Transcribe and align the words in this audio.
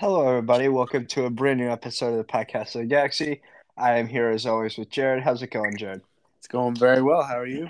Hello, 0.00 0.26
everybody. 0.26 0.68
Welcome 0.68 1.04
to 1.08 1.26
a 1.26 1.30
brand 1.30 1.60
new 1.60 1.68
episode 1.68 2.12
of 2.12 2.16
the 2.16 2.24
Podcast 2.24 2.74
of 2.74 2.80
the 2.80 2.86
Galaxy. 2.86 3.42
I 3.76 3.98
am 3.98 4.08
here 4.08 4.30
as 4.30 4.46
always 4.46 4.78
with 4.78 4.88
Jared. 4.88 5.22
How's 5.22 5.42
it 5.42 5.50
going, 5.50 5.76
Jared? 5.76 6.00
It's 6.38 6.46
going 6.46 6.74
very 6.74 7.02
well. 7.02 7.22
How 7.22 7.38
are 7.38 7.46
you? 7.46 7.68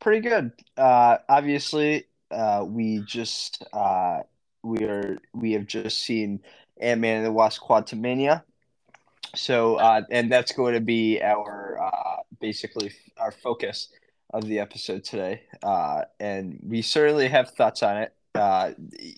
Pretty 0.00 0.20
good. 0.20 0.52
Uh, 0.76 1.16
obviously, 1.30 2.04
uh, 2.30 2.66
we 2.68 2.98
just 3.06 3.64
uh, 3.72 4.18
we 4.62 4.84
are 4.84 5.16
we 5.32 5.52
have 5.52 5.64
just 5.64 6.02
seen 6.02 6.40
Ant 6.78 7.00
Man 7.00 7.16
and 7.16 7.26
the 7.26 7.32
Wasp: 7.32 7.62
Quantumania. 7.62 8.42
So, 9.34 9.76
uh, 9.76 10.02
and 10.10 10.30
that's 10.30 10.52
going 10.52 10.74
to 10.74 10.80
be 10.80 11.22
our 11.22 11.80
uh, 11.82 12.16
basically 12.38 12.92
our 13.16 13.32
focus 13.32 13.88
of 14.34 14.44
the 14.44 14.58
episode 14.58 15.04
today. 15.04 15.44
Uh, 15.62 16.02
and 16.20 16.58
we 16.62 16.82
certainly 16.82 17.28
have 17.28 17.52
thoughts 17.52 17.82
on 17.82 17.96
it. 17.96 18.12
Uh, 18.34 18.72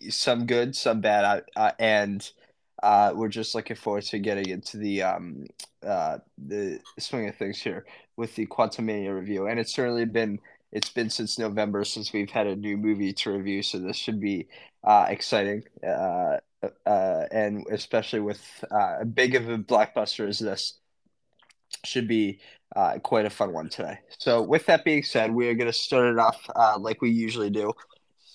some 0.09 0.47
good, 0.47 0.75
some 0.75 1.01
bad, 1.01 1.45
uh, 1.55 1.73
and 1.79 2.31
uh, 2.83 3.13
we're 3.15 3.29
just 3.29 3.55
looking 3.55 3.77
forward 3.77 4.03
to 4.05 4.19
getting 4.19 4.49
into 4.49 4.77
the 4.79 5.03
um, 5.03 5.47
uh, 5.87 6.19
the 6.39 6.81
swing 6.99 7.29
of 7.29 7.37
things 7.37 7.61
here 7.61 7.85
with 8.17 8.35
the 8.35 8.47
Quantumania 8.47 9.15
review. 9.15 9.47
And 9.47 9.61
it's 9.61 9.75
certainly 9.75 10.07
been 10.07 10.41
it's 10.73 10.89
been 10.89 11.11
since 11.11 11.39
November 11.39 11.85
since 11.85 12.13
we've 12.13 12.31
had 12.31 12.47
a 12.47 12.57
new 12.57 12.77
movie 12.77 13.13
to 13.13 13.33
review, 13.33 13.63
so 13.63 13.79
this 13.79 13.97
should 13.97 14.21
be 14.21 14.49
uh, 14.85 15.07
exciting. 15.09 15.65
Uh, 15.87 16.39
uh, 16.87 17.25
and 17.31 17.67
especially 17.71 18.21
with 18.21 18.65
uh, 18.71 19.05
big 19.05 19.35
of 19.35 19.49
a 19.49 19.59
blockbuster 19.59 20.29
as 20.29 20.39
this, 20.39 20.75
should 21.85 22.07
be 22.07 22.39
uh, 22.77 22.99
quite 23.03 23.27
a 23.27 23.31
fun 23.31 23.53
one 23.53 23.69
today. 23.69 23.99
So, 24.19 24.43
with 24.43 24.67
that 24.67 24.85
being 24.85 25.03
said, 25.03 25.33
we 25.33 25.49
are 25.49 25.55
going 25.55 25.71
to 25.71 25.73
start 25.73 26.07
it 26.07 26.19
off 26.19 26.41
uh, 26.55 26.79
like 26.79 27.03
we 27.03 27.11
usually 27.11 27.51
do. 27.51 27.73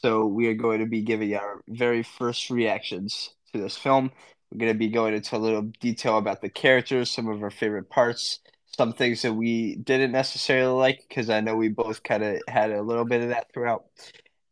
So, 0.01 0.25
we 0.25 0.47
are 0.47 0.53
going 0.53 0.79
to 0.79 0.85
be 0.85 1.01
giving 1.01 1.33
our 1.35 1.61
very 1.67 2.03
first 2.03 2.49
reactions 2.49 3.31
to 3.53 3.59
this 3.59 3.75
film. 3.75 4.11
We're 4.51 4.59
going 4.59 4.73
to 4.73 4.77
be 4.77 4.89
going 4.89 5.13
into 5.13 5.35
a 5.35 5.39
little 5.39 5.63
detail 5.79 6.17
about 6.17 6.41
the 6.41 6.49
characters, 6.49 7.09
some 7.09 7.27
of 7.27 7.41
our 7.41 7.49
favorite 7.49 7.89
parts, 7.89 8.39
some 8.77 8.93
things 8.93 9.23
that 9.23 9.33
we 9.33 9.75
didn't 9.77 10.11
necessarily 10.11 10.73
like, 10.73 11.03
because 11.07 11.29
I 11.29 11.41
know 11.41 11.55
we 11.55 11.69
both 11.69 12.03
kind 12.03 12.23
of 12.23 12.39
had 12.47 12.71
a 12.71 12.81
little 12.81 13.05
bit 13.05 13.23
of 13.23 13.29
that 13.29 13.51
throughout, 13.53 13.85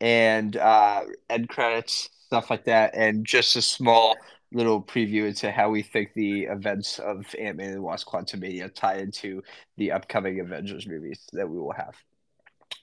and 0.01 0.57
uh, 0.57 1.03
end 1.29 1.47
credits, 1.47 2.09
stuff 2.25 2.49
like 2.49 2.65
that, 2.65 2.95
and 2.95 3.25
just 3.25 3.55
a 3.55 3.61
small 3.61 4.15
little 4.51 4.81
preview 4.81 5.27
into 5.27 5.51
how 5.51 5.69
we 5.69 5.81
think 5.81 6.13
the 6.13 6.43
events 6.43 6.99
of 6.99 7.25
Ant 7.39 7.57
Man 7.57 7.67
and 7.67 7.77
the 7.77 7.81
Wasp 7.81 8.07
Quantumania 8.07 8.73
tie 8.73 8.97
into 8.97 9.43
the 9.77 9.91
upcoming 9.91 10.39
Avengers 10.39 10.87
movies 10.87 11.19
that 11.33 11.49
we 11.49 11.57
will 11.57 11.73
have. 11.73 11.95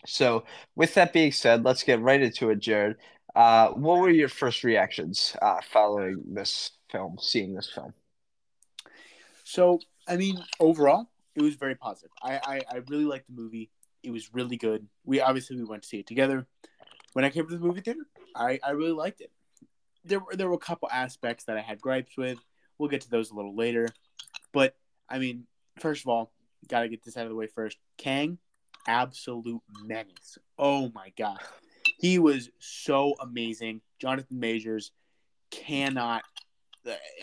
So, 0.06 0.44
with 0.74 0.94
that 0.94 1.12
being 1.12 1.32
said, 1.32 1.64
let's 1.64 1.82
get 1.82 2.00
right 2.00 2.20
into 2.20 2.50
it, 2.50 2.58
Jared. 2.58 2.96
Uh, 3.34 3.68
what 3.68 3.98
were 3.98 4.10
your 4.10 4.28
first 4.28 4.64
reactions 4.64 5.36
uh, 5.40 5.60
following 5.72 6.22
this 6.26 6.72
film, 6.90 7.16
seeing 7.20 7.54
this 7.54 7.70
film? 7.72 7.94
So, 9.44 9.80
I 10.08 10.16
mean, 10.16 10.42
overall, 10.60 11.08
it 11.34 11.42
was 11.42 11.54
very 11.54 11.74
positive. 11.74 12.10
I, 12.22 12.40
I, 12.44 12.60
I 12.70 12.76
really 12.88 13.04
liked 13.04 13.26
the 13.28 13.40
movie. 13.40 13.70
It 14.02 14.10
was 14.10 14.34
really 14.34 14.56
good. 14.56 14.86
We 15.04 15.20
obviously 15.20 15.56
we 15.56 15.64
went 15.64 15.82
to 15.82 15.88
see 15.88 16.00
it 16.00 16.06
together. 16.06 16.46
When 17.12 17.24
I 17.24 17.30
came 17.30 17.46
to 17.46 17.54
the 17.54 17.64
movie 17.64 17.80
theater, 17.80 18.06
I, 18.34 18.58
I 18.62 18.70
really 18.70 18.92
liked 18.92 19.20
it. 19.20 19.30
There 20.04 20.18
were 20.18 20.34
there 20.34 20.48
were 20.48 20.54
a 20.54 20.58
couple 20.58 20.88
aspects 20.90 21.44
that 21.44 21.56
I 21.56 21.60
had 21.60 21.80
gripes 21.80 22.16
with. 22.16 22.38
We'll 22.78 22.88
get 22.88 23.02
to 23.02 23.10
those 23.10 23.30
a 23.30 23.34
little 23.34 23.54
later. 23.54 23.88
But 24.52 24.74
I 25.08 25.18
mean, 25.18 25.46
first 25.78 26.02
of 26.02 26.08
all, 26.08 26.32
gotta 26.66 26.88
get 26.88 27.04
this 27.04 27.16
out 27.16 27.24
of 27.24 27.28
the 27.28 27.36
way 27.36 27.46
first. 27.46 27.78
Kang, 27.98 28.38
absolute 28.86 29.62
menace. 29.84 30.38
Oh 30.58 30.90
my 30.94 31.12
god. 31.16 31.38
He 31.98 32.18
was 32.18 32.50
so 32.58 33.14
amazing. 33.20 33.80
Jonathan 33.98 34.40
Majors 34.40 34.92
cannot 35.50 36.22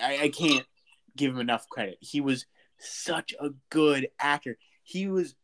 I, 0.01 0.19
I 0.23 0.29
can't 0.29 0.65
give 1.15 1.33
him 1.33 1.39
enough 1.39 1.67
credit. 1.69 1.97
He 1.99 2.21
was 2.21 2.45
such 2.77 3.33
a 3.39 3.49
good 3.69 4.09
actor. 4.19 4.57
He 4.83 5.07
was 5.07 5.35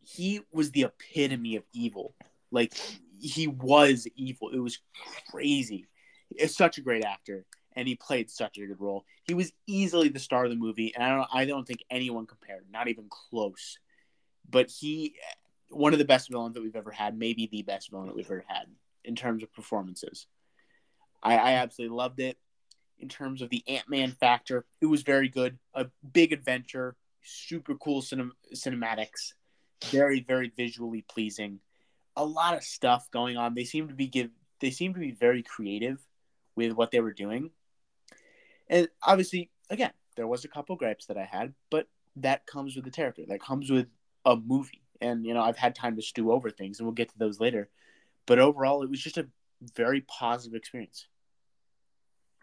he 0.00 0.40
was 0.52 0.70
the 0.70 0.84
epitome 0.84 1.56
of 1.56 1.64
evil. 1.72 2.14
Like 2.50 2.74
he 3.20 3.46
was 3.46 4.06
evil. 4.14 4.50
It 4.50 4.60
was 4.60 4.78
crazy. 5.30 5.86
It's 6.30 6.56
such 6.56 6.78
a 6.78 6.82
great 6.82 7.04
actor, 7.04 7.44
and 7.74 7.88
he 7.88 7.96
played 7.96 8.30
such 8.30 8.58
a 8.58 8.66
good 8.66 8.80
role. 8.80 9.04
He 9.24 9.34
was 9.34 9.52
easily 9.66 10.08
the 10.08 10.18
star 10.18 10.44
of 10.44 10.50
the 10.50 10.56
movie, 10.56 10.94
and 10.94 11.04
I 11.04 11.10
don't 11.10 11.28
I 11.32 11.44
don't 11.44 11.66
think 11.66 11.84
anyone 11.90 12.26
compared, 12.26 12.64
not 12.70 12.88
even 12.88 13.08
close. 13.08 13.78
But 14.50 14.70
he 14.70 15.14
one 15.70 15.92
of 15.92 15.98
the 15.98 16.04
best 16.04 16.30
villains 16.30 16.54
that 16.54 16.62
we've 16.62 16.76
ever 16.76 16.90
had, 16.90 17.18
maybe 17.18 17.46
the 17.46 17.62
best 17.62 17.90
villain 17.90 18.06
that 18.06 18.16
we've 18.16 18.26
ever 18.26 18.44
had 18.46 18.66
in 19.04 19.14
terms 19.14 19.42
of 19.42 19.52
performances. 19.52 20.26
I, 21.22 21.36
I 21.36 21.52
absolutely 21.54 21.96
loved 21.96 22.20
it. 22.20 22.38
In 22.98 23.08
terms 23.08 23.42
of 23.42 23.50
the 23.50 23.62
Ant 23.68 23.88
Man 23.88 24.12
factor, 24.12 24.64
it 24.80 24.86
was 24.86 25.02
very 25.02 25.28
good. 25.28 25.58
A 25.74 25.86
big 26.12 26.32
adventure, 26.32 26.96
super 27.22 27.74
cool 27.76 28.02
cinem- 28.02 28.32
cinematics, 28.54 29.34
very 29.86 30.20
very 30.20 30.52
visually 30.56 31.02
pleasing. 31.02 31.60
A 32.16 32.24
lot 32.24 32.56
of 32.56 32.64
stuff 32.64 33.08
going 33.12 33.36
on. 33.36 33.54
They 33.54 33.64
seem 33.64 33.88
to 33.88 33.94
be 33.94 34.08
give. 34.08 34.30
They 34.60 34.70
seem 34.70 34.94
to 34.94 35.00
be 35.00 35.12
very 35.12 35.42
creative 35.42 36.00
with 36.56 36.72
what 36.72 36.90
they 36.90 37.00
were 37.00 37.12
doing. 37.12 37.50
And 38.68 38.88
obviously, 39.02 39.50
again, 39.70 39.92
there 40.16 40.26
was 40.26 40.44
a 40.44 40.48
couple 40.48 40.74
gripes 40.74 41.06
that 41.06 41.16
I 41.16 41.24
had, 41.24 41.54
but 41.70 41.86
that 42.16 42.46
comes 42.46 42.74
with 42.74 42.84
the 42.84 42.90
territory. 42.90 43.26
That 43.30 43.40
comes 43.40 43.70
with 43.70 43.86
a 44.24 44.36
movie 44.36 44.82
and 45.00 45.24
you 45.24 45.34
know 45.34 45.42
I've 45.42 45.56
had 45.56 45.74
time 45.74 45.96
to 45.96 46.02
stew 46.02 46.32
over 46.32 46.50
things, 46.50 46.78
and 46.78 46.86
we'll 46.86 46.94
get 46.94 47.10
to 47.10 47.18
those 47.18 47.40
later. 47.40 47.68
But 48.26 48.38
overall, 48.38 48.82
it 48.82 48.90
was 48.90 49.00
just 49.00 49.18
a 49.18 49.26
very 49.74 50.02
positive 50.02 50.54
experience. 50.54 51.06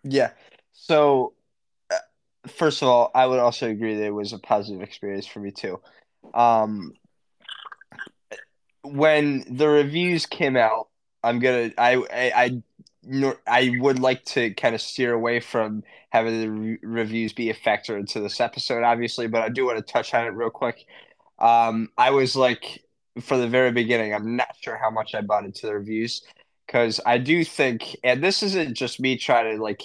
Yeah. 0.03 0.31
So, 0.74 1.34
uh, 1.91 1.97
first 2.47 2.81
of 2.81 2.88
all, 2.88 3.12
I 3.13 3.25
would 3.25 3.40
also 3.40 3.69
agree 3.69 3.96
that 3.96 4.06
it 4.06 4.13
was 4.13 4.34
a 4.34 4.40
positive 4.40 4.81
experience 4.81 5.25
for 5.25 5.40
me 5.40 5.52
too. 5.52 5.80
Um, 6.34 6.94
when 8.84 9.46
the 9.50 9.68
reviews 9.68 10.25
came 10.25 10.57
out, 10.57 10.90
I'm 11.24 11.40
gonna 11.40 11.72
I 11.78 11.96
I. 11.96 12.31
I 12.36 12.62
I 13.46 13.72
would 13.81 14.00
like 14.00 14.25
to 14.25 14.52
kind 14.56 14.74
of 14.74 14.81
steer 14.81 15.13
away 15.13 15.40
from 15.40 15.84
having 16.09 16.42
the 16.42 16.50
re- 16.50 16.80
reviews 16.81 17.34
be 17.34 17.52
a 17.52 17.53
factor 17.53 17.96
into 17.96 18.19
this 18.19 18.42
episode, 18.42 18.81
obviously, 18.81 19.28
but 19.28 19.44
I 19.44 19.50
do 19.50 19.63
want 19.63 19.78
to 19.78 19.84
touch 19.84 20.12
on 20.16 20.25
it 20.25 20.31
real 20.31 20.50
quick. 20.50 20.88
Um, 21.40 21.90
I 21.97 22.12
was 22.12 22.35
like, 22.35 22.84
for 23.22 23.38
the 23.38 23.47
very 23.47 23.72
beginning, 23.72 24.13
I'm 24.13 24.35
not 24.35 24.56
sure 24.62 24.78
how 24.78 24.90
much 24.90 25.16
I 25.16 25.22
bought 25.22 25.46
into 25.46 25.68
the 25.68 25.73
reviews 25.75 26.23
because 26.66 27.00
I 27.06 27.18
do 27.18 27.44
think, 27.44 27.96
and 28.03 28.23
this 28.23 28.44
isn't 28.44 28.75
just 28.75 29.00
me 29.00 29.18
trying 29.18 29.56
to 29.56 29.62
like, 29.62 29.84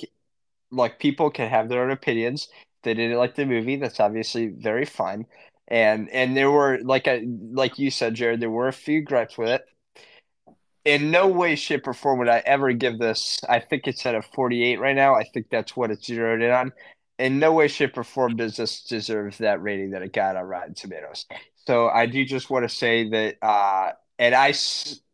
like 0.70 0.98
people 0.98 1.30
can 1.30 1.48
have 1.48 1.68
their 1.68 1.82
own 1.82 1.90
opinions. 1.90 2.48
They 2.82 2.94
didn't 2.94 3.18
like 3.18 3.34
the 3.34 3.46
movie. 3.46 3.76
That's 3.76 4.00
obviously 4.00 4.48
very 4.48 4.84
fine. 4.84 5.26
And 5.68 6.08
and 6.10 6.36
there 6.36 6.50
were 6.50 6.80
like 6.82 7.06
I 7.06 7.24
like 7.52 7.78
you 7.78 7.90
said, 7.90 8.14
Jared, 8.14 8.40
there 8.40 8.50
were 8.50 8.68
a 8.68 8.72
few 8.72 9.02
gripes 9.02 9.38
with 9.38 9.50
it. 9.50 9.62
In 10.84 11.10
no 11.10 11.28
way, 11.28 11.56
shape, 11.56 11.86
or 11.86 11.92
form 11.92 12.18
would 12.20 12.28
I 12.28 12.42
ever 12.46 12.72
give 12.72 12.98
this. 12.98 13.38
I 13.48 13.60
think 13.60 13.86
it's 13.86 14.04
at 14.06 14.14
a 14.14 14.22
48 14.22 14.80
right 14.80 14.96
now. 14.96 15.14
I 15.14 15.24
think 15.24 15.46
that's 15.50 15.76
what 15.76 15.90
it's 15.90 16.06
zeroed 16.06 16.42
in 16.42 16.50
on 16.50 16.72
in 17.20 17.38
no 17.38 17.52
way, 17.52 17.68
shape, 17.68 17.96
or 17.98 18.04
form 18.04 18.36
does 18.36 18.56
this 18.56 18.82
deserve 18.82 19.36
that 19.38 19.62
rating 19.62 19.90
that 19.90 20.02
it 20.02 20.12
got 20.12 20.36
on 20.36 20.44
Rotten 20.44 20.74
Tomatoes. 20.74 21.26
So 21.66 21.88
I 21.88 22.06
do 22.06 22.24
just 22.24 22.50
want 22.50 22.68
to 22.68 22.74
say 22.74 23.08
that, 23.10 23.36
uh, 23.42 23.92
and 24.18 24.34
I, 24.34 24.54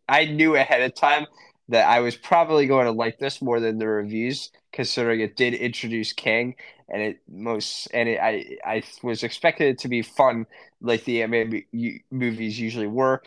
I 0.08 0.26
knew 0.26 0.54
ahead 0.54 0.82
of 0.82 0.94
time 0.94 1.26
that 1.68 1.88
I 1.88 2.00
was 2.00 2.16
probably 2.16 2.66
going 2.66 2.86
to 2.86 2.92
like 2.92 3.18
this 3.18 3.42
more 3.42 3.58
than 3.58 3.78
the 3.78 3.88
reviews, 3.88 4.50
considering 4.72 5.20
it 5.20 5.36
did 5.36 5.54
introduce 5.54 6.12
Kang, 6.12 6.54
and 6.88 7.02
it 7.02 7.20
most 7.28 7.88
and 7.92 8.08
it, 8.08 8.20
I 8.20 8.56
I 8.64 8.82
was 9.02 9.24
expecting 9.24 9.68
it 9.68 9.78
to 9.80 9.88
be 9.88 10.02
fun 10.02 10.46
like 10.80 11.04
the 11.04 11.22
Ant 11.22 11.32
Man 11.32 11.62
movies 12.10 12.60
usually 12.60 12.86
were. 12.86 13.22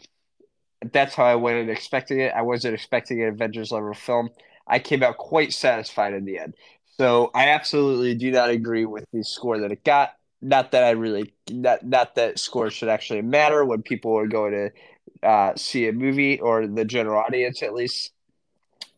That's 0.93 1.15
how 1.15 1.25
I 1.25 1.35
went 1.35 1.57
and 1.57 1.69
expecting 1.69 2.21
it. 2.21 2.31
I 2.33 2.41
wasn't 2.43 2.75
expecting 2.75 3.21
an 3.21 3.27
Avengers 3.27 3.73
level 3.73 3.93
film. 3.93 4.29
I 4.65 4.79
came 4.79 5.03
out 5.03 5.17
quite 5.17 5.51
satisfied 5.51 6.13
in 6.13 6.23
the 6.23 6.39
end. 6.39 6.53
So 6.99 7.31
I 7.33 7.51
absolutely 7.51 8.13
do 8.13 8.29
not 8.29 8.49
agree 8.49 8.83
with 8.83 9.05
the 9.13 9.23
score 9.23 9.57
that 9.59 9.71
it 9.71 9.85
got. 9.85 10.15
Not 10.41 10.71
that 10.71 10.83
I 10.83 10.89
really 10.91 11.33
not 11.49 11.81
not 11.81 12.15
that 12.15 12.39
score 12.39 12.69
should 12.69 12.89
actually 12.89 13.21
matter 13.21 13.63
when 13.63 13.83
people 13.83 14.17
are 14.17 14.27
going 14.27 14.51
to 14.51 15.25
uh, 15.25 15.55
see 15.55 15.87
a 15.87 15.93
movie 15.93 16.41
or 16.41 16.67
the 16.67 16.83
general 16.83 17.17
audience 17.21 17.63
at 17.63 17.73
least. 17.73 18.11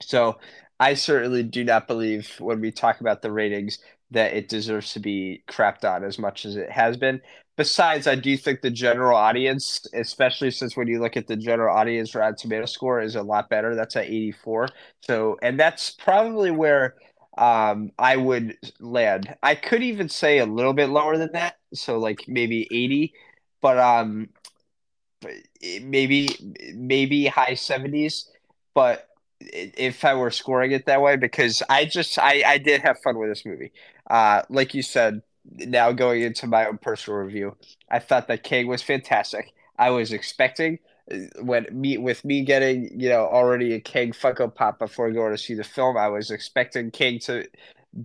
So 0.01 0.39
I 0.79 0.95
certainly 0.95 1.43
do 1.43 1.63
not 1.63 1.87
believe 1.87 2.37
when 2.39 2.59
we 2.59 2.71
talk 2.71 3.01
about 3.01 3.21
the 3.21 3.31
ratings 3.31 3.77
that 4.09 4.33
it 4.33 4.49
deserves 4.49 4.93
to 4.93 4.99
be 4.99 5.43
crapped 5.47 5.85
on 5.85 6.03
as 6.03 6.17
much 6.17 6.43
as 6.43 6.55
it 6.55 6.71
has 6.71 6.97
been. 6.97 7.21
Besides, 7.55 8.07
I 8.07 8.15
do 8.15 8.35
think 8.35 8.61
the 8.61 8.71
general 8.71 9.15
audience, 9.15 9.85
especially 9.93 10.49
since 10.49 10.75
when 10.75 10.87
you 10.87 10.99
look 10.99 11.17
at 11.17 11.27
the 11.27 11.35
general 11.35 11.77
audience 11.77 12.15
Rotten 12.15 12.35
Tomato 12.35 12.65
score, 12.65 12.99
is 12.99 13.15
a 13.15 13.21
lot 13.21 13.47
better. 13.49 13.75
That's 13.75 13.95
at 13.95 14.05
84. 14.05 14.69
So, 15.01 15.37
and 15.43 15.59
that's 15.59 15.91
probably 15.91 16.49
where 16.49 16.95
um, 17.37 17.91
I 17.97 18.17
would 18.17 18.57
land. 18.79 19.35
I 19.41 19.55
could 19.55 19.83
even 19.83 20.09
say 20.09 20.39
a 20.39 20.45
little 20.45 20.73
bit 20.73 20.89
lower 20.89 21.17
than 21.17 21.31
that, 21.33 21.57
so 21.73 21.97
like 21.97 22.25
maybe 22.27 22.67
80, 22.71 23.13
but 23.61 23.77
um, 23.77 24.29
maybe 25.81 26.29
maybe 26.75 27.27
high 27.27 27.55
70s. 27.55 28.29
But 28.73 29.07
if 29.39 30.05
I 30.05 30.13
were 30.13 30.31
scoring 30.31 30.71
it 30.71 30.85
that 30.85 31.01
way 31.01 31.15
because 31.15 31.63
I 31.69 31.85
just 31.85 32.17
I 32.19 32.43
I 32.45 32.57
did 32.57 32.81
have 32.81 32.99
fun 32.99 33.17
with 33.17 33.29
this 33.29 33.45
movie. 33.45 33.71
Uh, 34.09 34.43
like 34.49 34.73
you 34.73 34.81
said, 34.81 35.21
now 35.45 35.91
going 35.91 36.21
into 36.21 36.47
my 36.47 36.67
own 36.67 36.77
personal 36.77 37.19
review, 37.19 37.55
I 37.89 37.99
thought 37.99 38.27
that 38.27 38.43
Kang 38.43 38.67
was 38.67 38.81
fantastic. 38.81 39.53
I 39.77 39.89
was 39.89 40.11
expecting 40.13 40.79
when 41.41 41.67
me 41.71 41.97
with 41.97 42.23
me 42.23 42.43
getting 42.43 42.89
you 42.99 43.09
know 43.09 43.27
already 43.27 43.73
a 43.73 43.79
Kang 43.79 44.11
Funko 44.11 44.53
Pop 44.53 44.79
before 44.79 45.11
going 45.11 45.31
to 45.31 45.37
see 45.37 45.53
the 45.53 45.63
film. 45.63 45.97
I 45.97 46.07
was 46.07 46.31
expecting 46.31 46.91
Kang 46.91 47.19
to 47.19 47.45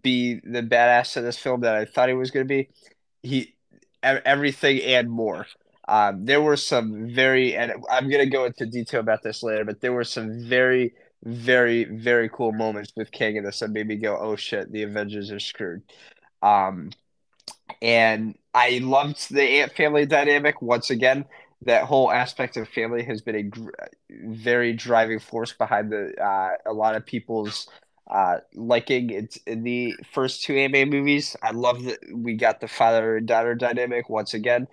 be 0.03 0.41
the 0.45 0.63
badass 0.63 1.17
in 1.17 1.25
this 1.25 1.39
film 1.39 1.61
that 1.61 1.75
I 1.75 1.85
thought 1.85 2.09
he 2.09 2.15
was 2.15 2.31
going 2.31 2.47
to 2.47 2.49
be. 2.49 2.69
He 3.23 3.55
everything 4.03 4.81
and 4.83 5.11
more. 5.11 5.47
Um, 5.89 6.25
there 6.25 6.43
were 6.43 6.57
some 6.57 7.09
very, 7.15 7.55
and 7.55 7.73
I'm 7.91 8.09
going 8.11 8.25
to 8.25 8.31
go 8.31 8.45
into 8.45 8.67
detail 8.67 9.01
about 9.01 9.23
this 9.23 9.43
later, 9.43 9.65
but 9.65 9.81
there 9.81 9.93
were 9.93 10.05
some 10.05 10.43
very, 10.45 10.95
very, 11.25 11.85
very 11.85 12.29
cool 12.29 12.53
moments 12.53 12.93
with 12.97 13.13
Kang 13.13 13.37
in 13.37 13.45
this 13.45 13.61
that 13.61 13.71
made 13.71 13.87
me 13.87 13.97
go, 13.97 14.19
oh 14.19 14.37
shit, 14.37 14.71
the 14.73 14.83
Avengers 14.83 15.31
are 15.31 15.39
screwed. 15.39 15.83
Um, 16.43 16.91
and 17.81 18.37
I 18.53 18.81
loved 18.83 19.33
the 19.33 19.43
Ant 19.43 19.73
family 19.73 20.07
dynamic 20.07 20.61
once 20.61 20.91
again. 20.91 21.25
That 21.63 21.85
whole 21.85 22.13
aspect 22.13 22.57
of 22.57 22.69
family 22.69 23.03
has 23.05 23.23
been 23.23 23.35
a 23.35 23.43
gr- 23.43 23.71
very 24.11 24.73
driving 24.73 25.19
force 25.19 25.53
behind 25.53 25.91
the 25.91 26.15
uh, 26.23 26.51
a 26.67 26.73
lot 26.73 26.95
of 26.95 27.07
people's 27.07 27.69
uh, 28.11 28.39
liking 28.55 29.11
it 29.11 29.39
in 29.47 29.65
the 29.65 29.97
first 30.13 30.43
two 30.43 30.55
Ant 30.55 30.91
movies. 30.91 31.35
I 31.43 31.51
love 31.51 31.83
that 31.85 31.99
we 32.13 32.35
got 32.35 32.61
the 32.61 32.69
father 32.69 33.17
and 33.17 33.27
daughter 33.27 33.55
dynamic 33.55 34.09
once 34.09 34.35
again 34.35 34.69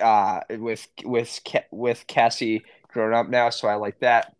uh, 0.00 0.40
with 0.50 0.88
with 1.04 1.40
with 1.70 2.06
Cassie 2.06 2.64
grown 2.88 3.14
up 3.14 3.28
now, 3.28 3.50
so 3.50 3.68
I 3.68 3.74
like 3.74 4.00
that. 4.00 4.34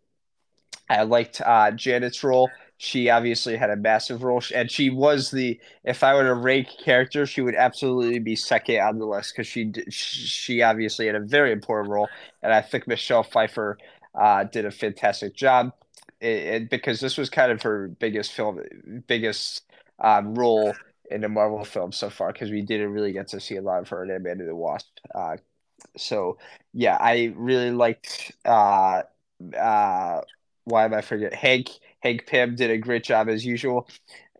I 0.89 1.03
liked 1.03 1.41
uh, 1.41 1.71
Janet's 1.71 2.23
role. 2.23 2.49
She 2.81 3.09
obviously 3.09 3.57
had 3.57 3.69
a 3.69 3.75
massive 3.75 4.23
role, 4.23 4.41
and 4.55 4.71
she 4.71 4.89
was 4.89 5.31
the. 5.31 5.59
If 5.83 6.01
I 6.01 6.13
were 6.13 6.23
to 6.23 6.33
rank 6.33 6.69
character 6.81 7.25
she 7.25 7.41
would 7.41 7.53
absolutely 7.55 8.19
be 8.19 8.37
second 8.37 8.79
on 8.79 8.99
the 8.99 9.05
list 9.05 9.33
because 9.33 9.47
she 9.47 9.73
she 9.89 10.61
obviously 10.61 11.05
had 11.07 11.15
a 11.15 11.19
very 11.19 11.51
important 11.51 11.91
role, 11.91 12.07
and 12.41 12.53
I 12.53 12.61
think 12.61 12.87
Michelle 12.87 13.23
Pfeiffer 13.23 13.77
uh, 14.15 14.45
did 14.45 14.65
a 14.65 14.71
fantastic 14.71 15.35
job. 15.35 15.73
It, 16.21 16.27
it, 16.27 16.69
because 16.69 17.01
this 17.01 17.17
was 17.17 17.29
kind 17.29 17.51
of 17.51 17.61
her 17.63 17.89
biggest 17.89 18.31
film, 18.31 18.61
biggest 19.07 19.63
um, 19.99 20.33
role 20.35 20.73
in 21.11 21.19
the 21.19 21.27
Marvel 21.27 21.65
film 21.65 21.91
so 21.91 22.09
far 22.09 22.31
because 22.31 22.49
we 22.49 22.61
didn't 22.61 22.93
really 22.93 23.11
get 23.11 23.27
to 23.29 23.41
see 23.41 23.57
a 23.57 23.61
lot 23.61 23.81
of 23.81 23.89
her 23.89 24.05
in 24.05 24.11
and 24.25 24.47
the 24.47 24.55
Wasp. 24.55 24.87
Uh, 25.13 25.35
so 25.97 26.37
yeah, 26.73 26.95
I 26.97 27.33
really 27.35 27.71
liked. 27.71 28.31
Uh, 28.45 29.01
uh, 29.57 30.21
why 30.63 30.85
am 30.85 30.93
I 30.93 31.01
forget? 31.01 31.33
Hank 31.33 31.71
Hank 32.01 32.25
Pym 32.27 32.55
did 32.55 32.71
a 32.71 32.77
great 32.77 33.03
job 33.03 33.29
as 33.29 33.45
usual, 33.45 33.87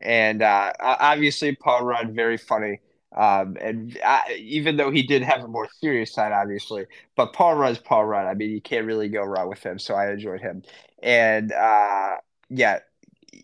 and 0.02 0.42
uh, 0.42 0.74
obviously 0.80 1.56
Paul 1.56 1.84
Rudd 1.86 2.14
very 2.16 2.38
funny. 2.38 2.80
Um, 3.16 3.58
and 3.60 3.98
I, 4.06 4.18
uh, 4.18 4.34
even 4.38 4.78
though 4.78 4.92
he 4.92 5.02
did 5.02 5.24
have 5.24 5.44
a 5.44 5.48
more 5.48 5.68
serious 5.82 6.14
side, 6.14 6.32
obviously, 6.32 6.86
but 7.16 7.34
Paul 7.34 7.56
Rudd's 7.56 7.80
Paul 7.80 8.06
Rudd. 8.06 8.28
I 8.28 8.36
mean, 8.36 8.52
you 8.52 8.62
can't 8.62 8.86
really 8.86 9.10
go 9.10 9.24
wrong 9.24 9.50
with 9.50 9.64
him. 9.64 9.80
So 9.80 9.96
I 9.96 10.12
enjoyed 10.12 10.42
him, 10.42 10.62
and 11.02 11.52
uh, 11.52 12.18
yeah, 12.50 12.80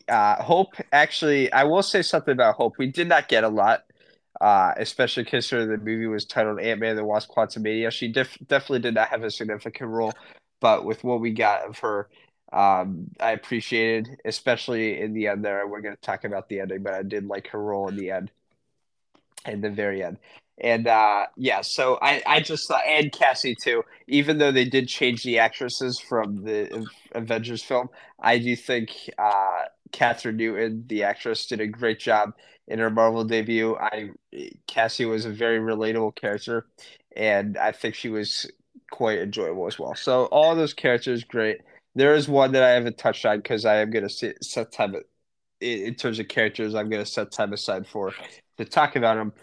uh, 0.07 0.41
Hope 0.41 0.75
actually, 0.91 1.51
I 1.51 1.63
will 1.63 1.83
say 1.83 2.01
something 2.01 2.31
about 2.31 2.55
Hope. 2.55 2.77
We 2.77 2.87
did 2.87 3.07
not 3.07 3.27
get 3.27 3.43
a 3.43 3.49
lot, 3.49 3.85
uh, 4.39 4.73
especially 4.77 5.25
considering 5.25 5.69
the 5.69 5.77
movie 5.77 6.07
was 6.07 6.25
titled 6.25 6.59
Ant 6.59 6.79
Man 6.79 6.95
the 6.95 7.03
Wasp 7.03 7.29
Quantumania. 7.29 7.91
She 7.91 8.07
def- 8.07 8.37
definitely 8.47 8.79
did 8.79 8.93
not 8.93 9.09
have 9.09 9.23
a 9.23 9.31
significant 9.31 9.89
role, 9.89 10.13
but 10.59 10.85
with 10.85 11.03
what 11.03 11.21
we 11.21 11.31
got 11.31 11.67
of 11.67 11.79
her, 11.79 12.09
um, 12.55 13.11
I 13.19 13.31
appreciated, 13.31 14.21
especially 14.23 15.01
in 15.01 15.13
the 15.13 15.27
end 15.27 15.43
there. 15.43 15.67
We're 15.67 15.81
going 15.81 15.95
to 15.95 16.01
talk 16.01 16.23
about 16.23 16.47
the 16.47 16.61
ending, 16.61 16.83
but 16.83 16.93
I 16.93 17.03
did 17.03 17.25
like 17.25 17.47
her 17.49 17.61
role 17.61 17.89
in 17.89 17.97
the 17.97 18.11
end, 18.11 18.31
in 19.45 19.59
the 19.59 19.69
very 19.69 20.01
end. 20.01 20.17
And 20.57 20.87
uh, 20.87 21.25
yeah, 21.35 21.59
so 21.59 21.99
I, 22.01 22.23
I 22.25 22.39
just 22.39 22.69
thought, 22.69 22.85
and 22.87 23.11
Cassie 23.11 23.55
too, 23.61 23.83
even 24.07 24.37
though 24.37 24.53
they 24.53 24.63
did 24.63 24.87
change 24.87 25.23
the 25.23 25.39
actresses 25.39 25.99
from 25.99 26.45
the 26.45 26.87
Avengers 27.11 27.61
film, 27.61 27.89
I 28.21 28.37
do 28.37 28.55
think 28.55 28.91
uh, 29.17 29.63
Kathryn 29.91 30.35
Newton, 30.35 30.85
the 30.87 31.03
actress, 31.03 31.47
did 31.47 31.59
a 31.59 31.67
great 31.67 31.99
job 31.99 32.31
in 32.69 32.79
her 32.79 32.89
Marvel 32.89 33.25
debut. 33.25 33.75
I 33.75 34.11
Cassie 34.65 35.03
was 35.03 35.25
a 35.25 35.29
very 35.29 35.59
relatable 35.59 36.15
character, 36.15 36.67
and 37.17 37.57
I 37.57 37.73
think 37.73 37.95
she 37.95 38.07
was 38.07 38.49
quite 38.91 39.19
enjoyable 39.19 39.67
as 39.67 39.77
well. 39.77 39.93
So 39.93 40.25
all 40.27 40.55
those 40.55 40.73
characters 40.73 41.25
great. 41.25 41.59
There 41.95 42.13
is 42.13 42.27
one 42.27 42.51
that 42.51 42.63
I 42.63 42.71
haven't 42.71 42.97
touched 42.97 43.25
on 43.25 43.37
because 43.37 43.65
I 43.65 43.77
am 43.77 43.91
gonna 43.91 44.09
set, 44.09 44.43
set 44.43 44.71
time 44.71 44.95
in 45.61 45.95
terms 45.95 46.19
of 46.19 46.27
characters. 46.27 46.75
I'm 46.75 46.89
gonna 46.89 47.05
set 47.05 47.31
time 47.31 47.53
aside 47.53 47.87
for 47.87 48.13
to 48.57 48.65
talk 48.65 48.95
about 48.95 49.15
them, 49.15 49.33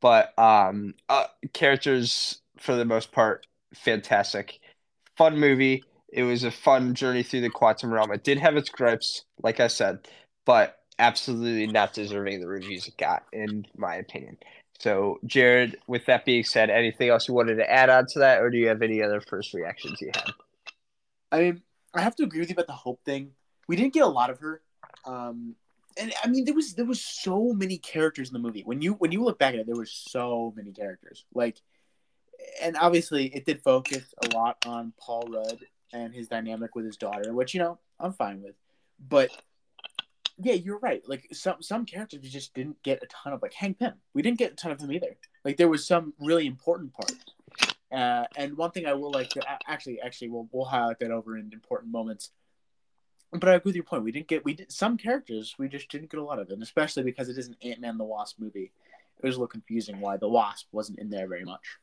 but 0.00 0.38
um, 0.38 0.94
uh, 1.08 1.26
characters 1.52 2.40
for 2.56 2.74
the 2.74 2.84
most 2.84 3.12
part 3.12 3.46
fantastic, 3.74 4.60
fun 5.16 5.38
movie. 5.38 5.84
It 6.10 6.22
was 6.22 6.44
a 6.44 6.50
fun 6.50 6.94
journey 6.94 7.22
through 7.22 7.42
the 7.42 7.50
quantum 7.50 7.92
realm. 7.92 8.12
It 8.12 8.24
did 8.24 8.38
have 8.38 8.56
its 8.56 8.70
gripes, 8.70 9.24
like 9.42 9.60
I 9.60 9.66
said, 9.66 10.08
but 10.46 10.78
absolutely 10.98 11.66
not 11.66 11.92
deserving 11.92 12.40
the 12.40 12.48
reviews 12.48 12.88
it 12.88 12.96
got, 12.96 13.24
in 13.32 13.66
my 13.76 13.96
opinion. 13.96 14.38
So, 14.78 15.18
Jared, 15.26 15.76
with 15.86 16.06
that 16.06 16.24
being 16.24 16.44
said, 16.44 16.70
anything 16.70 17.08
else 17.08 17.28
you 17.28 17.34
wanted 17.34 17.56
to 17.56 17.70
add 17.70 17.90
on 17.90 18.06
to 18.06 18.20
that, 18.20 18.40
or 18.40 18.48
do 18.48 18.56
you 18.58 18.68
have 18.68 18.80
any 18.80 19.02
other 19.02 19.20
first 19.20 19.52
reactions 19.52 20.00
you 20.00 20.10
had? 20.14 20.30
I 21.30 21.40
mean, 21.40 21.62
I 21.98 22.02
have 22.02 22.16
to 22.16 22.24
agree 22.24 22.40
with 22.40 22.48
you 22.48 22.54
about 22.54 22.66
the 22.66 22.72
Hope 22.72 23.04
thing. 23.04 23.32
We 23.66 23.76
didn't 23.76 23.92
get 23.92 24.04
a 24.04 24.08
lot 24.08 24.30
of 24.30 24.38
her, 24.40 24.62
um, 25.04 25.54
and 25.98 26.12
I 26.22 26.28
mean, 26.28 26.44
there 26.44 26.54
was 26.54 26.74
there 26.74 26.84
was 26.84 27.00
so 27.00 27.52
many 27.52 27.76
characters 27.78 28.28
in 28.28 28.32
the 28.32 28.38
movie. 28.38 28.62
When 28.64 28.80
you 28.80 28.94
when 28.94 29.12
you 29.12 29.24
look 29.24 29.38
back 29.38 29.54
at 29.54 29.60
it, 29.60 29.66
there 29.66 29.76
were 29.76 29.86
so 29.86 30.54
many 30.56 30.72
characters. 30.72 31.24
Like, 31.34 31.60
and 32.62 32.76
obviously, 32.76 33.26
it 33.26 33.44
did 33.44 33.62
focus 33.62 34.14
a 34.24 34.36
lot 34.36 34.64
on 34.64 34.92
Paul 34.98 35.28
Rudd 35.28 35.58
and 35.92 36.14
his 36.14 36.28
dynamic 36.28 36.74
with 36.74 36.84
his 36.84 36.96
daughter, 36.96 37.32
which 37.32 37.52
you 37.52 37.60
know 37.60 37.78
I'm 37.98 38.12
fine 38.12 38.42
with. 38.42 38.54
But 39.08 39.30
yeah, 40.38 40.54
you're 40.54 40.78
right. 40.78 41.02
Like 41.06 41.28
some 41.32 41.60
some 41.62 41.84
characters 41.84 42.20
we 42.22 42.28
just 42.28 42.54
didn't 42.54 42.82
get 42.82 43.02
a 43.02 43.06
ton 43.06 43.32
of. 43.32 43.42
Like 43.42 43.54
Hank 43.54 43.80
Pym, 43.80 43.94
we 44.14 44.22
didn't 44.22 44.38
get 44.38 44.52
a 44.52 44.56
ton 44.56 44.70
of 44.70 44.80
him 44.80 44.92
either. 44.92 45.16
Like 45.44 45.56
there 45.56 45.68
was 45.68 45.86
some 45.86 46.14
really 46.20 46.46
important 46.46 46.92
parts. 46.92 47.24
Uh, 47.90 48.24
and 48.36 48.56
one 48.56 48.70
thing 48.70 48.86
I 48.86 48.92
will 48.92 49.10
like 49.10 49.30
to 49.30 49.42
actually 49.66 50.00
actually 50.00 50.28
we'll 50.28 50.48
we'll 50.52 50.66
highlight 50.66 50.98
that 51.00 51.10
over 51.10 51.38
in 51.38 51.50
important 51.52 51.90
moments. 51.90 52.30
But 53.32 53.48
I 53.48 53.54
agree 53.54 53.70
with 53.70 53.76
your 53.76 53.84
point. 53.84 54.04
We 54.04 54.12
didn't 54.12 54.28
get 54.28 54.44
we 54.44 54.54
did 54.54 54.70
some 54.70 54.96
characters 54.98 55.54
we 55.58 55.68
just 55.68 55.90
didn't 55.90 56.10
get 56.10 56.20
a 56.20 56.24
lot 56.24 56.38
of, 56.38 56.50
and 56.50 56.62
especially 56.62 57.02
because 57.02 57.28
it 57.28 57.38
is 57.38 57.48
an 57.48 57.56
Ant 57.62 57.80
Man 57.80 57.98
the 57.98 58.04
Wasp 58.04 58.38
movie. 58.38 58.72
It 59.18 59.26
was 59.26 59.36
a 59.36 59.38
little 59.38 59.48
confusing 59.48 60.00
why 60.00 60.16
the 60.16 60.28
Wasp 60.28 60.68
wasn't 60.70 60.98
in 60.98 61.10
there 61.10 61.26
very 61.26 61.44
much. 61.44 61.78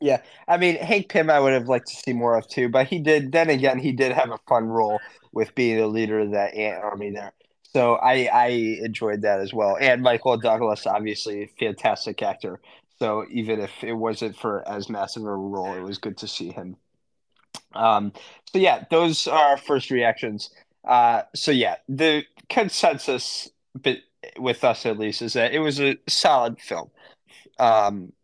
Yeah, 0.00 0.20
I 0.46 0.58
mean 0.58 0.76
Hank 0.76 1.08
Pym, 1.08 1.30
I 1.30 1.40
would 1.40 1.54
have 1.54 1.68
liked 1.68 1.88
to 1.88 1.96
see 1.96 2.12
more 2.12 2.36
of 2.36 2.46
too, 2.46 2.68
but 2.68 2.86
he 2.86 2.98
did. 2.98 3.32
Then 3.32 3.48
again, 3.48 3.78
he 3.78 3.92
did 3.92 4.12
have 4.12 4.30
a 4.30 4.38
fun 4.46 4.66
role 4.66 5.00
with 5.32 5.54
being 5.54 5.78
the 5.78 5.86
leader 5.86 6.20
of 6.20 6.32
that 6.32 6.54
ant 6.54 6.82
army 6.82 7.10
there. 7.12 7.32
So 7.72 7.94
I 7.94 8.28
I 8.32 8.46
enjoyed 8.82 9.22
that 9.22 9.40
as 9.40 9.54
well. 9.54 9.76
And 9.80 10.02
Michael 10.02 10.36
Douglas, 10.36 10.86
obviously, 10.86 11.50
fantastic 11.58 12.22
actor. 12.22 12.60
So 13.04 13.26
even 13.30 13.60
if 13.60 13.84
it 13.84 13.92
wasn't 13.92 14.34
for 14.34 14.66
as 14.66 14.88
massive 14.88 15.26
a 15.26 15.36
role, 15.36 15.74
it 15.74 15.82
was 15.82 15.98
good 15.98 16.16
to 16.16 16.26
see 16.26 16.48
him. 16.48 16.74
Um. 17.74 18.14
So 18.50 18.58
yeah, 18.58 18.84
those 18.90 19.26
are 19.26 19.50
our 19.50 19.56
first 19.58 19.90
reactions. 19.90 20.48
Uh. 20.88 21.24
So 21.34 21.50
yeah, 21.50 21.76
the 21.86 22.24
consensus, 22.48 23.50
with 24.38 24.64
us 24.64 24.86
at 24.86 24.98
least, 24.98 25.20
is 25.20 25.34
that 25.34 25.52
it 25.52 25.58
was 25.58 25.82
a 25.82 25.98
solid 26.08 26.58
film. 26.58 26.90
Um 27.58 28.14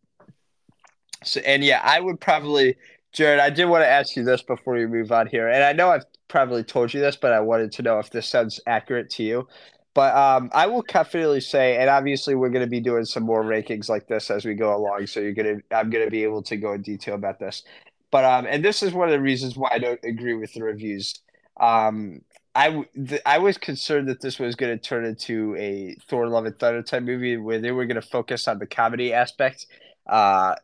so 1.25 1.41
and 1.41 1.63
yeah, 1.63 1.83
I 1.85 2.01
would 2.01 2.19
probably 2.19 2.75
Jared, 3.13 3.39
I 3.39 3.51
did 3.51 3.67
want 3.67 3.83
to 3.83 3.89
ask 3.89 4.17
you 4.17 4.25
this 4.25 4.41
before 4.41 4.77
we 4.77 4.87
move 4.87 5.13
on 5.13 5.27
here. 5.27 5.47
And 5.47 5.63
I 5.63 5.75
know 5.75 5.91
I've 5.91 6.07
probably 6.29 6.65
told 6.65 6.95
you 6.95 7.01
this, 7.01 7.17
but 7.17 7.35
I 7.35 7.41
wanted 7.41 7.71
to 7.73 7.83
know 7.83 7.99
if 7.99 8.09
this 8.09 8.27
sounds 8.27 8.61
accurate 8.67 9.11
to 9.11 9.25
you. 9.25 9.47
But 9.95 10.15
um, 10.15 10.51
I 10.53 10.67
will 10.67 10.83
confidently 10.83 11.41
say, 11.41 11.77
and 11.79 11.91
obviously 11.91 12.35
we're 12.35 12.51
going 12.51 12.65
to 12.65 12.71
be 12.71 12.81
doing 12.81 13.05
some 13.05 13.25
more 13.25 13.43
rankings 13.43 13.89
like 13.89 14.07
this 14.07 14.31
as 14.31 14.45
we 14.45 14.55
go 14.55 14.75
along. 14.75 15.07
So 15.09 15.21
you're 15.21 15.35
to, 15.35 15.61
I'm 15.73 15.91
going 15.91 16.05
to 16.05 16.11
be 16.11 16.23
able 16.23 16.43
to 16.45 16.57
go 16.57 16.73
in 16.75 16.83
detail 16.83 17.17
about 17.17 17.41
this. 17.41 17.65
But 18.13 18.25
um, 18.25 18.47
and 18.49 18.65
this 18.65 18.83
is 18.83 18.93
one 18.93 19.09
of 19.09 19.13
the 19.13 19.21
reasons 19.21 19.57
why 19.57 19.71
I 19.73 19.79
don't 19.79 20.01
agree 20.05 20.35
with 20.35 20.53
the 20.53 20.63
reviews. 20.63 21.15
Um, 21.61 22.23
I 22.55 22.85
th- 22.95 23.23
I 23.25 23.39
was 23.39 23.57
concerned 23.59 24.09
that 24.09 24.21
this 24.21 24.39
was 24.39 24.57
going 24.57 24.77
to 24.77 24.83
turn 24.83 25.05
into 25.05 25.55
a 25.57 25.95
Thor: 26.09 26.27
Love 26.29 26.47
and 26.47 26.59
Thunder 26.59 26.83
type 26.83 27.05
movie 27.05 27.37
where 27.37 27.61
they 27.61 27.71
were 27.71 27.87
going 27.87 28.01
to 28.01 28.07
focus 28.07 28.49
on 28.49 28.59
the 28.59 28.67
comedy 28.67 29.13
aspect. 29.13 29.67
Uh, 30.09 30.57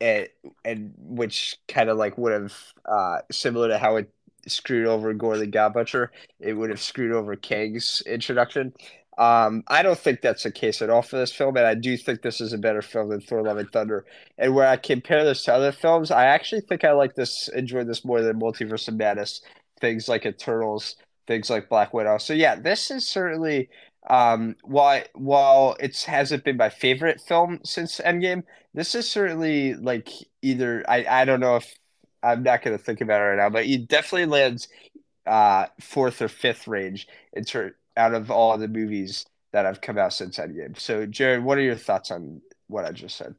and 0.00 0.28
and 0.64 0.94
which 0.96 1.56
kind 1.68 1.90
of 1.90 1.98
like 1.98 2.16
would 2.16 2.32
have 2.32 2.54
uh, 2.86 3.18
similar 3.30 3.68
to 3.68 3.78
how 3.78 3.96
it 3.96 4.10
screwed 4.46 4.86
over 4.86 5.12
Gorr 5.14 5.38
the 5.38 6.08
it 6.40 6.52
would 6.54 6.70
have 6.70 6.80
screwed 6.80 7.12
over 7.12 7.36
Kang's 7.36 8.02
introduction. 8.06 8.72
Um, 9.18 9.64
I 9.68 9.82
don't 9.82 9.98
think 9.98 10.22
that's 10.22 10.44
the 10.44 10.50
case 10.50 10.80
at 10.80 10.88
all 10.88 11.02
for 11.02 11.16
this 11.18 11.32
film, 11.32 11.56
and 11.56 11.66
I 11.66 11.74
do 11.74 11.96
think 11.96 12.22
this 12.22 12.40
is 12.40 12.52
a 12.52 12.58
better 12.58 12.80
film 12.80 13.10
than 13.10 13.20
Thor: 13.20 13.42
Love 13.42 13.58
and 13.58 13.70
Thunder. 13.70 14.06
And 14.38 14.54
where 14.54 14.66
I 14.66 14.76
compare 14.76 15.24
this 15.24 15.44
to 15.44 15.54
other 15.54 15.72
films, 15.72 16.10
I 16.10 16.24
actually 16.24 16.62
think 16.62 16.84
I 16.84 16.92
like 16.92 17.16
this, 17.16 17.48
enjoy 17.48 17.84
this 17.84 18.04
more 18.04 18.22
than 18.22 18.40
Multiverse 18.40 18.88
of 18.88 18.94
Madness, 18.94 19.42
things 19.80 20.08
like 20.08 20.24
Eternals, 20.24 20.96
things 21.26 21.50
like 21.50 21.68
Black 21.68 21.92
Widow. 21.92 22.18
So 22.18 22.32
yeah, 22.32 22.56
this 22.56 22.90
is 22.90 23.06
certainly 23.06 23.68
um, 24.08 24.56
while 24.62 25.02
while 25.14 25.76
it 25.80 26.00
hasn't 26.02 26.44
been 26.44 26.56
my 26.56 26.70
favorite 26.70 27.20
film 27.20 27.60
since 27.64 28.00
Endgame, 28.00 28.44
this 28.74 28.94
is 28.94 29.08
certainly 29.10 29.74
like 29.74 30.08
either 30.42 30.84
I 30.88 31.04
I 31.08 31.24
don't 31.24 31.40
know 31.40 31.56
if 31.56 31.74
I'm 32.22 32.42
not 32.42 32.62
going 32.62 32.76
to 32.76 32.82
think 32.82 33.00
about 33.00 33.20
it 33.20 33.24
right 33.24 33.36
now, 33.36 33.50
but 33.50 33.66
it 33.66 33.88
definitely 33.88 34.26
lands 34.26 34.68
uh, 35.26 35.66
fourth 35.80 36.20
or 36.20 36.28
fifth 36.28 36.68
range 36.68 37.08
in 37.32 37.44
ter- 37.44 37.76
out 37.96 38.14
of 38.14 38.30
all 38.30 38.56
the 38.58 38.68
movies 38.68 39.26
that 39.52 39.64
have 39.64 39.80
come 39.80 39.98
out 39.98 40.12
since 40.12 40.38
Endgame. 40.38 40.78
So 40.78 41.06
Jared, 41.06 41.44
what 41.44 41.58
are 41.58 41.62
your 41.62 41.76
thoughts 41.76 42.10
on 42.10 42.40
what 42.68 42.84
I 42.84 42.92
just 42.92 43.16
said? 43.16 43.34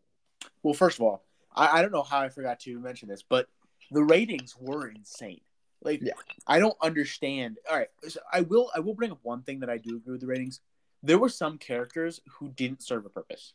Well, 0.64 0.74
first 0.74 1.00
of 1.00 1.04
all, 1.04 1.24
I, 1.56 1.80
I 1.80 1.82
don't 1.82 1.92
know 1.92 2.04
how 2.04 2.20
I 2.20 2.30
forgot 2.30 2.60
to 2.62 2.80
mention 2.80 3.08
this, 3.08 3.24
but 3.24 3.48
the 3.92 4.04
ratings 4.04 4.56
were 4.60 4.88
insane. 4.88 5.42
Like 5.84 6.02
yeah. 6.02 6.14
I 6.46 6.60
don't 6.60 6.78
understand. 6.82 7.58
All 7.70 7.78
right, 7.78 7.88
so 8.08 8.20
I 8.32 8.42
will 8.42 8.70
I 8.76 8.80
will 8.80 8.94
bring 8.94 9.12
up 9.12 9.20
one 9.24 9.42
thing 9.42 9.62
that 9.62 9.70
I 9.70 9.78
do 9.78 9.98
agree 9.98 10.12
with 10.12 10.22
the 10.22 10.28
ratings. 10.28 10.60
There 11.04 11.18
were 11.18 11.30
some 11.30 11.58
characters 11.58 12.22
who 12.38 12.50
didn't 12.50 12.84
serve 12.84 13.06
a 13.06 13.10
purpose. 13.10 13.54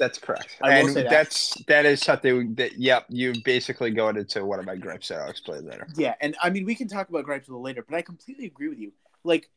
That's 0.00 0.18
correct. 0.18 0.56
I 0.62 0.78
and 0.78 0.96
that. 0.96 1.10
that's 1.10 1.62
that 1.66 1.86
is 1.86 2.00
something 2.00 2.54
that 2.54 2.78
yep, 2.78 3.06
you 3.08 3.34
basically 3.44 3.90
going 3.90 4.16
into 4.16 4.44
one 4.44 4.58
of 4.58 4.66
my 4.66 4.74
gripes 4.74 5.08
that 5.08 5.20
I'll 5.20 5.30
explain 5.30 5.66
later. 5.66 5.86
Yeah, 5.94 6.14
and 6.20 6.34
I 6.42 6.50
mean 6.50 6.64
we 6.64 6.74
can 6.74 6.88
talk 6.88 7.08
about 7.08 7.24
gripes 7.24 7.48
a 7.48 7.52
little 7.52 7.62
later, 7.62 7.84
but 7.88 7.96
I 7.96 8.02
completely 8.02 8.46
agree 8.46 8.68
with 8.68 8.78
you. 8.78 8.92
Like 9.22 9.50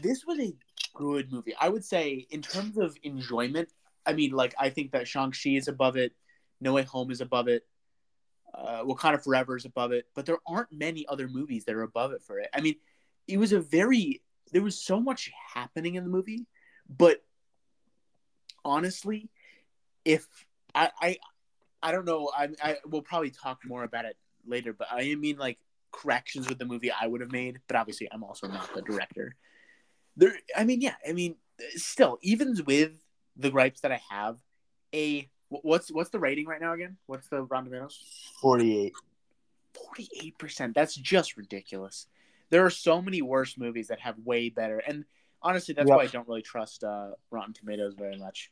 this 0.00 0.26
was 0.26 0.38
a 0.40 0.52
good 0.94 1.32
movie. 1.32 1.54
I 1.58 1.68
would 1.68 1.84
say 1.84 2.26
in 2.30 2.42
terms 2.42 2.76
of 2.76 2.96
enjoyment, 3.02 3.70
I 4.04 4.12
mean 4.12 4.32
like 4.32 4.54
I 4.58 4.68
think 4.68 4.92
that 4.92 5.08
Shang-Chi 5.08 5.50
is 5.50 5.68
above 5.68 5.96
it, 5.96 6.12
No 6.60 6.74
Way 6.74 6.82
Home 6.82 7.10
is 7.10 7.20
above 7.20 7.48
it 7.48 7.64
uh, 8.54 8.82
Wakanda 8.84 9.22
Forever 9.22 9.56
is 9.56 9.64
above 9.64 9.92
it, 9.92 10.06
but 10.14 10.26
there 10.26 10.38
aren't 10.46 10.72
many 10.72 11.06
other 11.08 11.28
movies 11.28 11.64
that 11.64 11.74
are 11.74 11.82
above 11.82 12.12
it 12.12 12.22
for 12.22 12.38
it. 12.38 12.48
I 12.52 12.60
mean, 12.60 12.76
it 13.26 13.38
was 13.38 13.52
a 13.52 13.60
very 13.60 14.22
there 14.52 14.62
was 14.62 14.78
so 14.78 15.00
much 15.00 15.30
happening 15.54 15.94
in 15.94 16.04
the 16.04 16.10
movie, 16.10 16.46
but 16.88 17.22
honestly, 18.64 19.30
if 20.04 20.26
I 20.74 20.90
I, 21.00 21.16
I 21.82 21.92
don't 21.92 22.04
know, 22.04 22.30
I 22.36 22.48
I 22.62 22.76
will 22.88 23.02
probably 23.02 23.30
talk 23.30 23.60
more 23.64 23.84
about 23.84 24.04
it 24.04 24.16
later, 24.46 24.72
but 24.72 24.88
I 24.90 25.14
mean 25.14 25.36
like 25.36 25.58
corrections 25.92 26.48
with 26.48 26.58
the 26.58 26.64
movie 26.64 26.90
I 26.90 27.06
would 27.06 27.20
have 27.20 27.32
made, 27.32 27.60
but 27.66 27.76
obviously 27.76 28.08
I'm 28.10 28.24
also 28.24 28.46
not 28.48 28.74
the 28.74 28.82
director. 28.82 29.36
There, 30.16 30.34
I 30.56 30.64
mean, 30.64 30.82
yeah, 30.82 30.94
I 31.08 31.12
mean, 31.12 31.36
still, 31.74 32.18
even 32.20 32.54
with 32.66 32.92
the 33.36 33.50
gripes 33.50 33.80
that 33.80 33.92
I 33.92 34.00
have, 34.10 34.38
a 34.94 35.30
What's 35.62 35.92
what's 35.92 36.10
the 36.10 36.18
rating 36.18 36.46
right 36.46 36.60
now 36.60 36.72
again? 36.72 36.96
What's 37.06 37.28
the 37.28 37.42
Rotten 37.42 37.66
Tomatoes? 37.66 38.00
Forty 38.40 38.86
eight. 38.86 38.92
Forty 39.74 40.08
eight 40.22 40.38
percent. 40.38 40.74
That's 40.74 40.94
just 40.94 41.36
ridiculous. 41.36 42.06
There 42.50 42.64
are 42.64 42.70
so 42.70 43.02
many 43.02 43.22
worse 43.22 43.58
movies 43.58 43.88
that 43.88 44.00
have 44.00 44.16
way 44.24 44.48
better, 44.48 44.78
and 44.78 45.04
honestly, 45.42 45.74
that's 45.74 45.88
yep. 45.88 45.98
why 45.98 46.04
I 46.04 46.06
don't 46.06 46.26
really 46.28 46.42
trust 46.42 46.84
uh, 46.84 47.10
Rotten 47.30 47.52
Tomatoes 47.52 47.94
very 47.98 48.16
much. 48.16 48.50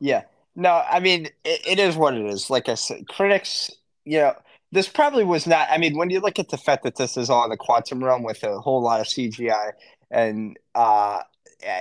Yeah. 0.00 0.22
No, 0.54 0.82
I 0.88 1.00
mean 1.00 1.26
it, 1.44 1.66
it 1.66 1.78
is 1.78 1.96
what 1.96 2.14
it 2.14 2.26
is. 2.26 2.50
Like 2.50 2.68
I 2.68 2.74
said, 2.74 3.08
critics, 3.08 3.70
you 4.04 4.18
know, 4.18 4.34
this 4.72 4.88
probably 4.88 5.24
was 5.24 5.46
not. 5.46 5.68
I 5.70 5.78
mean, 5.78 5.96
when 5.96 6.10
you 6.10 6.20
look 6.20 6.38
at 6.38 6.48
the 6.48 6.56
fact 6.56 6.82
that 6.84 6.96
this 6.96 7.16
is 7.16 7.30
all 7.30 7.44
in 7.44 7.50
the 7.50 7.56
quantum 7.56 8.02
realm 8.02 8.22
with 8.22 8.42
a 8.42 8.58
whole 8.60 8.82
lot 8.82 9.00
of 9.00 9.06
CGI 9.06 9.72
and 10.10 10.58
uh, 10.74 11.20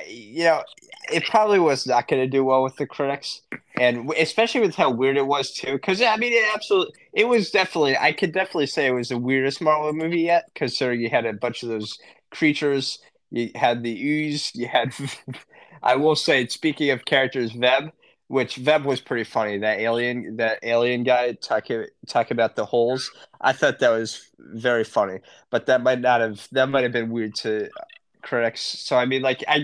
you 0.08 0.46
know, 0.46 0.64
it 1.12 1.24
probably 1.26 1.60
was 1.60 1.86
not 1.86 2.08
going 2.08 2.22
to 2.22 2.28
do 2.28 2.44
well 2.44 2.64
with 2.64 2.76
the 2.78 2.88
critics, 2.88 3.42
and 3.80 4.12
especially 4.14 4.62
with 4.62 4.76
how 4.76 4.90
weird 4.90 5.18
it 5.18 5.28
was 5.28 5.52
too. 5.52 5.74
Because 5.74 6.02
I 6.02 6.16
mean, 6.18 6.34
it 6.34 6.46
absolutely, 6.54 6.94
it 7.14 7.28
was 7.28 7.52
definitely. 7.52 7.98
I 7.98 8.12
could 8.12 8.32
definitely 8.32 8.68
say 8.68 8.88
it 8.88 8.92
was 8.92 9.10
the 9.10 9.18
weirdest 9.18 9.62
Marvel 9.62 9.94
movie 9.94 10.22
yet. 10.22 10.46
Because 10.54 10.80
you 10.80 11.10
had 11.10 11.26
a 11.26 11.34
bunch 11.34 11.64
of 11.64 11.70
those 11.70 12.00
creatures. 12.32 13.00
You 13.32 13.52
had 13.56 13.84
the 13.84 14.02
ooze. 14.02 14.52
You 14.56 14.68
had. 14.68 14.94
I 15.84 15.96
will 15.98 16.16
say, 16.16 16.48
speaking 16.48 16.90
of 16.90 17.06
characters, 17.06 17.52
Veb, 17.52 17.92
which 18.28 18.56
Veb 18.56 18.84
was 18.86 19.02
pretty 19.02 19.24
funny. 19.24 19.58
That 19.60 19.80
alien, 19.80 20.38
that 20.38 20.60
alien 20.64 21.04
guy 21.04 21.34
talking 21.34 21.86
talking 22.08 22.36
about 22.36 22.56
the 22.56 22.66
holes. 22.66 23.12
I 23.40 23.54
thought 23.54 23.80
that 23.80 23.90
was 23.90 24.30
very 24.40 24.84
funny, 24.84 25.20
but 25.50 25.68
that 25.68 25.84
might 25.84 26.02
not 26.02 26.22
have 26.22 26.48
that 26.52 26.68
might 26.70 26.84
have 26.84 26.92
been 26.94 27.10
weird 27.10 27.36
to 27.36 27.70
critics. 28.22 28.62
So 28.62 28.98
I 28.98 29.06
mean, 29.06 29.22
like 29.22 29.44
I, 29.48 29.64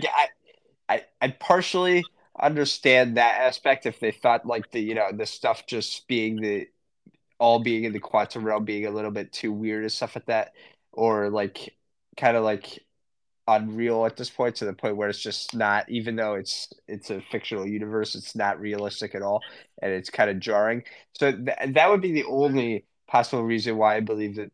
I, 0.88 1.01
I 1.22 1.30
partially 1.30 2.03
understand 2.39 3.18
that 3.18 3.41
aspect 3.41 3.86
if 3.86 4.00
they 4.00 4.12
thought 4.12 4.46
like 4.46 4.72
the 4.72 4.80
you 4.80 4.96
know 4.96 5.10
the 5.12 5.25
stuff 5.25 5.65
just 5.68 6.08
being 6.08 6.41
the 6.41 6.68
all 7.39 7.60
being 7.60 7.86
in 7.86 7.94
the 7.94 8.00
quantum 8.00 8.44
realm 8.46 8.63
being 8.65 8.86
a 8.86 8.91
little 8.91 9.12
bit 9.12 9.32
too 9.34 9.51
weird 9.51 9.82
and 9.84 9.91
stuff 9.91 10.15
like 10.15 10.27
that, 10.27 10.53
or 10.91 11.30
like 11.30 11.75
kind 12.18 12.38
of 12.38 12.44
like 12.44 12.80
unreal 13.48 14.05
at 14.05 14.15
this 14.15 14.29
point 14.29 14.55
to 14.55 14.65
the 14.65 14.74
point 14.74 14.95
where 14.95 15.10
it's 15.10 15.21
just 15.21 15.55
not 15.55 15.89
even 15.89 16.15
though 16.15 16.36
it's 16.36 16.71
it's 16.88 17.10
a 17.10 17.21
fictional 17.31 17.67
universe 17.67 18.15
it's 18.15 18.36
not 18.36 18.60
realistic 18.60 19.15
at 19.15 19.21
all 19.21 19.41
and 19.81 19.91
it's 19.91 20.10
kind 20.10 20.29
of 20.29 20.39
jarring 20.39 20.83
so 21.13 21.31
th- 21.31 21.74
that 21.74 21.89
would 21.89 22.01
be 22.01 22.12
the 22.12 22.24
only 22.25 22.86
possible 23.07 23.43
reason 23.43 23.77
why 23.77 23.95
i 23.95 24.00
believe 24.00 24.36
that 24.36 24.51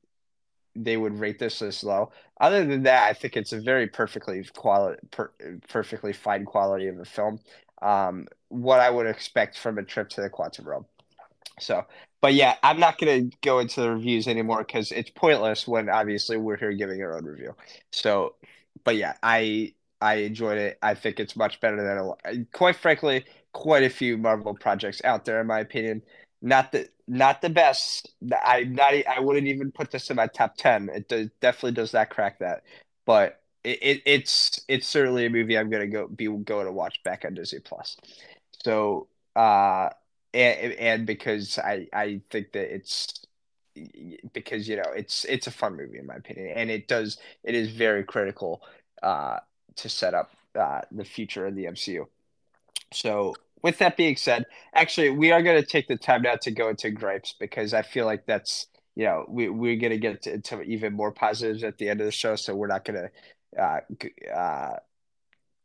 they 0.77 0.97
would 0.97 1.19
rate 1.19 1.39
this 1.39 1.59
this 1.59 1.83
low. 1.83 2.11
Other 2.39 2.65
than 2.65 2.83
that, 2.83 3.09
I 3.09 3.13
think 3.13 3.35
it's 3.35 3.53
a 3.53 3.59
very 3.59 3.87
perfectly 3.87 4.43
quality, 4.55 4.99
per, 5.11 5.31
perfectly 5.67 6.13
fine 6.13 6.45
quality 6.45 6.87
of 6.87 6.99
a 6.99 7.05
film. 7.05 7.39
Um, 7.81 8.27
what 8.49 8.79
I 8.79 8.89
would 8.89 9.07
expect 9.07 9.57
from 9.57 9.77
a 9.77 9.83
trip 9.83 10.09
to 10.09 10.21
the 10.21 10.29
quantum 10.29 10.67
realm. 10.67 10.85
So, 11.59 11.85
but 12.21 12.35
yeah, 12.35 12.55
I'm 12.61 12.79
not 12.79 12.99
gonna 12.99 13.23
go 13.41 13.59
into 13.59 13.81
the 13.81 13.91
reviews 13.91 14.27
anymore 14.27 14.59
because 14.59 14.91
it's 14.91 15.09
pointless 15.09 15.67
when 15.67 15.89
obviously 15.89 16.37
we're 16.37 16.57
here 16.57 16.73
giving 16.73 17.01
our 17.01 17.17
own 17.17 17.25
review. 17.25 17.55
So, 17.91 18.35
but 18.87 18.95
yeah, 18.95 19.15
I 19.21 19.73
I 19.99 20.15
enjoyed 20.15 20.57
it. 20.57 20.77
I 20.81 20.93
think 20.93 21.19
it's 21.19 21.35
much 21.35 21.59
better 21.59 21.75
than 21.75 21.97
a, 22.23 22.45
quite 22.53 22.77
frankly 22.77 23.25
quite 23.51 23.83
a 23.83 23.89
few 23.89 24.17
Marvel 24.17 24.53
projects 24.53 25.01
out 25.03 25.25
there 25.25 25.41
in 25.41 25.47
my 25.47 25.59
opinion. 25.59 26.01
Not 26.41 26.71
the 26.71 26.87
not 27.05 27.41
the 27.41 27.49
best. 27.49 28.09
I 28.31 28.63
not 28.63 28.93
I 28.93 29.19
wouldn't 29.19 29.47
even 29.47 29.73
put 29.73 29.91
this 29.91 30.09
in 30.09 30.15
my 30.15 30.27
top 30.27 30.55
ten. 30.55 30.87
It 30.87 31.09
does, 31.09 31.27
definitely 31.41 31.73
does 31.73 31.91
not 31.91 32.09
crack 32.09 32.39
that, 32.39 32.63
but 33.05 33.41
it, 33.65 33.79
it, 33.81 34.01
it's 34.05 34.61
it's 34.69 34.87
certainly 34.87 35.25
a 35.25 35.29
movie 35.29 35.57
I'm 35.57 35.69
gonna 35.69 35.87
go 35.87 36.07
be 36.07 36.27
going 36.27 36.65
to 36.65 36.71
watch 36.71 37.03
back 37.03 37.25
on 37.25 37.33
Disney 37.33 37.59
Plus. 37.59 37.97
So 38.63 39.09
uh, 39.35 39.89
and, 40.33 40.73
and 40.73 41.05
because 41.05 41.59
I 41.59 41.89
I 41.91 42.21
think 42.29 42.53
that 42.53 42.73
it's 42.73 43.13
because 44.33 44.67
you 44.69 44.77
know 44.77 44.91
it's 44.95 45.25
it's 45.25 45.47
a 45.47 45.51
fun 45.51 45.75
movie 45.75 45.99
in 45.99 46.05
my 46.05 46.15
opinion, 46.15 46.53
and 46.55 46.71
it 46.71 46.87
does 46.87 47.17
it 47.43 47.53
is 47.53 47.69
very 47.69 48.05
critical 48.05 48.61
uh 49.03 49.39
to 49.75 49.89
set 49.89 50.13
up 50.13 50.31
uh 50.57 50.81
the 50.91 51.05
future 51.05 51.45
of 51.45 51.55
the 51.55 51.65
MCU. 51.65 52.05
So 52.93 53.35
with 53.61 53.79
that 53.79 53.97
being 53.97 54.15
said, 54.15 54.45
actually, 54.73 55.09
we 55.09 55.31
are 55.31 55.41
going 55.41 55.61
to 55.61 55.67
take 55.67 55.87
the 55.87 55.97
time 55.97 56.21
now 56.21 56.35
to 56.35 56.51
go 56.51 56.69
into 56.69 56.91
gripes 56.91 57.33
because 57.39 57.73
I 57.73 57.81
feel 57.81 58.05
like 58.05 58.25
that's 58.25 58.67
you 58.95 59.05
know 59.05 59.25
we 59.27 59.49
we're 59.49 59.77
going 59.77 59.91
to 59.91 59.97
get 59.97 60.25
into 60.27 60.61
even 60.61 60.93
more 60.93 61.11
positives 61.11 61.63
at 61.63 61.77
the 61.77 61.89
end 61.89 62.01
of 62.01 62.05
the 62.05 62.11
show, 62.11 62.35
so 62.35 62.55
we're 62.55 62.67
not 62.67 62.85
going 62.85 63.09
to 63.55 63.61
uh, 63.61 63.79
uh, 64.33 64.77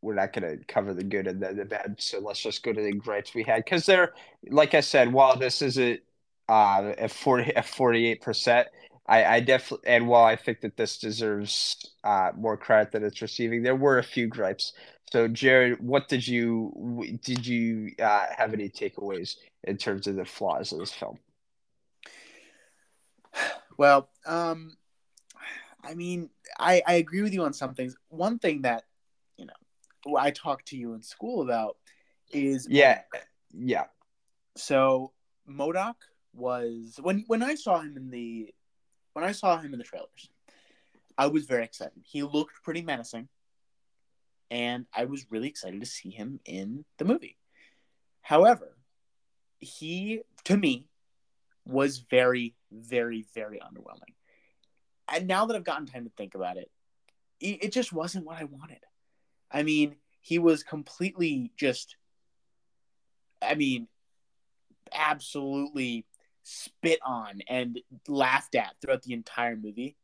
we're 0.01 0.15
not 0.15 0.33
going 0.33 0.59
to 0.59 0.65
cover 0.65 0.95
the 0.95 1.05
good 1.05 1.27
and 1.27 1.41
the, 1.41 1.53
the 1.53 1.65
bad. 1.65 1.97
So 1.99 2.19
let's 2.19 2.43
just 2.43 2.63
go 2.63 2.73
to 2.73 2.83
the 2.83 2.93
gripes 2.93 3.35
we 3.35 3.45
had 3.45 3.65
because 3.65 3.87
they're 3.87 4.13
like 4.49 4.75
I 4.75 4.81
said, 4.81 5.13
while 5.13 5.37
this 5.37 5.63
is 5.63 5.79
a 5.79 6.01
uh, 6.49 6.95
a 6.99 7.09
forty 7.09 7.53
a 7.55 7.63
forty 7.63 8.07
eight 8.07 8.21
percent. 8.21 8.69
I, 9.07 9.25
I 9.25 9.41
definitely 9.41 9.89
and 9.89 10.07
while 10.07 10.25
I 10.25 10.37
think 10.37 10.61
that 10.61 10.77
this 10.77 10.99
deserves 10.99 11.91
uh, 12.05 12.31
more 12.37 12.57
credit 12.57 12.93
than 12.93 13.05
it's 13.05 13.21
receiving, 13.21 13.63
there 13.63 13.77
were 13.77 13.99
a 13.99 14.05
few 14.05 14.27
gripes. 14.27 14.73
So, 15.11 15.29
Jared, 15.29 15.81
what 15.81 16.09
did 16.09 16.27
you 16.27 17.19
did 17.23 17.47
you 17.47 17.93
uh, 18.01 18.27
have 18.37 18.55
any 18.55 18.69
takeaways 18.69 19.37
in 19.65 19.77
terms 19.77 20.07
of 20.07 20.17
the 20.17 20.25
flaws 20.25 20.73
of 20.73 20.79
this 20.79 20.93
film? 20.93 21.19
Well, 23.79 24.11
um, 24.27 24.77
I 25.83 25.95
mean, 25.95 26.29
I, 26.61 26.83
I 26.87 26.95
agree 26.95 27.23
with 27.23 27.33
you 27.33 27.43
on 27.43 27.55
some 27.55 27.75
things. 27.75 27.97
One 28.11 28.39
thing 28.39 28.63
that 28.63 28.85
you 29.39 29.47
know 29.47 30.17
I 30.17 30.31
talked 30.31 30.69
to 30.69 30.77
you 30.77 30.93
in 30.93 31.03
school 31.03 31.43
about 31.43 31.79
is 32.31 32.69
yeah, 32.71 33.01
yeah. 33.53 33.85
So 34.57 35.13
MODOK 35.49 35.95
was 36.35 37.01
when 37.03 37.25
when 37.27 37.43
I 37.43 37.55
saw 37.55 37.81
him 37.81 37.97
in 37.97 38.11
the 38.11 38.55
when 39.13 39.25
I 39.25 39.33
saw 39.33 39.59
him 39.59 39.73
in 39.73 39.79
the 39.79 39.85
trailers, 39.85 40.31
I 41.17 41.27
was 41.27 41.45
very 41.45 41.65
excited. 41.65 42.03
He 42.05 42.23
looked 42.23 42.63
pretty 42.63 42.83
menacing 42.83 43.29
and 44.51 44.87
I 44.95 45.07
was 45.07 45.27
really 45.31 45.49
excited 45.49 45.81
to 45.81 45.87
see 45.87 46.11
him 46.11 46.41
in 46.45 46.85
the 46.99 47.05
movie. 47.05 47.39
However, 48.21 48.77
he 49.59 50.23
to 50.45 50.57
me 50.57 50.89
was 51.65 51.99
very, 51.99 52.55
very, 52.71 53.25
very 53.35 53.61
underwhelming. 53.61 54.15
And 55.09 55.27
now 55.27 55.47
that 55.47 55.57
I've 55.57 55.65
gotten 55.65 55.87
time 55.87 56.05
to 56.05 56.13
think 56.17 56.35
about 56.35 56.57
it, 56.57 56.71
it 57.41 57.73
just 57.73 57.93
wasn't 57.93 58.25
what 58.25 58.39
I 58.39 58.45
wanted. 58.45 58.79
I 59.51 59.63
mean, 59.63 59.97
he 60.21 60.39
was 60.39 60.63
completely 60.63 61.51
just, 61.57 61.97
I 63.43 63.57
mean, 63.57 63.89
absolutely 64.93 66.07
spit 66.43 66.99
on 67.05 67.41
and 67.49 67.81
laughed 68.09 68.55
at 68.55 68.75
throughout 68.81 69.03
the 69.03 69.15
entire 69.15 69.57
movie. 69.57 69.97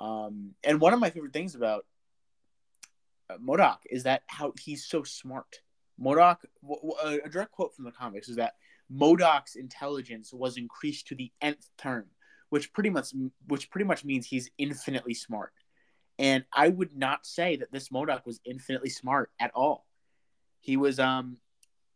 Um, 0.00 0.54
and 0.64 0.80
one 0.80 0.92
of 0.92 1.00
my 1.00 1.10
favorite 1.10 1.32
things 1.32 1.54
about 1.54 1.86
uh, 3.30 3.38
MODOK 3.38 3.78
is 3.90 4.04
that 4.04 4.22
how 4.26 4.52
he's 4.60 4.84
so 4.84 5.02
smart. 5.02 5.60
W- 6.00 7.20
a 7.24 7.28
direct 7.28 7.52
quote 7.52 7.74
from 7.74 7.84
the 7.84 7.92
comics 7.92 8.28
is 8.28 8.36
that 8.36 8.54
MODOK's 8.92 9.56
intelligence 9.56 10.32
was 10.32 10.56
increased 10.56 11.08
to 11.08 11.14
the 11.14 11.30
nth 11.40 11.68
term, 11.78 12.06
which 12.50 12.72
pretty 12.72 12.90
much 12.90 13.12
which 13.46 13.70
pretty 13.70 13.86
much 13.86 14.04
means 14.04 14.26
he's 14.26 14.50
infinitely 14.58 15.14
smart. 15.14 15.52
And 16.18 16.44
I 16.52 16.68
would 16.68 16.96
not 16.96 17.26
say 17.26 17.56
that 17.56 17.72
this 17.72 17.88
MODOK 17.88 18.26
was 18.26 18.40
infinitely 18.44 18.90
smart 18.90 19.30
at 19.40 19.50
all. 19.54 19.86
He 20.60 20.76
was 20.76 20.98
um 20.98 21.38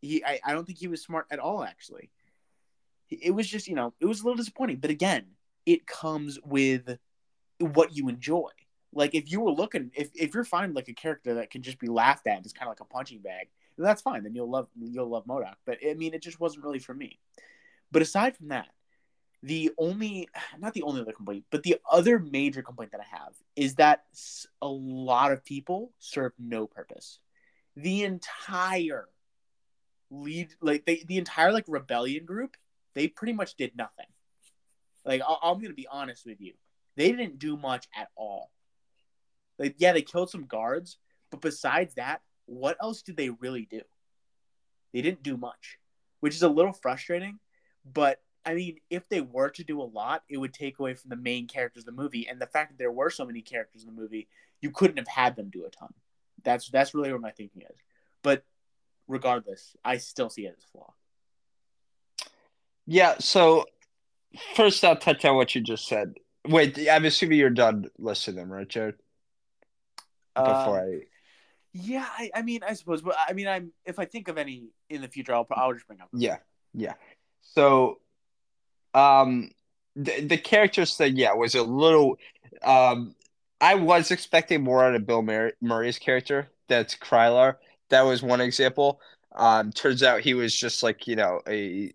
he 0.00 0.25
I, 0.25 0.41
I 0.45 0.53
don't 0.53 0.65
think 0.65 0.79
he 0.79 0.88
was 0.88 1.03
smart 1.03 1.26
at 1.31 1.38
all 1.38 1.65
actually. 1.65 2.11
It 3.10 3.32
was 3.32 3.46
just, 3.46 3.68
you 3.68 3.75
know, 3.75 3.94
it 4.00 4.06
was 4.06 4.20
a 4.20 4.25
little 4.25 4.36
disappointing. 4.36 4.78
But 4.78 4.90
again, 4.90 5.26
it 5.64 5.86
comes 5.86 6.38
with 6.44 6.98
what 7.58 7.96
you 7.96 8.08
enjoy. 8.08 8.50
Like 8.92 9.14
if 9.14 9.30
you 9.30 9.40
were 9.40 9.52
looking 9.52 9.90
if, 9.94 10.10
if 10.14 10.34
you're 10.34 10.44
finding 10.44 10.75
like 10.75 10.88
a 10.88 10.94
character 10.94 11.34
that 11.34 11.50
can 11.50 11.62
just 11.62 11.78
be 11.78 11.88
laughed 11.88 12.26
at, 12.26 12.38
it's 12.38 12.52
kind 12.52 12.68
of 12.68 12.70
like 12.70 12.80
a 12.80 12.84
punching 12.84 13.20
bag, 13.20 13.48
that's 13.76 14.00
fine. 14.00 14.22
Then 14.22 14.34
you'll 14.34 14.50
love 14.50 14.68
you'll 14.75 15.08
love 15.10 15.26
MODOK. 15.26 15.54
But 15.66 15.78
I 15.86 15.94
mean 15.94 16.14
it 16.14 16.22
just 16.22 16.40
wasn't 16.40 16.64
really 16.64 16.78
for 16.78 16.94
me. 16.94 17.18
But 17.92 18.02
aside 18.02 18.36
from 18.36 18.48
that, 18.48 18.68
the 19.42 19.70
only 19.78 20.28
not 20.58 20.75
the 20.75 20.82
only 20.82 21.00
other 21.00 21.12
complaint 21.12 21.44
but 21.50 21.62
the 21.62 21.76
other 21.90 22.18
major 22.18 22.62
complaint 22.62 22.90
that 22.90 23.00
i 23.00 23.16
have 23.16 23.32
is 23.54 23.75
that 23.76 24.04
a 24.62 24.68
lot 24.68 25.30
of 25.30 25.44
people 25.44 25.92
serve 25.98 26.32
no 26.38 26.66
purpose 26.66 27.18
the 27.76 28.02
entire 28.02 29.08
lead 30.10 30.48
like 30.60 30.84
they, 30.86 31.04
the 31.06 31.18
entire 31.18 31.52
like 31.52 31.64
rebellion 31.68 32.25
group 32.25 32.56
they 32.97 33.07
pretty 33.07 33.33
much 33.33 33.55
did 33.55 33.76
nothing 33.76 34.07
like 35.05 35.23
I, 35.26 35.37
i'm 35.45 35.61
gonna 35.61 35.75
be 35.75 35.87
honest 35.88 36.26
with 36.26 36.41
you 36.41 36.55
they 36.97 37.12
didn't 37.12 37.38
do 37.38 37.57
much 37.57 37.87
at 37.97 38.09
all 38.17 38.50
like 39.59 39.76
yeah 39.79 39.93
they 39.93 40.03
killed 40.03 40.31
some 40.31 40.47
guards 40.47 40.99
but 41.31 41.41
besides 41.41 41.95
that 41.95 42.23
what 42.47 42.76
else 42.83 43.03
did 43.03 43.17
they 43.17 43.31
really 43.31 43.69
do 43.71 43.83
they 44.93 45.03
didn't 45.03 45.23
do 45.23 45.37
much 45.37 45.79
which 46.19 46.35
is 46.35 46.43
a 46.43 46.49
little 46.49 46.73
frustrating 46.73 47.38
but 47.85 48.21
I 48.47 48.55
mean, 48.55 48.76
if 48.91 49.09
they 49.09 49.21
were 49.21 49.50
to 49.50 49.65
do 49.65 49.83
a 49.83 49.83
lot, 49.83 50.23
it 50.29 50.38
would 50.38 50.55
take 50.55 50.79
away 50.79 50.95
from 50.95 51.09
the 51.09 51.17
main 51.17 51.49
characters 51.49 51.83
of 51.83 51.87
the 51.97 52.00
movie. 52.00 52.29
And 52.29 52.41
the 52.41 52.47
fact 52.47 52.71
that 52.71 52.79
there 52.79 52.93
were 52.93 53.11
so 53.11 53.26
many 53.26 53.43
characters 53.43 53.83
in 53.83 53.93
the 53.93 54.00
movie, 54.00 54.29
you 54.61 54.71
couldn't 54.71 54.99
have 54.99 55.09
had 55.09 55.35
them 55.35 55.50
do 55.50 55.67
a 55.67 55.71
ton. 55.71 55.93
That's 56.45 56.71
that's 56.71 56.95
really 56.95 57.11
where 57.11 57.19
my 57.19 57.33
thinking 57.33 57.62
is. 57.62 57.76
But 58.23 58.45
regardless, 59.09 59.75
I 59.85 59.97
still 59.97 60.31
see 60.31 60.47
it 60.47 60.55
as 60.57 60.62
a 60.62 60.69
flaw. 60.69 60.95
Yeah. 62.87 63.16
So 63.19 63.66
first, 64.55 64.85
I'll 64.85 64.97
touch 64.97 65.25
on 65.25 65.37
what 65.37 65.55
you 65.55 65.61
just 65.61 65.87
said. 65.87 66.14
Wait, 66.47 66.78
I'm 66.88 67.05
assuming 67.05 67.38
you're 67.38 67.50
done 67.50 67.90
listing 67.99 68.37
them, 68.37 68.52
right, 68.52 68.69
Jared? 68.69 68.95
Before 70.35 70.78
uh, 70.78 70.83
I. 70.83 71.00
Yeah, 71.73 72.07
I, 72.07 72.31
I 72.35 72.43
mean, 72.43 72.61
I 72.66 72.73
suppose, 72.73 73.02
but 73.02 73.16
I 73.28 73.33
mean, 73.33 73.49
I'm 73.49 73.73
if 73.85 73.99
I 73.99 74.07
think 74.07 74.28
of 74.28 74.38
any 74.38 74.71
in 74.88 75.02
the 75.02 75.09
future, 75.09 75.35
I'll 75.35 75.47
I'll 75.50 75.75
just 75.75 75.87
bring 75.87 76.00
up. 76.00 76.09
Yeah, 76.12 76.38
yeah. 76.73 76.95
So 77.43 77.99
um, 78.95 79.50
the, 79.95 80.23
the 80.23 80.38
characters 80.38 80.97
thing, 80.97 81.16
yeah, 81.16 81.35
was 81.35 81.55
a 81.55 81.62
little. 81.62 82.19
Um, 82.62 83.14
I 83.61 83.75
was 83.75 84.11
expecting 84.11 84.62
more 84.62 84.85
out 84.85 84.95
of 84.95 85.07
Bill 85.07 85.23
Murray, 85.23 85.52
Murray's 85.61 85.99
character. 85.99 86.49
That's 86.69 86.97
Krylar. 86.97 87.57
That 87.90 88.02
was 88.02 88.23
one 88.23 88.40
example. 88.40 89.00
Um, 89.35 89.71
turns 89.71 90.02
out 90.02 90.21
he 90.21 90.35
was 90.35 90.55
just 90.55 90.83
like 90.83 91.07
you 91.07 91.16
know 91.16 91.40
a 91.47 91.93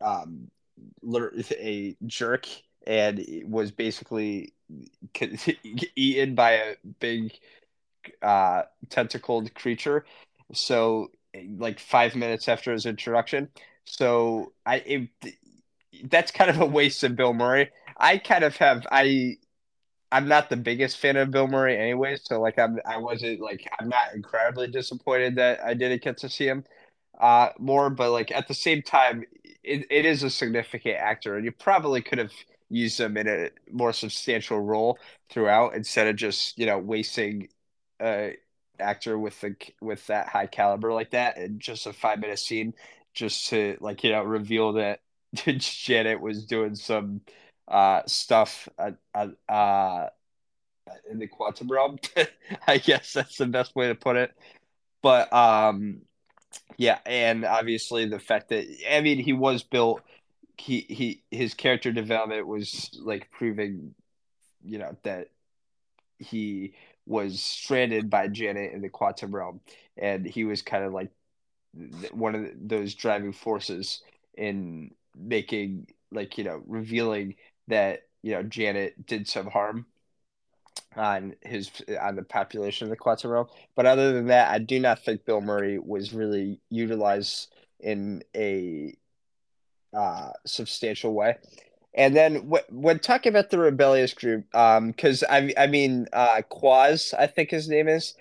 um, 0.00 0.50
a 1.52 1.96
jerk 2.06 2.46
and 2.86 3.24
was 3.44 3.70
basically 3.70 4.52
eaten 5.96 6.34
by 6.34 6.52
a 6.52 6.74
big 7.00 7.32
uh, 8.22 8.62
tentacled 8.88 9.54
creature. 9.54 10.04
So, 10.52 11.10
like 11.58 11.80
five 11.80 12.14
minutes 12.14 12.48
after 12.48 12.72
his 12.72 12.86
introduction, 12.86 13.48
so 13.84 14.52
I 14.64 14.76
it, 14.76 15.08
that's 16.04 16.30
kind 16.30 16.50
of 16.50 16.60
a 16.60 16.66
waste 16.66 17.02
of 17.04 17.16
Bill 17.16 17.34
Murray. 17.34 17.70
I 17.96 18.18
kind 18.18 18.44
of 18.44 18.56
have 18.56 18.86
I 18.90 19.36
I'm 20.12 20.28
not 20.28 20.50
the 20.50 20.56
biggest 20.56 20.98
fan 20.98 21.16
of 21.16 21.30
Bill 21.30 21.48
Murray 21.48 21.76
anyway, 21.78 22.16
so 22.22 22.40
like 22.40 22.58
I'm 22.58 22.78
I 22.86 22.98
wasn't 22.98 23.40
like 23.40 23.68
I'm 23.80 23.88
not 23.88 24.14
incredibly 24.14 24.68
disappointed 24.68 25.36
that 25.36 25.60
I 25.64 25.74
didn't 25.74 26.02
get 26.02 26.18
to 26.18 26.28
see 26.28 26.46
him 26.46 26.64
uh 27.20 27.50
more, 27.58 27.90
but 27.90 28.12
like 28.12 28.30
at 28.32 28.48
the 28.48 28.54
same 28.54 28.82
time 28.82 29.24
it, 29.66 29.86
it 29.90 30.04
is 30.06 30.22
a 30.22 30.30
significant 30.30 30.96
actor 30.96 31.36
and 31.36 31.44
you 31.44 31.52
probably 31.52 32.00
could 32.00 32.18
have 32.18 32.32
used 32.68 32.98
him 32.98 33.16
in 33.16 33.28
a 33.28 33.50
more 33.70 33.92
substantial 33.92 34.60
role 34.60 34.98
throughout 35.30 35.74
instead 35.74 36.06
of 36.06 36.16
just, 36.16 36.58
you 36.58 36.66
know, 36.66 36.78
wasting 36.78 37.48
a 38.00 38.36
actor 38.78 39.18
with 39.18 39.40
the 39.40 39.56
with 39.80 40.06
that 40.06 40.28
high 40.28 40.46
caliber 40.46 40.92
like 40.92 41.10
that 41.10 41.38
in 41.38 41.58
just 41.58 41.86
a 41.86 41.92
five 41.92 42.18
minute 42.20 42.38
scene 42.38 42.74
just 43.14 43.48
to 43.48 43.76
like, 43.80 44.04
you 44.04 44.12
know, 44.12 44.22
reveal 44.22 44.74
that 44.74 45.00
Janet 45.34 46.20
was 46.20 46.46
doing 46.46 46.74
some 46.74 47.20
uh, 47.68 48.02
stuff 48.06 48.68
uh, 48.78 48.92
uh, 49.48 50.08
in 51.10 51.18
the 51.18 51.26
quantum 51.26 51.68
realm. 51.68 51.98
I 52.68 52.78
guess 52.78 53.12
that's 53.12 53.38
the 53.38 53.46
best 53.46 53.74
way 53.74 53.88
to 53.88 53.94
put 53.94 54.16
it. 54.16 54.32
But 55.02 55.32
um, 55.32 56.02
yeah, 56.76 56.98
and 57.06 57.44
obviously 57.44 58.06
the 58.06 58.18
fact 58.18 58.48
that 58.50 58.66
I 58.90 59.00
mean 59.00 59.18
he 59.18 59.32
was 59.32 59.62
built. 59.62 60.02
He 60.58 60.80
he 60.88 61.22
his 61.30 61.54
character 61.54 61.92
development 61.92 62.46
was 62.46 62.90
like 63.02 63.30
proving, 63.30 63.94
you 64.64 64.78
know, 64.78 64.96
that 65.02 65.28
he 66.18 66.74
was 67.06 67.40
stranded 67.40 68.10
by 68.10 68.28
Janet 68.28 68.72
in 68.72 68.80
the 68.80 68.88
quantum 68.88 69.34
realm, 69.34 69.60
and 69.96 70.26
he 70.26 70.44
was 70.44 70.62
kind 70.62 70.84
of 70.84 70.92
like 70.92 71.10
one 72.12 72.34
of 72.34 72.46
those 72.56 72.94
driving 72.94 73.32
forces 73.32 74.02
in 74.34 74.90
making 75.16 75.86
like 76.10 76.38
you 76.38 76.44
know 76.44 76.62
revealing 76.66 77.34
that 77.68 78.02
you 78.22 78.32
know 78.32 78.42
Janet 78.42 79.06
did 79.06 79.28
some 79.28 79.46
harm 79.46 79.86
on 80.96 81.34
his 81.42 81.70
on 82.00 82.16
the 82.16 82.22
population 82.22 82.90
of 82.90 82.96
the 82.98 83.28
realm. 83.28 83.46
But 83.74 83.86
other 83.86 84.12
than 84.12 84.26
that, 84.26 84.50
I 84.50 84.58
do 84.58 84.80
not 84.80 85.04
think 85.04 85.24
Bill 85.24 85.40
Murray 85.40 85.78
was 85.78 86.12
really 86.12 86.60
utilized 86.70 87.52
in 87.80 88.22
a 88.34 88.94
uh, 89.94 90.30
substantial 90.46 91.12
way. 91.14 91.36
And 91.94 92.14
then 92.14 92.50
when 92.70 92.98
talking 92.98 93.30
about 93.30 93.50
the 93.50 93.58
rebellious 93.58 94.12
group, 94.12 94.44
because 94.50 95.22
um, 95.22 95.30
I 95.30 95.54
I 95.56 95.66
mean 95.66 96.06
uh, 96.12 96.42
Quaz, 96.48 97.14
I 97.18 97.26
think 97.26 97.50
his 97.50 97.68
name 97.68 97.88
is, 97.88 98.14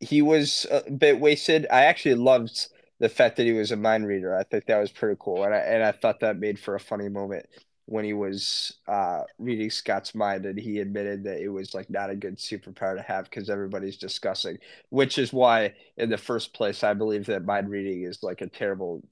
he 0.00 0.22
was 0.22 0.66
a 0.70 0.90
bit 0.90 1.20
wasted. 1.20 1.66
I 1.70 1.84
actually 1.84 2.14
loved 2.16 2.68
the 2.98 3.08
fact 3.08 3.36
that 3.36 3.46
he 3.46 3.52
was 3.52 3.72
a 3.72 3.76
mind 3.76 4.06
reader. 4.06 4.36
I 4.36 4.44
think 4.44 4.66
that 4.66 4.78
was 4.78 4.92
pretty 4.92 5.16
cool, 5.18 5.44
and 5.44 5.54
I 5.54 5.58
and 5.58 5.82
I 5.82 5.92
thought 5.92 6.20
that 6.20 6.38
made 6.38 6.58
for 6.58 6.74
a 6.74 6.80
funny 6.80 7.08
moment 7.08 7.46
when 7.86 8.04
he 8.04 8.12
was 8.12 8.74
uh, 8.88 9.22
reading 9.38 9.70
Scott's 9.70 10.14
mind, 10.14 10.44
and 10.44 10.58
he 10.58 10.80
admitted 10.80 11.24
that 11.24 11.40
it 11.40 11.48
was 11.48 11.74
like 11.74 11.88
not 11.88 12.10
a 12.10 12.16
good 12.16 12.36
superpower 12.36 12.96
to 12.96 13.02
have 13.02 13.24
because 13.24 13.48
everybody's 13.48 13.96
discussing, 13.96 14.58
which 14.90 15.18
is 15.18 15.32
why 15.32 15.74
in 15.96 16.10
the 16.10 16.18
first 16.18 16.52
place 16.52 16.84
I 16.84 16.94
believe 16.94 17.26
that 17.26 17.44
mind 17.44 17.70
reading 17.70 18.02
is 18.02 18.22
like 18.22 18.40
a 18.40 18.48
terrible 18.48 19.02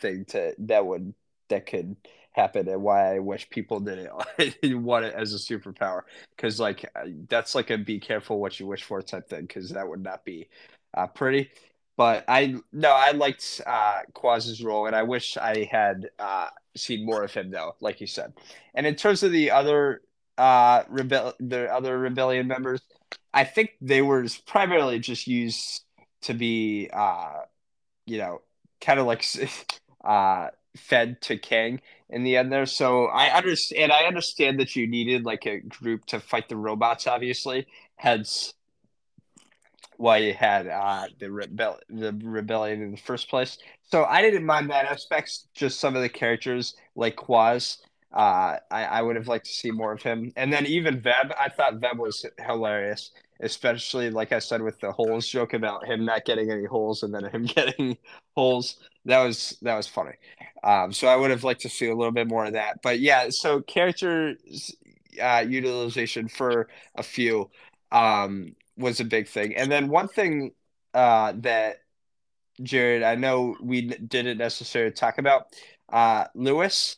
thing 0.00 0.24
to 0.26 0.54
that 0.58 0.84
would 0.86 1.14
that 1.48 1.66
could 1.66 1.96
happen 2.32 2.68
and 2.68 2.82
why 2.82 3.16
I 3.16 3.18
wish 3.18 3.50
people 3.50 3.80
didn't 3.80 4.10
want 4.82 5.04
it 5.04 5.14
as 5.14 5.34
a 5.34 5.36
superpower 5.36 6.02
because 6.36 6.60
like 6.60 6.88
that's 7.28 7.54
like 7.54 7.70
a 7.70 7.78
be 7.78 7.98
careful 7.98 8.40
what 8.40 8.60
you 8.60 8.66
wish 8.66 8.84
for 8.84 9.02
type 9.02 9.28
thing 9.28 9.42
because 9.42 9.70
that 9.70 9.88
would 9.88 10.02
not 10.02 10.24
be 10.24 10.48
uh, 10.94 11.06
pretty. 11.06 11.50
But 11.96 12.24
I 12.28 12.56
no, 12.72 12.92
I 12.92 13.10
liked 13.10 13.60
uh, 13.66 14.00
Quaz's 14.14 14.62
role, 14.62 14.86
and 14.86 14.96
I 14.96 15.02
wish 15.02 15.36
I 15.36 15.68
had 15.70 16.08
uh, 16.18 16.48
seen 16.76 17.04
more 17.04 17.22
of 17.22 17.32
him 17.32 17.50
though, 17.50 17.74
like 17.80 18.00
you 18.00 18.06
said. 18.06 18.32
And 18.74 18.86
in 18.86 18.94
terms 18.94 19.22
of 19.22 19.32
the 19.32 19.50
other 19.50 20.02
uh, 20.38 20.84
rebel, 20.88 21.34
the 21.40 21.72
other 21.72 21.98
rebellion 21.98 22.46
members, 22.46 22.80
I 23.32 23.44
think 23.44 23.70
they 23.80 24.02
were 24.02 24.26
primarily 24.46 24.98
just 24.98 25.26
used 25.26 25.84
to 26.22 26.34
be, 26.34 26.90
uh, 26.92 27.40
you 28.06 28.18
know, 28.18 28.42
kind 28.80 29.00
of 29.00 29.06
like 29.06 29.24
uh, 30.04 30.48
fed 30.76 31.20
to 31.22 31.36
Kang 31.36 31.80
in 32.08 32.24
the 32.24 32.36
end 32.36 32.52
there. 32.52 32.66
So 32.66 33.06
I 33.06 33.28
understand. 33.36 33.92
I 33.92 34.04
understand 34.04 34.60
that 34.60 34.76
you 34.76 34.86
needed 34.86 35.24
like 35.24 35.46
a 35.46 35.60
group 35.60 36.06
to 36.06 36.20
fight 36.20 36.48
the 36.48 36.56
robots. 36.56 37.06
Obviously, 37.06 37.66
hence 37.96 38.54
why 40.00 40.16
you 40.16 40.32
had 40.32 40.66
uh, 40.66 41.06
the 41.18 41.30
rebel 41.30 41.78
the 41.90 42.18
rebellion 42.22 42.82
in 42.82 42.90
the 42.90 42.96
first 42.96 43.28
place. 43.28 43.58
So 43.82 44.04
I 44.04 44.22
didn't 44.22 44.46
mind 44.46 44.70
that 44.70 44.86
aspect. 44.86 45.40
Just 45.54 45.78
some 45.78 45.94
of 45.94 46.00
the 46.00 46.08
characters 46.08 46.74
like 46.96 47.16
Quaz. 47.16 47.78
Uh, 48.12 48.56
I, 48.70 48.84
I 48.84 49.02
would 49.02 49.14
have 49.16 49.28
liked 49.28 49.46
to 49.46 49.52
see 49.52 49.70
more 49.70 49.92
of 49.92 50.02
him. 50.02 50.32
And 50.36 50.52
then 50.52 50.66
even 50.66 51.00
Veb, 51.00 51.32
I 51.38 51.48
thought 51.48 51.78
Veb 51.80 51.98
was 51.98 52.24
hilarious, 52.44 53.12
especially 53.40 54.10
like 54.10 54.32
I 54.32 54.40
said 54.40 54.62
with 54.62 54.80
the 54.80 54.90
holes 54.90 55.28
joke 55.28 55.52
about 55.52 55.86
him 55.86 56.04
not 56.06 56.24
getting 56.24 56.50
any 56.50 56.64
holes 56.64 57.02
and 57.02 57.14
then 57.14 57.26
him 57.26 57.44
getting 57.56 57.98
holes. 58.34 58.78
That 59.04 59.22
was 59.22 59.58
that 59.60 59.76
was 59.76 59.86
funny. 59.86 60.14
Um, 60.64 60.92
so 60.92 61.08
I 61.08 61.16
would 61.16 61.30
have 61.30 61.44
liked 61.44 61.60
to 61.60 61.68
see 61.68 61.88
a 61.88 61.94
little 61.94 62.12
bit 62.12 62.26
more 62.26 62.46
of 62.46 62.54
that. 62.54 62.80
But 62.82 63.00
yeah, 63.00 63.28
so 63.28 63.60
characters 63.60 64.74
uh, 65.22 65.44
utilization 65.46 66.26
for 66.26 66.68
a 66.96 67.02
few 67.02 67.50
um, 67.92 68.54
was 68.80 69.00
a 69.00 69.04
big 69.04 69.28
thing. 69.28 69.54
And 69.56 69.70
then 69.70 69.88
one 69.88 70.08
thing 70.08 70.52
uh, 70.94 71.32
that 71.36 71.82
Jared, 72.62 73.02
I 73.02 73.14
know 73.14 73.56
we 73.62 73.82
didn't 73.82 74.38
necessarily 74.38 74.92
talk 74.92 75.18
about 75.18 75.46
uh, 75.92 76.24
Lewis, 76.34 76.96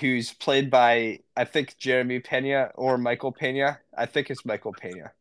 who's 0.00 0.32
played 0.32 0.70
by 0.70 1.20
I 1.36 1.44
think 1.44 1.76
Jeremy 1.78 2.20
Pena 2.20 2.70
or 2.74 2.98
Michael 2.98 3.32
Pena. 3.32 3.78
I 3.96 4.06
think 4.06 4.30
it's 4.30 4.44
Michael 4.44 4.72
Pena. 4.72 5.12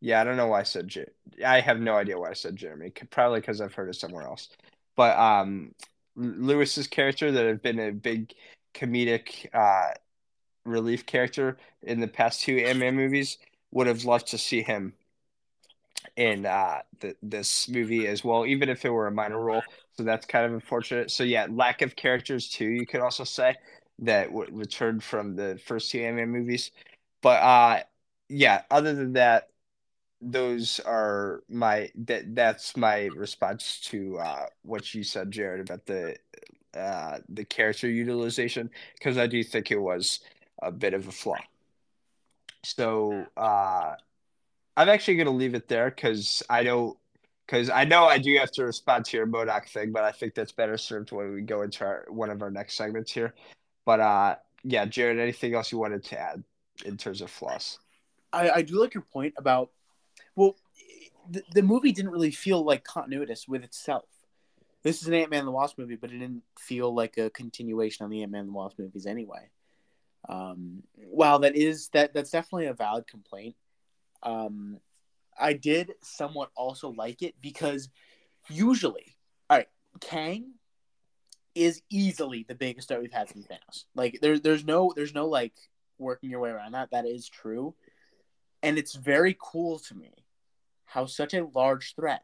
Yeah, 0.00 0.20
I 0.20 0.24
don't 0.24 0.36
know 0.36 0.48
why 0.48 0.60
I 0.60 0.64
said 0.64 0.88
Jer- 0.88 1.12
I 1.46 1.60
have 1.60 1.78
no 1.78 1.94
idea 1.94 2.18
why 2.18 2.30
I 2.30 2.34
said 2.34 2.56
Jeremy. 2.56 2.90
Probably 3.10 3.40
because 3.40 3.60
I've 3.60 3.74
heard 3.74 3.88
it 3.88 3.94
somewhere 3.94 4.24
else. 4.24 4.48
But 4.96 5.16
um, 5.16 5.74
Lewis's 6.16 6.86
character 6.86 7.30
that 7.32 7.46
have 7.46 7.62
been 7.62 7.78
a 7.78 7.92
big 7.92 8.34
comedic 8.74 9.46
uh, 9.54 9.94
relief 10.64 11.06
character 11.06 11.56
in 11.82 12.00
the 12.00 12.08
past 12.08 12.42
two 12.42 12.56
Ant 12.58 12.78
movies 12.94 13.38
would 13.70 13.86
have 13.86 14.04
loved 14.04 14.28
to 14.28 14.38
see 14.38 14.62
him 14.62 14.92
in 16.16 16.46
uh, 16.46 16.82
this 17.22 17.68
movie 17.68 18.06
as 18.06 18.24
well, 18.24 18.46
even 18.46 18.68
if 18.68 18.84
it 18.84 18.90
were 18.90 19.06
a 19.06 19.12
minor 19.12 19.40
role. 19.40 19.62
So 19.96 20.02
that's 20.02 20.26
kind 20.26 20.46
of 20.46 20.52
unfortunate. 20.52 21.10
So 21.10 21.24
yeah, 21.24 21.46
lack 21.50 21.82
of 21.82 21.96
characters 21.96 22.48
too. 22.48 22.66
You 22.66 22.86
could 22.86 23.00
also 23.00 23.24
say 23.24 23.54
that 24.00 24.28
w- 24.28 24.50
returned 24.52 25.02
from 25.04 25.36
the 25.36 25.60
first 25.64 25.90
two 25.90 26.00
Ant 26.00 26.16
Man 26.16 26.30
movies, 26.30 26.70
but 27.22 27.42
uh, 27.42 27.82
yeah. 28.28 28.62
Other 28.70 28.94
than 28.94 29.12
that, 29.14 29.48
those 30.20 30.80
are 30.80 31.42
my 31.48 31.90
that 31.94 32.34
that's 32.34 32.76
my 32.76 33.06
response 33.16 33.80
to 33.90 34.18
uh, 34.18 34.46
what 34.62 34.94
you 34.94 35.02
said, 35.02 35.30
Jared, 35.30 35.60
about 35.60 35.86
the 35.86 36.16
uh, 36.74 37.18
the 37.28 37.44
character 37.44 37.88
utilization 37.88 38.70
because 38.98 39.18
I 39.18 39.26
do 39.26 39.42
think 39.44 39.70
it 39.70 39.80
was 39.80 40.20
a 40.62 40.70
bit 40.70 40.94
of 40.94 41.06
a 41.08 41.12
flaw. 41.12 41.38
So 42.64 43.26
uh, 43.36 43.96
I'm 44.76 44.88
actually 44.88 45.16
going 45.16 45.26
to 45.26 45.32
leave 45.32 45.54
it 45.54 45.68
there 45.68 45.90
because 45.90 46.42
I 46.48 46.62
don't 46.62 46.96
because 47.46 47.68
I 47.68 47.84
know 47.84 48.04
I 48.04 48.18
do 48.18 48.34
have 48.38 48.50
to 48.52 48.64
respond 48.64 49.04
to 49.06 49.16
your 49.16 49.26
MODOK 49.26 49.68
thing, 49.68 49.92
but 49.92 50.04
I 50.04 50.12
think 50.12 50.34
that's 50.34 50.52
better 50.52 50.78
served 50.78 51.12
when 51.12 51.34
we 51.34 51.42
go 51.42 51.62
into 51.62 51.84
our, 51.84 52.06
one 52.08 52.30
of 52.30 52.40
our 52.40 52.50
next 52.50 52.74
segments 52.74 53.12
here. 53.12 53.34
But 53.84 54.00
uh, 54.00 54.36
yeah, 54.64 54.86
Jared, 54.86 55.18
anything 55.18 55.54
else 55.54 55.70
you 55.70 55.78
wanted 55.78 56.04
to 56.04 56.18
add 56.18 56.42
in 56.84 56.96
terms 56.96 57.20
of 57.20 57.30
floss? 57.30 57.78
I, 58.32 58.50
I 58.50 58.62
do 58.62 58.80
like 58.80 58.94
your 58.94 59.02
point 59.02 59.34
about 59.36 59.70
well, 60.34 60.56
the, 61.28 61.42
the 61.54 61.62
movie 61.62 61.92
didn't 61.92 62.10
really 62.10 62.30
feel 62.30 62.64
like 62.64 62.84
continuous 62.84 63.46
with 63.46 63.64
itself. 63.64 64.04
This 64.82 65.02
is 65.02 65.08
an 65.08 65.14
Ant 65.14 65.30
Man 65.30 65.40
and 65.40 65.48
the 65.48 65.52
Wasp 65.52 65.78
movie, 65.78 65.96
but 65.96 66.10
it 66.10 66.18
didn't 66.18 66.42
feel 66.58 66.92
like 66.92 67.16
a 67.18 67.30
continuation 67.30 68.04
on 68.04 68.10
the 68.10 68.22
Ant 68.22 68.32
Man 68.32 68.40
and 68.42 68.48
the 68.48 68.54
Wasp 68.54 68.78
movies 68.78 69.06
anyway. 69.06 69.48
Um, 70.28 70.82
that 70.96 71.52
is 71.54 71.88
that 71.88 72.14
that's 72.14 72.30
definitely 72.30 72.66
a 72.66 72.74
valid 72.74 73.06
complaint. 73.06 73.56
Um, 74.22 74.78
I 75.38 75.54
did 75.54 75.92
somewhat 76.02 76.50
also 76.56 76.90
like 76.90 77.22
it 77.22 77.34
because 77.40 77.88
usually, 78.48 79.16
all 79.48 79.58
right, 79.58 79.68
Kang 80.00 80.52
is 81.54 81.82
easily 81.90 82.44
the 82.48 82.54
biggest 82.54 82.88
threat 82.88 83.00
we've 83.00 83.12
had 83.12 83.28
from 83.28 83.42
Thanos. 83.42 83.84
Like 83.94 84.18
there's 84.20 84.40
there's 84.40 84.64
no 84.64 84.92
there's 84.94 85.14
no 85.14 85.26
like 85.26 85.54
working 85.98 86.30
your 86.30 86.40
way 86.40 86.50
around 86.50 86.72
that. 86.72 86.90
That 86.92 87.06
is 87.06 87.28
true, 87.28 87.74
and 88.62 88.78
it's 88.78 88.94
very 88.94 89.36
cool 89.40 89.78
to 89.80 89.94
me 89.94 90.12
how 90.84 91.06
such 91.06 91.32
a 91.34 91.48
large 91.54 91.94
threat 91.94 92.22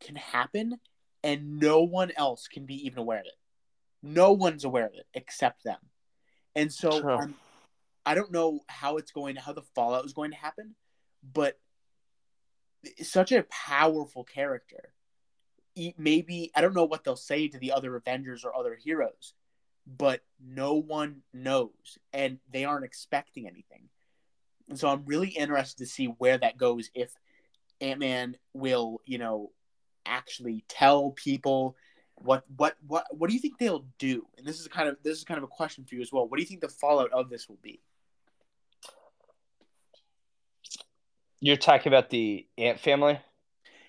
can 0.00 0.16
happen 0.16 0.78
and 1.24 1.58
no 1.58 1.82
one 1.82 2.12
else 2.16 2.48
can 2.48 2.64
be 2.66 2.86
even 2.86 2.98
aware 2.98 3.20
of 3.20 3.26
it. 3.26 3.32
No 4.02 4.32
one's 4.32 4.64
aware 4.64 4.86
of 4.86 4.94
it 4.94 5.06
except 5.14 5.64
them. 5.64 5.78
And 6.54 6.72
so 6.72 7.28
I 8.04 8.14
don't 8.14 8.32
know 8.32 8.60
how 8.68 8.96
it's 8.96 9.12
going, 9.12 9.36
how 9.36 9.52
the 9.52 9.62
fallout 9.74 10.04
is 10.04 10.12
going 10.12 10.32
to 10.32 10.36
happen, 10.36 10.74
but 11.22 11.58
such 13.00 13.32
a 13.32 13.44
powerful 13.44 14.24
character. 14.24 14.92
Maybe 15.96 16.50
I 16.54 16.60
don't 16.60 16.74
know 16.74 16.84
what 16.84 17.04
they'll 17.04 17.16
say 17.16 17.48
to 17.48 17.58
the 17.58 17.72
other 17.72 17.96
Avengers 17.96 18.44
or 18.44 18.54
other 18.54 18.74
heroes, 18.74 19.34
but 19.86 20.20
no 20.44 20.74
one 20.74 21.22
knows, 21.32 21.98
and 22.12 22.38
they 22.50 22.64
aren't 22.64 22.84
expecting 22.84 23.46
anything. 23.46 23.88
And 24.68 24.78
so 24.78 24.88
I'm 24.88 25.04
really 25.06 25.28
interested 25.28 25.78
to 25.78 25.90
see 25.90 26.06
where 26.06 26.38
that 26.38 26.58
goes. 26.58 26.90
If 26.94 27.14
Ant 27.80 28.00
Man 28.00 28.36
will, 28.52 29.00
you 29.06 29.18
know, 29.18 29.52
actually 30.04 30.64
tell 30.68 31.10
people 31.10 31.76
what 32.16 32.44
what 32.56 32.76
what 32.86 33.06
what 33.10 33.28
do 33.28 33.34
you 33.34 33.40
think 33.40 33.58
they'll 33.58 33.86
do? 33.98 34.26
And 34.36 34.46
this 34.46 34.60
is 34.60 34.68
kind 34.68 34.88
of 34.88 34.96
this 35.02 35.18
is 35.18 35.24
kind 35.24 35.38
of 35.38 35.44
a 35.44 35.48
question 35.48 35.84
for 35.84 35.94
you 35.94 36.02
as 36.02 36.12
well. 36.12 36.28
What 36.28 36.36
do 36.36 36.42
you 36.42 36.48
think 36.48 36.60
the 36.60 36.68
fallout 36.68 37.12
of 37.12 37.30
this 37.30 37.48
will 37.48 37.58
be? 37.62 37.80
You're 41.44 41.56
talking 41.56 41.92
about 41.92 42.08
the 42.08 42.46
ant 42.56 42.78
family? 42.78 43.18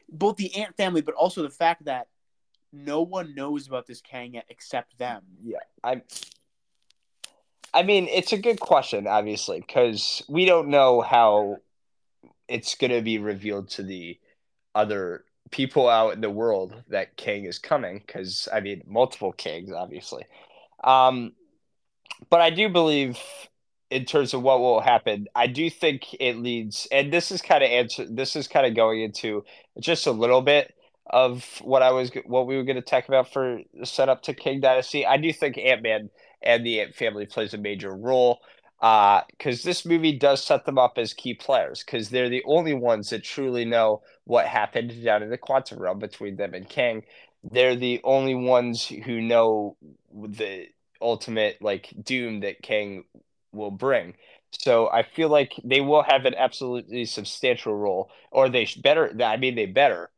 Both 0.10 0.38
the 0.38 0.56
ant 0.56 0.76
family, 0.76 1.02
but 1.02 1.14
also 1.14 1.44
the 1.44 1.50
fact 1.50 1.86
that 1.86 2.08
no 2.72 3.04
one 3.04 3.36
knows 3.36 3.68
about 3.68 3.86
this 3.86 4.02
Kang 4.02 4.34
yet 4.34 4.46
except 4.50 4.98
them. 4.98 5.22
Yeah. 5.44 5.60
I'm 5.84 6.02
I 7.76 7.84
mean, 7.84 8.08
it's 8.08 8.34
a 8.34 8.38
good 8.38 8.60
question, 8.60 9.08
obviously, 9.08 9.60
because 9.60 10.24
we 10.28 10.46
don't 10.46 10.68
know 10.68 11.02
how 11.02 11.58
it's 12.48 12.76
going 12.76 12.92
to 12.92 13.02
be 13.02 13.20
revealed 13.20 13.70
to 13.70 13.84
the 13.84 14.20
other 14.76 15.24
people 15.52 15.88
out 15.88 16.14
in 16.14 16.22
the 16.22 16.30
world 16.32 16.76
that 16.90 17.16
Kang 17.18 17.46
is 17.46 17.60
coming 17.60 18.02
because 18.06 18.48
I 18.52 18.62
mean 18.62 18.82
multiple 18.88 19.32
Kangs 19.32 19.72
obviously. 19.72 20.24
Um, 20.84 21.34
but 22.32 22.42
I 22.42 22.50
do 22.50 22.70
believe 22.70 23.20
in 23.94 24.06
terms 24.06 24.34
of 24.34 24.42
what 24.42 24.60
will 24.60 24.82
happen, 24.82 25.28
I 25.36 25.46
do 25.46 25.70
think 25.70 26.16
it 26.20 26.38
leads, 26.38 26.88
and 26.92 27.14
this 27.14 27.32
is 27.32 27.44
kind 27.44 27.64
of 27.64 27.70
answer. 27.70 28.08
This 28.10 28.36
is 28.36 28.48
kind 28.48 28.66
of 28.66 28.76
going 28.76 29.02
into 29.02 29.46
just 29.80 30.08
a 30.08 30.12
little 30.12 30.42
bit 30.42 30.74
of 31.06 31.46
what 31.62 31.84
I 31.84 31.92
was, 31.92 32.10
what 32.26 32.48
we 32.48 32.58
were 32.58 32.64
going 32.64 32.78
to 32.78 32.82
talk 32.82 33.08
about 33.08 33.32
for 33.32 33.60
the 33.80 33.86
setup 33.86 34.24
to 34.24 34.34
Kang 34.34 34.62
Dynasty. 34.62 35.06
I 35.06 35.18
do 35.18 35.32
think 35.32 35.60
Ant 35.60 35.84
Man 35.84 36.10
and 36.42 36.66
the 36.66 36.82
Ant 36.82 36.96
family 36.96 37.28
plays 37.28 37.54
a 37.54 37.60
major 37.60 37.96
role 37.96 38.40
because 38.80 39.62
uh, 39.62 39.64
this 39.64 39.86
movie 39.86 40.18
does 40.18 40.44
set 40.44 40.66
them 40.66 40.80
up 40.80 40.98
as 40.98 41.14
key 41.14 41.36
players 41.36 41.84
because 41.84 42.10
they're 42.10 42.30
the 42.30 42.44
only 42.46 42.74
ones 42.74 43.12
that 43.12 43.24
truly 43.24 43.64
know 43.64 44.02
what 44.24 44.48
happened 44.48 45.04
down 45.04 45.22
in 45.22 45.30
the 45.30 45.38
quantum 45.38 45.78
realm 45.80 46.00
between 46.00 46.36
them 46.36 46.56
and 46.56 46.68
Kang. 46.68 47.04
They're 47.44 47.76
the 47.76 48.02
only 48.04 48.34
ones 48.34 48.88
who 48.88 49.22
know 49.22 49.78
the 50.12 50.66
ultimate 51.00 51.62
like 51.62 51.94
doom 52.02 52.40
that 52.40 52.64
Kang 52.64 53.04
will 53.54 53.72
bring. 53.72 54.16
So 54.52 54.90
I 54.90 55.04
feel 55.04 55.30
like 55.30 55.54
they 55.64 55.82
will 55.82 56.04
have 56.04 56.26
an 56.26 56.36
absolutely 56.36 57.06
substantial 57.06 57.76
role, 57.76 58.12
or 58.32 58.50
they 58.50 58.68
better. 58.82 59.12
I 59.24 59.38
mean, 59.38 59.56
they 59.56 59.66
better 59.66 60.10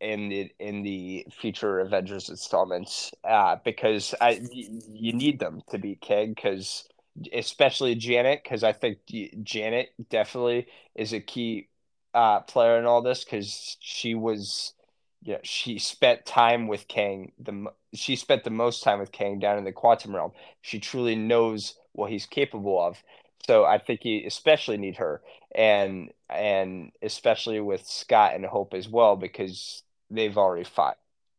in 0.00 0.28
the 0.28 0.50
in 0.58 0.82
the 0.82 1.26
future 1.30 1.80
Avengers 1.80 2.28
installments 2.28 3.12
uh, 3.24 3.56
because 3.64 4.14
I 4.20 4.40
you 4.52 5.12
need 5.12 5.38
them 5.38 5.62
to 5.70 5.78
be 5.78 5.96
Kang 5.96 6.34
because 6.34 6.88
especially 7.32 7.94
Janet, 7.94 8.42
because 8.42 8.64
I 8.64 8.72
think 8.72 8.98
Janet 9.42 9.92
definitely 10.10 10.66
is 10.94 11.12
a 11.12 11.20
key 11.20 11.68
uh, 12.14 12.40
player 12.40 12.78
in 12.78 12.86
all 12.86 13.02
this 13.02 13.24
because 13.24 13.76
she 13.80 14.14
was, 14.14 14.74
yeah, 15.22 15.38
she 15.42 15.78
spent 15.78 16.26
time 16.26 16.68
with 16.68 16.88
Kang. 16.88 17.32
The 17.38 17.66
she 17.94 18.16
spent 18.16 18.44
the 18.44 18.50
most 18.50 18.82
time 18.82 18.98
with 18.98 19.12
Kang 19.12 19.38
down 19.38 19.58
in 19.58 19.64
the 19.64 19.72
quantum 19.72 20.14
realm. 20.14 20.32
She 20.62 20.78
truly 20.78 21.16
knows 21.16 21.74
what 21.92 22.10
he's 22.10 22.26
capable 22.26 22.80
of. 22.80 23.02
So 23.46 23.64
I 23.64 23.78
think 23.78 24.04
you 24.04 24.22
especially 24.26 24.76
need 24.76 24.96
her, 24.96 25.20
and 25.54 26.10
and 26.28 26.92
especially 27.02 27.60
with 27.60 27.86
Scott 27.86 28.34
and 28.34 28.44
Hope 28.44 28.74
as 28.74 28.88
well 28.88 29.16
because 29.16 29.82
they've 30.10 30.36
already 30.36 30.64
fought 30.64 30.98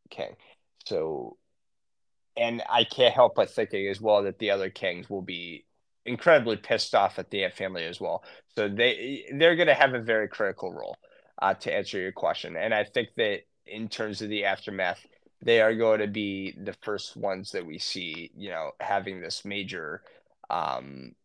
Kang. 0.09 0.35
So 0.85 1.37
and 2.35 2.61
I 2.69 2.83
can't 2.83 3.13
help 3.13 3.35
but 3.35 3.49
thinking 3.49 3.87
as 3.87 4.01
well 4.01 4.23
that 4.23 4.39
the 4.39 4.51
other 4.51 4.69
Kangs 4.69 5.09
will 5.09 5.21
be 5.21 5.65
incredibly 6.05 6.57
pissed 6.57 6.95
off 6.95 7.19
at 7.19 7.29
the 7.29 7.43
Ant 7.43 7.53
family 7.53 7.85
as 7.85 8.01
well. 8.01 8.23
So 8.55 8.67
they 8.67 9.25
they're 9.33 9.55
going 9.55 9.67
to 9.67 9.73
have 9.73 9.93
a 9.93 10.01
very 10.01 10.27
critical 10.27 10.73
role 10.73 10.97
uh, 11.41 11.53
to 11.55 11.73
answer 11.73 11.99
your 11.99 12.11
question, 12.11 12.55
and 12.57 12.73
I 12.73 12.83
think 12.83 13.09
that 13.17 13.41
in 13.65 13.87
terms 13.87 14.21
of 14.21 14.29
the 14.29 14.45
aftermath, 14.45 15.05
they 15.41 15.61
are 15.61 15.73
going 15.73 15.99
to 15.99 16.07
be 16.07 16.53
the 16.63 16.75
first 16.81 17.15
ones 17.15 17.51
that 17.51 17.65
we 17.65 17.77
see, 17.77 18.31
you 18.35 18.49
know, 18.49 18.71
having 18.79 19.21
this 19.21 19.45
major, 19.45 20.01
um, 20.49 21.15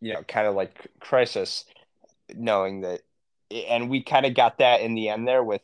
you 0.00 0.12
know, 0.12 0.22
kind 0.22 0.46
of 0.46 0.54
like 0.54 0.88
crisis, 1.00 1.64
knowing 2.34 2.82
that 2.82 3.00
and 3.50 3.88
we 3.88 4.02
kind 4.02 4.26
of 4.26 4.34
got 4.34 4.58
that 4.58 4.80
in 4.80 4.94
the 4.94 5.08
end 5.08 5.26
there 5.26 5.42
with 5.42 5.62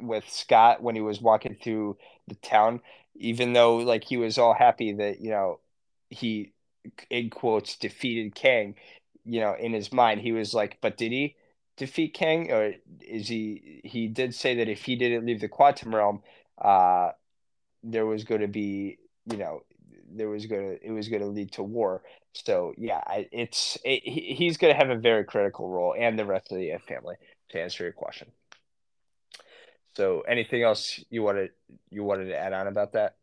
with 0.00 0.28
Scott 0.28 0.82
when 0.82 0.94
he 0.94 1.00
was 1.00 1.20
walking 1.20 1.56
through 1.62 1.96
the 2.28 2.34
town 2.36 2.80
even 3.16 3.52
though 3.52 3.76
like 3.76 4.04
he 4.04 4.16
was 4.16 4.38
all 4.38 4.54
happy 4.54 4.92
that 4.92 5.20
you 5.20 5.30
know 5.30 5.60
he 6.08 6.52
in 7.10 7.30
quotes 7.30 7.76
defeated 7.76 8.34
Kang 8.34 8.74
you 9.24 9.40
know 9.40 9.54
in 9.54 9.72
his 9.72 9.92
mind. 9.92 10.20
He 10.20 10.32
was 10.32 10.54
like 10.54 10.78
but 10.80 10.96
did 10.96 11.12
he 11.12 11.36
defeat 11.76 12.14
Kang? 12.14 12.50
Or 12.50 12.72
is 13.00 13.28
he 13.28 13.80
he 13.84 14.08
did 14.08 14.34
say 14.34 14.56
that 14.56 14.68
if 14.68 14.84
he 14.84 14.96
didn't 14.96 15.26
leave 15.26 15.40
the 15.40 15.48
quantum 15.48 15.94
realm 15.94 16.22
uh 16.58 17.10
there 17.82 18.06
was 18.06 18.24
going 18.24 18.42
to 18.42 18.48
be 18.48 18.98
you 19.26 19.36
know 19.36 19.62
there 20.10 20.28
was 20.28 20.46
gonna 20.46 20.76
it 20.82 20.90
was 20.90 21.08
gonna 21.08 21.26
lead 21.26 21.52
to 21.52 21.62
war. 21.62 22.02
So 22.32 22.74
yeah, 22.76 23.00
I, 23.06 23.28
it's 23.32 23.78
it, 23.84 24.02
he's 24.04 24.56
gonna 24.56 24.74
have 24.74 24.90
a 24.90 24.96
very 24.96 25.24
critical 25.24 25.68
role, 25.68 25.94
and 25.98 26.18
the 26.18 26.24
rest 26.26 26.52
of 26.52 26.58
the 26.58 26.72
uh, 26.72 26.78
family. 26.78 27.16
To 27.50 27.60
answer 27.60 27.82
your 27.82 27.92
question. 27.92 28.30
So, 29.96 30.20
anything 30.20 30.62
else 30.62 31.02
you 31.10 31.22
wanted 31.22 31.50
you 31.90 32.04
wanted 32.04 32.26
to 32.26 32.38
add 32.38 32.52
on 32.52 32.66
about 32.68 32.92
that? 32.92 33.16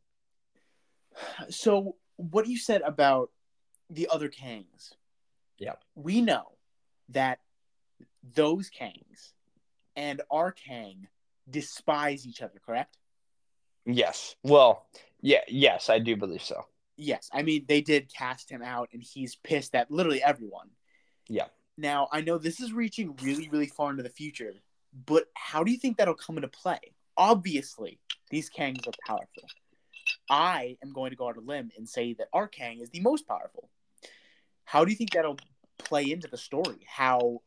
So, 1.49 1.95
what 2.17 2.47
you 2.47 2.57
said 2.57 2.81
about 2.81 3.31
the 3.89 4.09
other 4.11 4.29
Kangs? 4.29 4.93
Yeah, 5.57 5.75
we 5.95 6.21
know 6.21 6.51
that 7.09 7.39
those 8.35 8.69
Kangs 8.69 9.31
and 9.95 10.21
our 10.29 10.51
Kang 10.51 11.07
despise 11.49 12.27
each 12.27 12.41
other. 12.41 12.59
Correct? 12.65 12.97
Yes. 13.85 14.35
Well, 14.43 14.85
yeah. 15.21 15.41
Yes, 15.47 15.89
I 15.89 15.99
do 15.99 16.17
believe 16.17 16.43
so. 16.43 16.65
Yes, 16.97 17.29
I 17.31 17.43
mean 17.43 17.65
they 17.67 17.81
did 17.81 18.11
cast 18.13 18.49
him 18.49 18.61
out, 18.61 18.89
and 18.91 19.01
he's 19.01 19.35
pissed 19.35 19.75
at 19.75 19.91
literally 19.91 20.21
everyone. 20.21 20.69
Yeah. 21.29 21.45
Now 21.77 22.07
I 22.11 22.21
know 22.21 22.37
this 22.37 22.59
is 22.59 22.73
reaching 22.73 23.15
really, 23.21 23.49
really 23.49 23.67
far 23.67 23.91
into 23.91 24.03
the 24.03 24.09
future, 24.09 24.53
but 25.05 25.25
how 25.35 25.63
do 25.63 25.71
you 25.71 25.77
think 25.77 25.97
that'll 25.97 26.15
come 26.15 26.37
into 26.37 26.47
play? 26.47 26.79
Obviously, 27.15 27.99
these 28.29 28.49
Kangs 28.49 28.87
are 28.87 28.91
powerful. 29.05 29.43
I 30.29 30.77
am 30.83 30.91
going 30.91 31.11
to 31.11 31.15
go 31.15 31.27
out 31.27 31.37
on 31.37 31.43
a 31.43 31.47
limb 31.47 31.71
and 31.77 31.87
say 31.87 32.13
that 32.15 32.29
our 32.33 32.47
Kang 32.47 32.79
is 32.79 32.89
the 32.89 32.99
most 32.99 33.27
powerful. 33.27 33.69
How 34.65 34.83
do 34.83 34.91
you 34.91 34.97
think 34.97 35.11
that'll 35.11 35.39
play 35.77 36.11
into 36.11 36.27
the 36.27 36.37
story? 36.37 36.85
How 36.87 37.41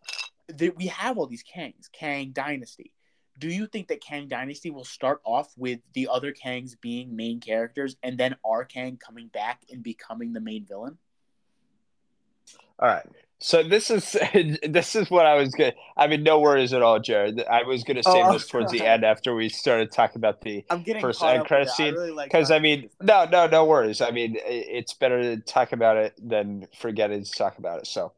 that 0.49 0.77
we 0.77 0.87
have 0.87 1.19
all 1.19 1.27
these 1.27 1.45
Kangs, 1.45 1.91
Kang 1.93 2.31
Dynasty. 2.31 2.93
Do 3.41 3.49
you 3.49 3.67
think 3.67 3.89
that 3.89 4.03
Kang 4.03 4.29
Dynasty 4.29 4.71
will 4.71 4.85
start 4.85 5.21
off 5.25 5.53
with 5.57 5.81
the 5.95 6.09
other 6.13 6.33
Kangs 6.33 6.79
being 6.79 7.17
main 7.17 7.41
characters 7.41 7.97
and 8.03 8.19
then 8.19 8.37
our 8.45 8.65
Kang 8.65 8.99
coming 8.99 9.29
back 9.29 9.63
and 9.73 9.83
becoming 9.83 10.35
the 10.35 10.41
main 10.41 10.67
villain? 10.67 10.99
All 12.79 12.89
right. 12.89 13.07
So 13.39 13.63
this 13.63 13.91
is 13.91 14.13
this 14.69 14.95
is 14.95 15.11
what 15.11 15.25
I 15.25 15.35
was 15.35 15.49
gonna. 15.55 15.73
I 15.97 16.07
mean, 16.07 16.23
no 16.23 16.41
worries 16.41 16.75
at 16.75 16.83
all, 16.83 17.01
Jared. 17.01 17.43
I 17.45 17.63
was 17.63 17.85
gonna 17.85 18.03
say 18.03 18.23
oh, 18.23 18.35
this 18.35 18.47
towards 18.49 18.71
the 18.71 18.87
end 18.87 19.03
after 19.03 19.35
we 19.35 19.49
started 19.49 19.91
talking 19.91 20.19
about 20.19 20.43
the 20.43 20.63
first 21.01 21.23
end 21.23 21.47
credit 21.47 21.71
scene. 21.71 21.95
Because 21.95 22.51
I, 22.51 22.59
really 22.59 22.75
I, 22.75 22.77
mean, 22.77 22.91
no, 23.01 23.25
no, 23.25 23.47
no 23.47 23.65
worries. 23.65 24.03
I 24.03 24.11
mean, 24.11 24.37
it's 24.39 24.93
better 24.93 25.23
to 25.23 25.39
talk 25.39 25.73
about 25.73 25.97
it 25.97 26.15
than 26.23 26.69
forgetting 26.79 27.25
to 27.25 27.33
talk 27.33 27.57
about 27.57 27.79
it. 27.79 27.87
So, 27.87 28.13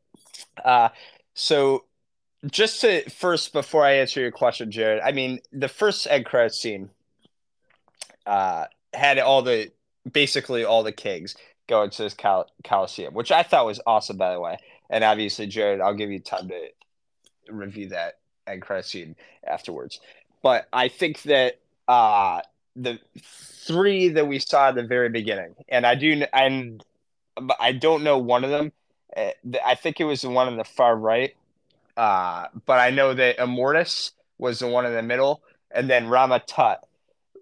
uh, 0.65 0.89
so 1.35 1.85
just 2.51 2.81
to 2.81 3.09
first 3.11 3.53
before 3.53 3.85
I 3.85 3.93
answer 3.95 4.21
your 4.21 4.31
question, 4.31 4.71
Jared. 4.71 5.03
I 5.03 5.13
mean, 5.13 5.41
the 5.53 5.69
first 5.69 6.07
end 6.09 6.27
credit 6.27 6.55
scene, 6.55 6.91
uh, 8.27 8.67
had 8.93 9.19
all 9.19 9.43
the 9.43 9.71
basically 10.11 10.65
all 10.65 10.83
the 10.83 10.93
Kangs 10.93 11.35
going 11.69 11.91
to 11.91 12.03
this 12.03 12.15
Col- 12.15 12.51
Coliseum, 12.65 13.15
which 13.15 13.33
I 13.33 13.43
thought 13.43 13.67
was 13.67 13.81
awesome, 13.87 14.17
by 14.17 14.33
the 14.33 14.41
way. 14.41 14.59
And 14.91 15.05
obviously, 15.05 15.47
Jared, 15.47 15.81
I'll 15.81 15.95
give 15.95 16.11
you 16.11 16.21
time 16.21 16.49
to 16.49 16.69
review 17.49 17.89
that 17.89 18.19
end 18.47 18.63
credit 18.63 18.87
scene 18.87 19.17
afterwards. 19.47 20.01
But 20.43 20.67
I 20.73 20.89
think 20.89 21.23
that 21.23 21.61
uh, 21.89 22.43
the 22.77 22.99
three 23.21 24.09
that 24.09 24.27
we 24.27 24.39
saw 24.39 24.69
at 24.69 24.75
the 24.75 24.83
very 24.83 25.09
beginning, 25.09 25.55
and 25.69 25.87
I 25.87 25.95
do, 25.95 26.25
and 26.33 26.85
I 27.59 27.73
don't 27.73 28.03
know 28.03 28.19
one 28.19 28.45
of 28.45 28.51
them. 28.51 28.73
Uh, 29.17 29.31
I 29.65 29.75
think 29.75 30.01
it 30.01 30.05
was 30.05 30.23
the 30.23 30.31
one 30.31 30.49
on 30.49 30.57
the 30.57 30.65
far 30.65 30.97
right, 30.97 31.35
uh, 31.97 32.47
but 32.67 32.79
I 32.79 32.91
know 32.91 33.15
that 33.15 33.39
Immortus 33.39 34.13
was 34.39 34.59
the 34.59 34.69
one 34.69 34.87
in 34.87 34.93
the 34.93 35.03
middle, 35.03 35.43
and 35.71 35.89
then 35.89 36.09
Rama 36.09 36.43
Tut, 36.47 36.81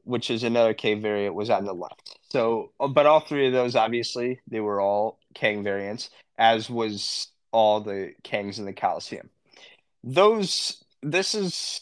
which 0.04 0.30
is 0.30 0.44
another 0.44 0.74
Kang 0.74 1.00
variant, 1.00 1.34
was 1.34 1.50
on 1.50 1.64
the 1.64 1.74
left. 1.74 2.18
So, 2.30 2.72
but 2.78 3.06
all 3.06 3.20
three 3.20 3.46
of 3.46 3.52
those, 3.52 3.76
obviously, 3.76 4.40
they 4.48 4.60
were 4.60 4.80
all 4.80 5.18
Kang 5.34 5.62
variants, 5.62 6.10
as 6.38 6.70
was 6.70 7.28
all 7.52 7.80
the 7.80 8.12
Kangs 8.22 8.58
in 8.58 8.64
the 8.64 8.72
Coliseum. 8.72 9.30
Those, 10.02 10.82
this 11.02 11.34
is 11.34 11.80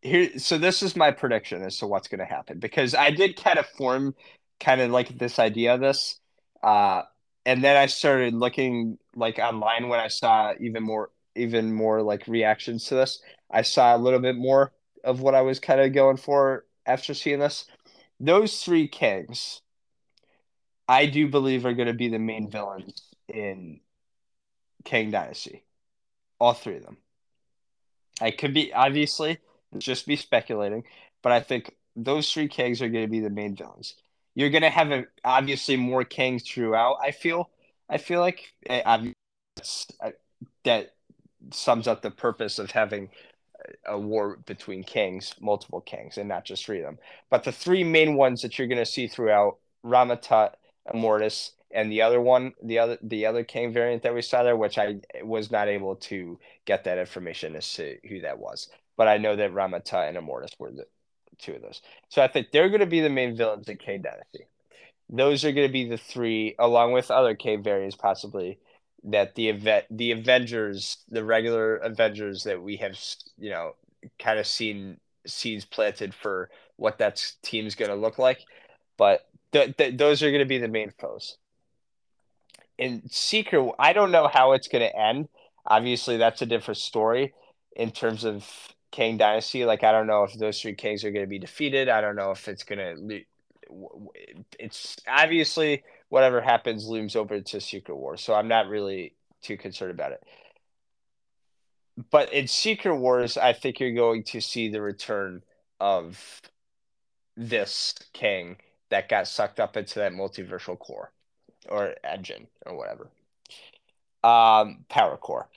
here. 0.00 0.38
So 0.38 0.58
this 0.58 0.82
is 0.82 0.96
my 0.96 1.10
prediction 1.10 1.62
as 1.62 1.78
to 1.78 1.86
what's 1.86 2.08
going 2.08 2.18
to 2.18 2.24
happen 2.24 2.58
because 2.58 2.94
I 2.94 3.10
did 3.10 3.36
kind 3.36 3.58
of 3.58 3.66
form 3.66 4.14
kind 4.60 4.80
of 4.80 4.90
like 4.90 5.16
this 5.18 5.38
idea 5.38 5.74
of 5.74 5.80
this, 5.80 6.18
uh, 6.62 7.02
and 7.44 7.62
then 7.62 7.76
I 7.76 7.86
started 7.86 8.34
looking 8.34 8.98
like 9.14 9.38
online 9.38 9.88
when 9.88 10.00
I 10.00 10.08
saw 10.08 10.52
even 10.60 10.82
more, 10.82 11.10
even 11.34 11.72
more 11.72 12.02
like 12.02 12.26
reactions 12.26 12.86
to 12.86 12.94
this. 12.94 13.20
I 13.50 13.62
saw 13.62 13.94
a 13.94 13.98
little 13.98 14.20
bit 14.20 14.36
more 14.36 14.72
of 15.04 15.20
what 15.20 15.34
I 15.34 15.42
was 15.42 15.58
kind 15.58 15.80
of 15.80 15.92
going 15.92 16.16
for 16.16 16.64
after 16.86 17.14
seeing 17.14 17.40
this. 17.40 17.66
Those 18.20 18.62
three 18.62 18.88
Kangs, 18.88 19.60
I 20.88 21.06
do 21.06 21.28
believe 21.28 21.66
are 21.66 21.74
going 21.74 21.88
to 21.88 21.94
be 21.94 22.08
the 22.08 22.18
main 22.18 22.50
villains 22.50 23.02
in 23.28 23.80
Kang 24.84 25.10
Dynasty. 25.10 25.64
All 26.38 26.52
three 26.52 26.76
of 26.76 26.84
them. 26.84 26.98
I 28.20 28.30
could 28.30 28.54
be 28.54 28.72
obviously 28.72 29.38
just 29.78 30.06
be 30.06 30.16
speculating, 30.16 30.84
but 31.22 31.32
I 31.32 31.40
think 31.40 31.74
those 31.96 32.30
three 32.32 32.48
Kangs 32.48 32.80
are 32.80 32.88
going 32.88 33.04
to 33.04 33.10
be 33.10 33.20
the 33.20 33.30
main 33.30 33.56
villains. 33.56 33.94
You're 34.34 34.50
going 34.50 34.62
to 34.62 34.70
have 34.70 34.90
a, 34.90 35.06
obviously 35.24 35.76
more 35.76 36.04
Kangs 36.04 36.44
throughout. 36.44 36.98
I 37.02 37.10
feel. 37.10 37.50
I 37.88 37.98
feel 37.98 38.20
like 38.20 38.54
eh, 38.66 38.80
I, 38.86 39.12
uh, 40.02 40.10
that 40.64 40.94
sums 41.50 41.88
up 41.88 42.02
the 42.02 42.10
purpose 42.10 42.58
of 42.58 42.70
having 42.70 43.10
a 43.86 43.98
war 43.98 44.38
between 44.46 44.84
Kangs, 44.84 45.40
multiple 45.40 45.82
Kangs, 45.86 46.16
and 46.16 46.28
not 46.28 46.44
just 46.44 46.64
three 46.64 46.78
of 46.78 46.84
them. 46.84 46.98
But 47.30 47.44
the 47.44 47.52
three 47.52 47.84
main 47.84 48.16
ones 48.16 48.42
that 48.42 48.58
you're 48.58 48.68
going 48.68 48.78
to 48.78 48.86
see 48.86 49.06
throughout 49.06 49.58
Rama 49.82 50.16
Tut, 50.16 50.58
Immortus, 50.92 51.50
and 51.70 51.90
the 51.90 52.02
other 52.02 52.20
one, 52.20 52.52
the 52.62 52.78
other 52.78 52.98
the 53.02 53.26
other 53.26 53.44
Kang 53.44 53.72
variant 53.72 54.02
that 54.02 54.14
we 54.14 54.22
saw 54.22 54.42
there, 54.42 54.56
which 54.56 54.78
I 54.78 54.96
was 55.22 55.50
not 55.50 55.68
able 55.68 55.96
to 55.96 56.38
get 56.66 56.84
that 56.84 56.98
information 56.98 57.56
as 57.56 57.72
to 57.74 57.96
who 58.08 58.20
that 58.20 58.38
was, 58.38 58.68
but 58.96 59.08
I 59.08 59.16
know 59.16 59.36
that 59.36 59.54
Rama 59.54 59.80
Tut 59.80 60.08
and 60.08 60.18
Immortus 60.18 60.58
were 60.58 60.70
the 60.70 60.86
two 61.38 61.54
of 61.54 61.62
those. 61.62 61.80
So 62.08 62.22
I 62.22 62.28
think 62.28 62.48
they're 62.50 62.68
going 62.68 62.80
to 62.80 62.86
be 62.86 63.00
the 63.00 63.08
main 63.08 63.36
villains 63.36 63.68
in 63.68 63.78
Kang 63.78 64.02
Dynasty. 64.02 64.46
Those 65.08 65.44
are 65.44 65.52
going 65.52 65.66
to 65.66 65.72
be 65.72 65.88
the 65.88 65.98
three, 65.98 66.54
along 66.58 66.92
with 66.92 67.10
other 67.10 67.34
K 67.34 67.56
variants 67.56 67.96
possibly. 67.96 68.58
That 69.04 69.34
the 69.34 69.48
event, 69.48 69.86
the 69.90 70.12
Avengers, 70.12 70.98
the 71.08 71.24
regular 71.24 71.76
Avengers 71.76 72.44
that 72.44 72.62
we 72.62 72.76
have, 72.76 72.96
you 73.38 73.50
know, 73.50 73.74
kind 74.18 74.38
of 74.38 74.46
seen 74.46 74.98
seeds 75.26 75.64
planted 75.64 76.14
for 76.14 76.50
what 76.76 76.98
that 76.98 77.32
team's 77.42 77.74
going 77.74 77.90
to 77.90 77.96
look 77.96 78.18
like, 78.18 78.40
but 78.96 79.26
th- 79.52 79.76
th- 79.76 79.96
those 79.96 80.22
are 80.22 80.30
going 80.30 80.40
to 80.40 80.46
be 80.46 80.58
the 80.58 80.68
main 80.68 80.92
foes 80.98 81.36
in 82.78 83.02
Secret, 83.08 83.72
I 83.78 83.92
don't 83.92 84.10
know 84.10 84.28
how 84.28 84.52
it's 84.52 84.68
going 84.68 84.82
to 84.82 84.96
end. 84.96 85.28
Obviously, 85.66 86.16
that's 86.16 86.42
a 86.42 86.46
different 86.46 86.78
story 86.78 87.32
in 87.76 87.90
terms 87.92 88.24
of 88.24 88.48
Kang 88.90 89.16
Dynasty. 89.16 89.64
Like, 89.64 89.84
I 89.84 89.92
don't 89.92 90.06
know 90.06 90.24
if 90.24 90.34
those 90.34 90.60
three 90.60 90.74
Kangs 90.74 91.04
are 91.04 91.10
going 91.10 91.24
to 91.24 91.30
be 91.30 91.38
defeated. 91.38 91.88
I 91.88 92.00
don't 92.00 92.16
know 92.16 92.32
if 92.32 92.48
it's 92.48 92.64
going 92.64 92.78
to. 92.78 93.20
It's 94.58 94.96
obviously 95.06 95.84
whatever 96.12 96.42
happens 96.42 96.86
looms 96.86 97.16
over 97.16 97.40
to 97.40 97.58
Secret 97.58 97.96
War, 97.96 98.18
so 98.18 98.34
I'm 98.34 98.46
not 98.46 98.68
really 98.68 99.14
too 99.40 99.56
concerned 99.56 99.92
about 99.92 100.12
it. 100.12 100.22
But 102.10 102.34
in 102.34 102.46
Secret 102.48 102.96
Wars, 102.96 103.38
I 103.38 103.54
think 103.54 103.80
you're 103.80 103.94
going 103.94 104.22
to 104.24 104.42
see 104.42 104.68
the 104.68 104.82
return 104.82 105.42
of 105.80 106.42
this 107.34 107.94
Kang 108.12 108.58
that 108.90 109.08
got 109.08 109.26
sucked 109.26 109.58
up 109.58 109.74
into 109.78 110.00
that 110.00 110.12
multiversal 110.12 110.78
core 110.78 111.12
or 111.70 111.94
engine 112.04 112.46
or 112.66 112.76
whatever. 112.76 113.08
Um, 114.22 114.84
power 114.90 115.16
core. 115.16 115.48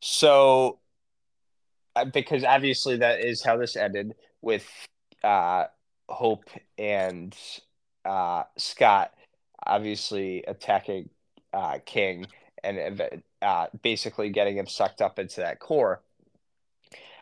So, 0.00 0.78
uh, 1.94 2.06
because 2.06 2.44
obviously 2.44 2.96
that 2.96 3.20
is 3.20 3.42
how 3.42 3.58
this 3.58 3.76
ended 3.76 4.14
with 4.40 4.66
uh, 5.22 5.64
Hope 6.08 6.48
and 6.78 7.36
uh, 8.06 8.44
Scott 8.56 9.12
obviously 9.64 10.44
attacking 10.46 11.10
uh, 11.52 11.78
Kang 11.84 12.26
and 12.62 13.02
uh, 13.42 13.66
basically 13.82 14.30
getting 14.30 14.56
him 14.56 14.66
sucked 14.66 15.00
up 15.00 15.18
into 15.18 15.40
that 15.40 15.60
core. 15.60 16.00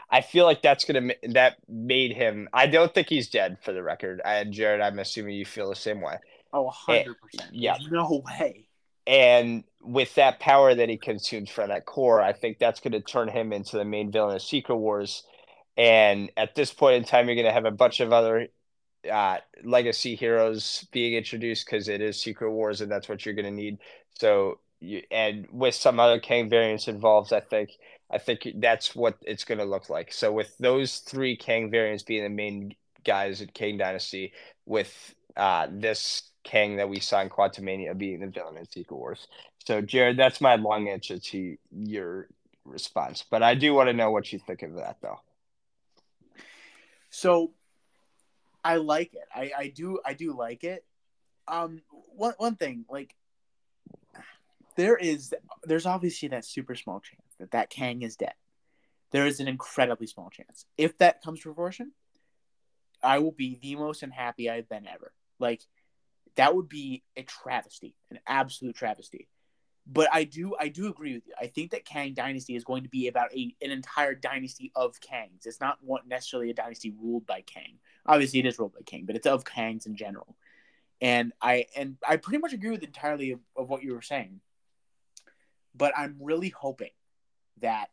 I 0.08 0.20
feel 0.20 0.44
like 0.44 0.62
that's 0.62 0.84
gonna 0.84 1.14
that 1.30 1.56
made 1.68 2.12
him. 2.12 2.48
I 2.52 2.66
don't 2.66 2.94
think 2.94 3.08
he's 3.08 3.28
dead 3.28 3.58
for 3.62 3.72
the 3.72 3.82
record. 3.82 4.20
And 4.24 4.52
Jared, 4.52 4.80
I'm 4.80 4.98
assuming 4.98 5.34
you 5.34 5.44
feel 5.44 5.68
the 5.68 5.74
same 5.76 6.00
way. 6.00 6.18
Oh, 6.52 6.72
100%. 6.88 7.14
yeah. 7.52 7.76
no 7.90 8.22
way. 8.24 8.68
And 9.06 9.64
with 9.82 10.14
that 10.14 10.40
power 10.40 10.74
that 10.74 10.88
he 10.88 10.96
consumes 10.96 11.50
from 11.50 11.68
that 11.68 11.86
core, 11.86 12.20
I 12.20 12.32
think 12.32 12.58
that's 12.58 12.80
going 12.80 12.92
to 12.92 13.00
turn 13.00 13.28
him 13.28 13.52
into 13.52 13.76
the 13.76 13.84
main 13.84 14.10
villain 14.10 14.36
of 14.36 14.42
Secret 14.42 14.76
Wars. 14.76 15.22
And 15.76 16.30
at 16.36 16.54
this 16.54 16.72
point 16.72 16.96
in 16.96 17.04
time, 17.04 17.26
you're 17.26 17.36
going 17.36 17.46
to 17.46 17.52
have 17.52 17.66
a 17.66 17.70
bunch 17.70 18.00
of 18.00 18.12
other 18.12 18.48
uh, 19.10 19.38
legacy 19.64 20.14
heroes 20.14 20.86
being 20.92 21.14
introduced 21.14 21.66
because 21.66 21.88
it 21.88 22.00
is 22.00 22.20
Secret 22.20 22.50
Wars, 22.50 22.80
and 22.80 22.90
that's 22.90 23.08
what 23.08 23.24
you're 23.24 23.34
going 23.34 23.46
to 23.46 23.50
need. 23.50 23.78
So, 24.18 24.60
you, 24.80 25.02
and 25.10 25.46
with 25.50 25.74
some 25.74 25.98
other 25.98 26.20
Kang 26.20 26.48
variants 26.48 26.88
involved, 26.88 27.32
I 27.32 27.40
think 27.40 27.70
I 28.10 28.18
think 28.18 28.46
that's 28.56 28.94
what 28.94 29.16
it's 29.22 29.44
going 29.44 29.58
to 29.58 29.64
look 29.64 29.88
like. 29.88 30.12
So, 30.12 30.32
with 30.32 30.56
those 30.58 30.98
three 30.98 31.36
Kang 31.36 31.70
variants 31.70 32.02
being 32.02 32.22
the 32.22 32.28
main 32.28 32.74
guys 33.04 33.40
at 33.42 33.54
Kang 33.54 33.78
Dynasty, 33.78 34.32
with 34.64 35.14
uh, 35.36 35.68
this 35.70 36.30
Kang 36.44 36.76
that 36.76 36.88
we 36.88 37.00
saw 37.00 37.20
in 37.20 37.28
Quantumania 37.28 37.96
being 37.96 38.20
the 38.20 38.28
villain 38.28 38.56
in 38.56 38.68
Secret 38.68 38.96
Wars. 38.96 39.26
So, 39.66 39.80
Jared, 39.80 40.16
that's 40.16 40.40
my 40.40 40.56
long 40.56 40.88
answer 40.88 41.18
to 41.18 41.56
your 41.72 42.28
response. 42.64 43.24
But 43.28 43.42
I 43.42 43.54
do 43.54 43.74
want 43.74 43.88
to 43.88 43.92
know 43.92 44.10
what 44.10 44.32
you 44.32 44.38
think 44.38 44.62
of 44.62 44.74
that, 44.76 44.98
though. 45.02 45.20
So, 47.10 47.52
I 48.66 48.76
like 48.78 49.14
it. 49.14 49.28
I, 49.32 49.52
I 49.56 49.68
do 49.68 50.00
I 50.04 50.14
do 50.14 50.36
like 50.36 50.64
it. 50.64 50.84
Um, 51.46 51.82
one 52.16 52.34
one 52.36 52.56
thing 52.56 52.84
like 52.90 53.14
there 54.76 54.96
is 54.96 55.32
there's 55.62 55.86
obviously 55.86 56.28
that 56.30 56.44
super 56.44 56.74
small 56.74 56.98
chance 56.98 57.22
that 57.38 57.52
that 57.52 57.70
Kang 57.70 58.02
is 58.02 58.16
dead. 58.16 58.34
There 59.12 59.24
is 59.24 59.38
an 59.38 59.46
incredibly 59.46 60.08
small 60.08 60.30
chance. 60.30 60.66
If 60.76 60.98
that 60.98 61.22
comes 61.22 61.40
to 61.42 61.54
fruition, 61.54 61.92
I 63.04 63.20
will 63.20 63.30
be 63.30 63.56
the 63.62 63.76
most 63.76 64.02
unhappy 64.02 64.50
I've 64.50 64.68
been 64.68 64.88
ever. 64.88 65.12
Like 65.38 65.62
that 66.34 66.56
would 66.56 66.68
be 66.68 67.04
a 67.16 67.22
travesty, 67.22 67.94
an 68.10 68.18
absolute 68.26 68.74
travesty. 68.74 69.28
But 69.86 70.08
I 70.12 70.24
do 70.24 70.56
I 70.58 70.68
do 70.68 70.88
agree 70.88 71.14
with 71.14 71.26
you. 71.26 71.34
I 71.40 71.46
think 71.46 71.70
that 71.70 71.84
Kang 71.84 72.12
Dynasty 72.12 72.56
is 72.56 72.64
going 72.64 72.82
to 72.82 72.88
be 72.88 73.06
about 73.06 73.32
a 73.32 73.54
an 73.62 73.70
entire 73.70 74.14
dynasty 74.14 74.72
of 74.74 74.98
Kangs. 75.00 75.46
It's 75.46 75.60
not 75.60 75.78
necessarily 76.06 76.50
a 76.50 76.54
dynasty 76.54 76.92
ruled 77.00 77.26
by 77.26 77.42
Kang. 77.42 77.78
Obviously, 78.04 78.40
it 78.40 78.46
is 78.46 78.58
ruled 78.58 78.74
by 78.74 78.80
Kang, 78.84 79.04
but 79.06 79.14
it's 79.14 79.26
of 79.26 79.44
Kangs 79.44 79.86
in 79.86 79.94
general. 79.94 80.36
And 81.00 81.32
I 81.40 81.66
and 81.76 81.96
I 82.06 82.16
pretty 82.16 82.38
much 82.38 82.52
agree 82.52 82.70
with 82.70 82.82
entirely 82.82 83.32
of, 83.32 83.40
of 83.56 83.68
what 83.68 83.84
you 83.84 83.94
were 83.94 84.02
saying. 84.02 84.40
But 85.76 85.92
I'm 85.96 86.16
really 86.20 86.48
hoping 86.48 86.90
that 87.60 87.90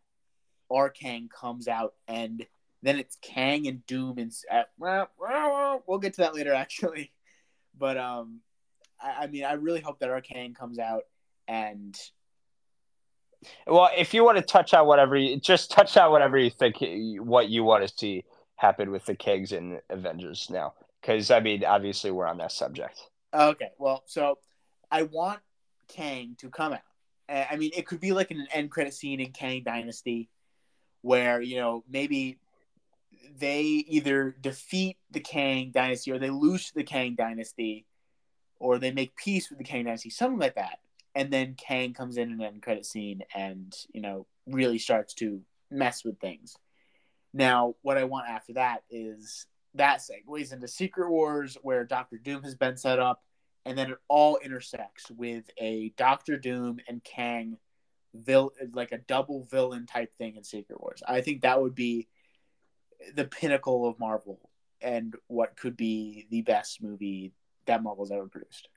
our 0.72 0.90
Kang 0.90 1.30
comes 1.30 1.68
out 1.68 1.94
and 2.08 2.46
then 2.82 2.98
it's 2.98 3.18
Kang 3.22 3.68
and 3.68 3.86
Doom 3.86 4.18
and 4.18 4.34
uh, 4.52 4.64
well, 4.80 5.84
we'll 5.88 6.00
get 6.00 6.16
to 6.16 6.22
that 6.22 6.34
later 6.34 6.54
actually. 6.56 7.12
But 7.78 7.98
um, 7.98 8.40
I, 9.00 9.24
I 9.24 9.28
mean, 9.28 9.46
I 9.46 9.54
really 9.54 9.82
hope 9.82 10.00
that 10.00 10.10
our 10.10 10.22
Kang 10.22 10.56
comes 10.56 10.80
out 10.80 11.04
and 11.48 11.98
well, 13.68 13.90
if 13.96 14.14
you 14.14 14.24
want 14.24 14.38
to 14.38 14.44
touch 14.44 14.74
on 14.74 14.88
whatever, 14.88 15.18
you, 15.18 15.40
just 15.40 15.72
touch 15.72 15.98
on 15.98 16.12
whatever 16.12 16.38
you 16.38 16.50
think 16.50 16.78
what 17.22 17.50
you 17.50 17.64
want 17.64 17.88
to 17.88 17.94
see 17.94 18.24
happen 18.56 18.92
with 18.92 19.06
the 19.06 19.16
Kangs 19.16 19.52
and 19.52 19.82
Avengers 19.90 20.50
now, 20.50 20.74
because 21.02 21.32
I 21.32 21.40
mean, 21.40 21.64
obviously 21.66 22.12
we're 22.12 22.28
on 22.28 22.38
that 22.38 22.52
subject. 22.52 23.00
Okay, 23.34 23.72
well, 23.78 24.04
so 24.06 24.38
I 24.92 25.04
want 25.04 25.40
Kang 25.88 26.36
to 26.40 26.50
come 26.50 26.74
out. 26.74 26.80
I 27.28 27.56
mean, 27.56 27.72
it 27.76 27.88
could 27.88 28.00
be 28.00 28.12
like 28.12 28.32
an 28.32 28.48
end 28.52 28.70
credit 28.70 28.94
scene 28.94 29.20
in 29.20 29.32
Kang 29.32 29.64
Dynasty, 29.64 30.30
where 31.02 31.42
you 31.42 31.58
know 31.58 31.84
maybe 31.90 32.40
they 33.38 33.62
either 33.64 34.36
defeat 34.40 34.98
the 35.12 35.20
Kang 35.20 35.72
Dynasty 35.74 36.12
or 36.12 36.20
they 36.20 36.30
lose 36.30 36.72
the 36.72 36.84
Kang 36.84 37.16
Dynasty, 37.16 37.86
or 38.60 38.78
they 38.78 38.92
make 38.92 39.16
peace 39.16 39.50
with 39.50 39.58
the 39.58 39.66
Kang 39.66 39.86
Dynasty, 39.86 40.10
something 40.10 40.40
like 40.40 40.56
that 40.56 40.80
and 41.16 41.32
then 41.32 41.56
Kang 41.56 41.94
comes 41.94 42.18
in 42.18 42.32
an 42.32 42.42
end 42.42 42.62
credit 42.62 42.86
scene 42.86 43.22
and 43.36 43.74
you 43.94 44.02
know 44.02 44.28
really 44.48 44.80
starts 44.80 45.14
to 45.16 45.42
mess 45.72 46.04
with 46.04 46.20
things. 46.20 46.56
Now, 47.34 47.76
what 47.82 47.98
I 47.98 48.04
want 48.04 48.30
after 48.30 48.54
that 48.54 48.84
is 48.90 49.48
that 49.76 50.02
segues 50.02 50.54
into 50.54 50.68
Secret 50.68 51.10
Wars, 51.10 51.58
where 51.62 51.84
Doctor 51.84 52.18
Doom 52.18 52.44
has 52.44 52.56
been 52.56 52.78
set 52.78 53.00
up, 53.00 53.24
and 53.66 53.78
then 53.78 53.92
it 53.92 53.98
all 54.08 54.38
intersects 54.44 55.10
with 55.10 55.46
a 55.58 55.94
Doctor 55.98 56.38
Doom 56.38 56.80
and 56.88 57.04
Kang, 57.04 57.58
vil- 58.14 58.54
like 58.74 58.92
a 58.92 59.00
double 59.00 59.46
villain 59.46 59.88
type 59.88 60.14
thing 60.18 60.36
in 60.36 60.44
Secret 60.44 60.80
Wars. 60.80 61.02
I 61.08 61.22
think 61.22 61.42
that 61.42 61.62
would 61.62 61.74
be 61.74 62.08
the 63.16 63.26
pinnacle 63.26 63.88
of 63.88 64.00
Marvel 64.00 64.40
and 64.82 65.16
what 65.28 65.58
could 65.58 65.76
be 65.76 66.28
the 66.30 66.42
best 66.42 66.84
movie 66.84 67.34
that 67.66 67.82
Marvel's 67.82 68.12
ever 68.12 68.28
produced. 68.28 68.68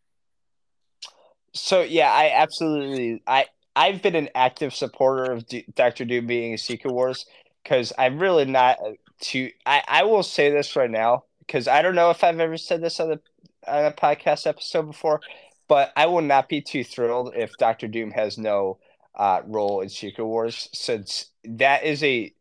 So 1.57 1.83
yeah, 1.83 2.11
I 2.11 2.31
absolutely 2.35 3.23
I 3.27 3.47
I've 3.75 4.03
been 4.03 4.15
an 4.15 4.31
active 4.35 4.75
supporter 4.75 5.33
of 5.33 5.47
D- 5.47 5.67
Doctor 5.75 6.05
Doom 6.05 6.27
being 6.27 6.55
a 6.55 6.59
Secret 6.59 6.93
Wars 6.93 7.27
because 7.63 7.93
I'm 7.99 8.19
really 8.19 8.45
not 8.45 8.79
too. 9.21 9.51
I 9.65 9.83
I 9.89 10.03
will 10.05 10.23
say 10.23 10.51
this 10.51 10.77
right 10.77 10.91
now 10.91 11.25
because 11.41 11.69
I 11.69 11.83
don't 11.83 11.95
know 11.95 12.11
if 12.11 12.23
I've 12.25 12.41
ever 12.41 12.57
said 12.57 12.83
this 12.83 13.01
on 13.01 13.09
the 13.11 13.21
on 13.67 13.85
a 13.85 13.93
podcast 13.93 14.47
episode 14.47 14.87
before, 14.87 15.23
but 15.69 15.93
I 15.97 16.07
will 16.07 16.23
not 16.23 16.49
be 16.49 16.61
too 16.61 16.85
thrilled 16.85 17.33
if 17.35 17.57
Doctor 17.57 17.89
Doom 17.89 18.11
has 18.13 18.39
no 18.39 18.79
uh, 19.15 19.41
role 19.47 19.81
in 19.81 19.89
Secret 19.89 20.27
Wars 20.27 20.69
since 20.73 21.31
that 21.45 21.85
is 21.85 22.03
a 22.03 22.33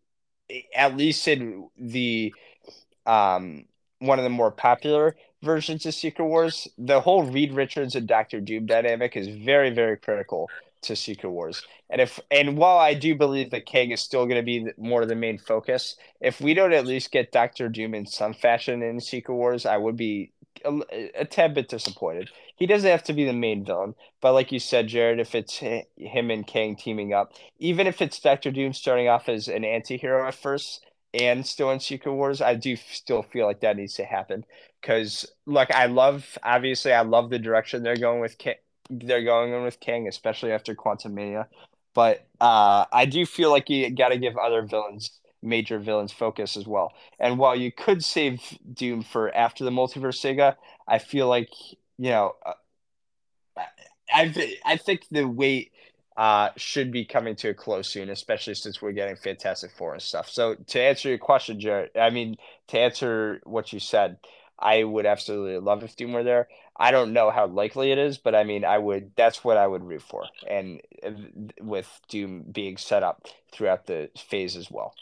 at 0.75 0.95
least 0.95 1.28
in 1.28 1.67
the 1.78 2.34
um 3.06 3.65
one 3.99 4.19
of 4.19 4.23
the 4.23 4.29
more 4.29 4.51
popular 4.51 5.15
versions 5.41 5.86
of 5.86 5.93
Secret 5.93 6.25
Wars, 6.25 6.67
the 6.77 7.01
whole 7.01 7.23
Reed 7.23 7.53
Richards 7.53 7.95
and 7.95 8.08
Doctor 8.08 8.41
Doom 8.41 8.65
dynamic 8.65 9.15
is 9.15 9.27
very, 9.27 9.69
very 9.69 9.97
critical 9.97 10.49
to 10.81 10.95
Secret 10.95 11.29
Wars. 11.29 11.62
And 11.89 12.01
if 12.01 12.19
and 12.31 12.58
while 12.58 12.77
I 12.77 12.93
do 12.93 13.15
believe 13.15 13.51
that 13.51 13.65
Kang 13.65 13.91
is 13.91 14.01
still 14.01 14.25
going 14.25 14.38
to 14.38 14.43
be 14.43 14.67
more 14.77 15.01
of 15.01 15.10
the 15.10 15.15
main 15.15 15.38
focus, 15.38 15.95
if 16.21 16.41
we 16.41 16.53
don't 16.53 16.73
at 16.73 16.86
least 16.86 17.12
get 17.12 17.31
Doctor 17.31 17.69
Doom 17.69 17.93
in 17.93 18.05
some 18.05 18.34
fashion 18.34 18.81
in 18.81 18.99
Secret 18.99 19.36
Wars, 19.36 19.65
I 19.65 19.77
would 19.77 19.97
be 19.97 20.31
a, 20.63 20.79
a 21.15 21.25
tad 21.25 21.53
bit 21.53 21.69
disappointed. 21.69 22.29
He 22.55 22.65
doesn't 22.65 22.89
have 22.89 23.03
to 23.03 23.13
be 23.13 23.25
the 23.25 23.34
main 23.34 23.65
villain, 23.65 23.95
but 24.21 24.34
like 24.34 24.51
you 24.51 24.60
said, 24.60 24.88
Jared, 24.88 25.19
if 25.19 25.36
it's 25.36 25.58
him 25.58 26.31
and 26.31 26.47
Kang 26.47 26.75
teaming 26.75 27.13
up, 27.13 27.34
even 27.60 27.88
if 27.88 28.01
it's 28.01 28.19
Doctor 28.19 28.51
Doom 28.51 28.73
starting 28.73 29.10
off 29.10 29.27
as 29.27 29.47
an 29.47 29.65
anti-hero 29.65 30.27
at 30.27 30.36
first 30.36 30.85
and 31.19 31.45
still 31.45 31.71
in 31.71 31.80
Secret 31.80 32.13
Wars, 32.13 32.41
I 32.41 32.56
do 32.56 32.75
still 32.75 33.23
feel 33.23 33.45
like 33.45 33.62
that 33.62 33.78
needs 33.78 33.95
to 33.95 34.06
happen 34.06 34.45
because 34.82 35.25
look, 35.45 35.71
I 35.71 35.86
love 35.88 36.38
obviously 36.43 36.93
I 36.93 37.01
love 37.01 37.30
the 37.30 37.39
direction 37.39 37.84
they're 37.84 37.97
going 37.97 38.21
with 38.21 38.38
Kang, 38.38 38.56
they're 38.89 39.23
going 39.23 39.54
in 39.54 39.63
with 39.63 39.80
Kang, 39.80 40.08
especially 40.08 40.51
after 40.51 40.75
Quantumania. 40.75 41.47
But 41.93 42.28
uh, 42.41 42.86
I 42.91 43.06
do 43.06 43.25
feel 43.25 43.51
like 43.51 43.69
you 43.69 43.89
got 43.89 44.10
to 44.10 44.17
give 44.17 44.38
other 44.38 44.62
villains 44.63 45.19
major 45.41 45.80
villains 45.80 46.12
focus 46.12 46.58
as 46.58 46.65
well. 46.65 46.91
And 47.19 47.38
while 47.38 47.56
you 47.56 47.71
could 47.71 48.04
save 48.04 48.41
Doom 48.73 49.04
for 49.04 49.34
after 49.36 49.63
the 49.63 49.69
multiverse 49.69 50.15
saga, 50.15 50.58
I 50.88 50.99
feel 50.99 51.28
like 51.28 51.49
you 51.97 52.10
know, 52.10 52.36
uh, 52.45 52.54
I 54.12 54.56
I 54.65 54.78
think 54.78 55.08
the 55.10 55.25
wait 55.25 55.71
uh, 56.17 56.49
should 56.56 56.91
be 56.91 57.06
coming 57.06 57.36
to 57.36 57.49
a 57.49 57.54
close 57.54 57.89
soon, 57.89 58.10
especially 58.10 58.56
since 58.56 58.82
we're 58.82 58.93
getting 58.93 59.15
Fantastic 59.15 59.71
Four 59.71 59.93
and 59.93 60.01
stuff. 60.01 60.30
So 60.30 60.56
to 60.56 60.82
answer 60.82 61.10
your 61.10 61.17
question, 61.17 61.60
Jared, 61.60 61.91
I 61.97 62.10
mean 62.10 62.38
to 62.67 62.80
answer 62.80 63.41
what 63.43 63.73
you 63.73 63.80
said, 63.80 64.17
I 64.58 64.84
would 64.84 65.06
absolutely 65.06 65.58
love 65.60 65.84
if 65.84 65.95
Doom 65.95 66.13
were 66.13 66.23
there. 66.23 66.47
I 66.78 66.91
don't 66.91 67.13
know 67.13 67.32
how 67.32 67.47
likely 67.47 67.91
it 67.91 67.97
is, 67.97 68.17
but 68.17 68.36
I 68.36 68.43
mean, 68.43 68.63
I 68.65 68.78
would. 68.78 69.12
That's 69.15 69.43
what 69.43 69.58
I 69.58 69.67
would 69.67 69.84
root 69.84 70.01
for, 70.01 70.25
and 70.49 70.82
with 71.62 71.89
Doom 72.10 72.45
being 72.51 72.78
set 72.78 73.04
up 73.04 73.28
throughout 73.51 73.86
the 73.86 74.10
phase 74.17 74.56
as 74.56 74.71
well. 74.71 74.93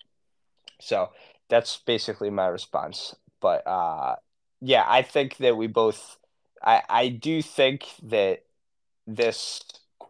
So 0.79 1.09
that's 1.49 1.77
basically 1.77 2.29
my 2.29 2.47
response. 2.47 3.15
But 3.39 3.65
uh, 3.67 4.15
yeah, 4.61 4.85
I 4.87 5.01
think 5.01 5.37
that 5.37 5.57
we 5.57 5.67
both. 5.67 6.17
I 6.63 6.81
I 6.89 7.07
do 7.09 7.41
think 7.41 7.85
that 8.03 8.43
this 9.05 9.61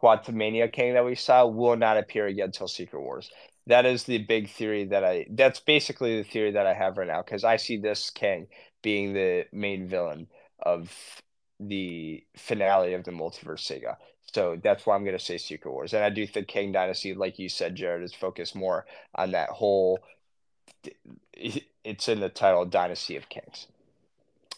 Quantumania 0.01 0.71
Kang 0.71 0.93
that 0.93 1.05
we 1.05 1.15
saw 1.15 1.45
will 1.45 1.75
not 1.75 1.97
appear 1.97 2.27
again 2.27 2.45
until 2.45 2.67
Secret 2.67 3.01
Wars. 3.01 3.29
That 3.67 3.85
is 3.85 4.03
the 4.03 4.17
big 4.17 4.49
theory 4.49 4.85
that 4.85 5.03
I. 5.03 5.25
That's 5.29 5.59
basically 5.59 6.17
the 6.17 6.29
theory 6.29 6.51
that 6.51 6.67
I 6.67 6.73
have 6.73 6.97
right 6.97 7.07
now 7.07 7.21
because 7.21 7.43
I 7.43 7.57
see 7.57 7.77
this 7.77 8.09
Kang 8.09 8.47
being 8.81 9.13
the 9.13 9.45
main 9.53 9.87
villain 9.87 10.27
of 10.59 10.91
the 11.59 12.23
finale 12.35 12.93
of 12.93 13.03
the 13.03 13.11
multiverse 13.11 13.61
saga. 13.61 13.97
So 14.33 14.59
that's 14.61 14.85
why 14.85 14.95
I'm 14.95 15.03
going 15.03 15.17
to 15.17 15.23
say 15.23 15.37
Secret 15.37 15.71
Wars. 15.71 15.93
And 15.93 16.03
I 16.03 16.09
do 16.09 16.25
think 16.25 16.47
Kang 16.47 16.71
Dynasty, 16.71 17.13
like 17.13 17.39
you 17.39 17.49
said, 17.49 17.75
Jared, 17.75 18.03
is 18.03 18.13
focused 18.13 18.55
more 18.55 18.85
on 19.15 19.31
that 19.31 19.49
whole. 19.49 19.99
It's 21.33 22.09
in 22.09 22.19
the 22.19 22.29
title, 22.29 22.65
Dynasty 22.65 23.15
of 23.15 23.29
Kangs. 23.29 23.67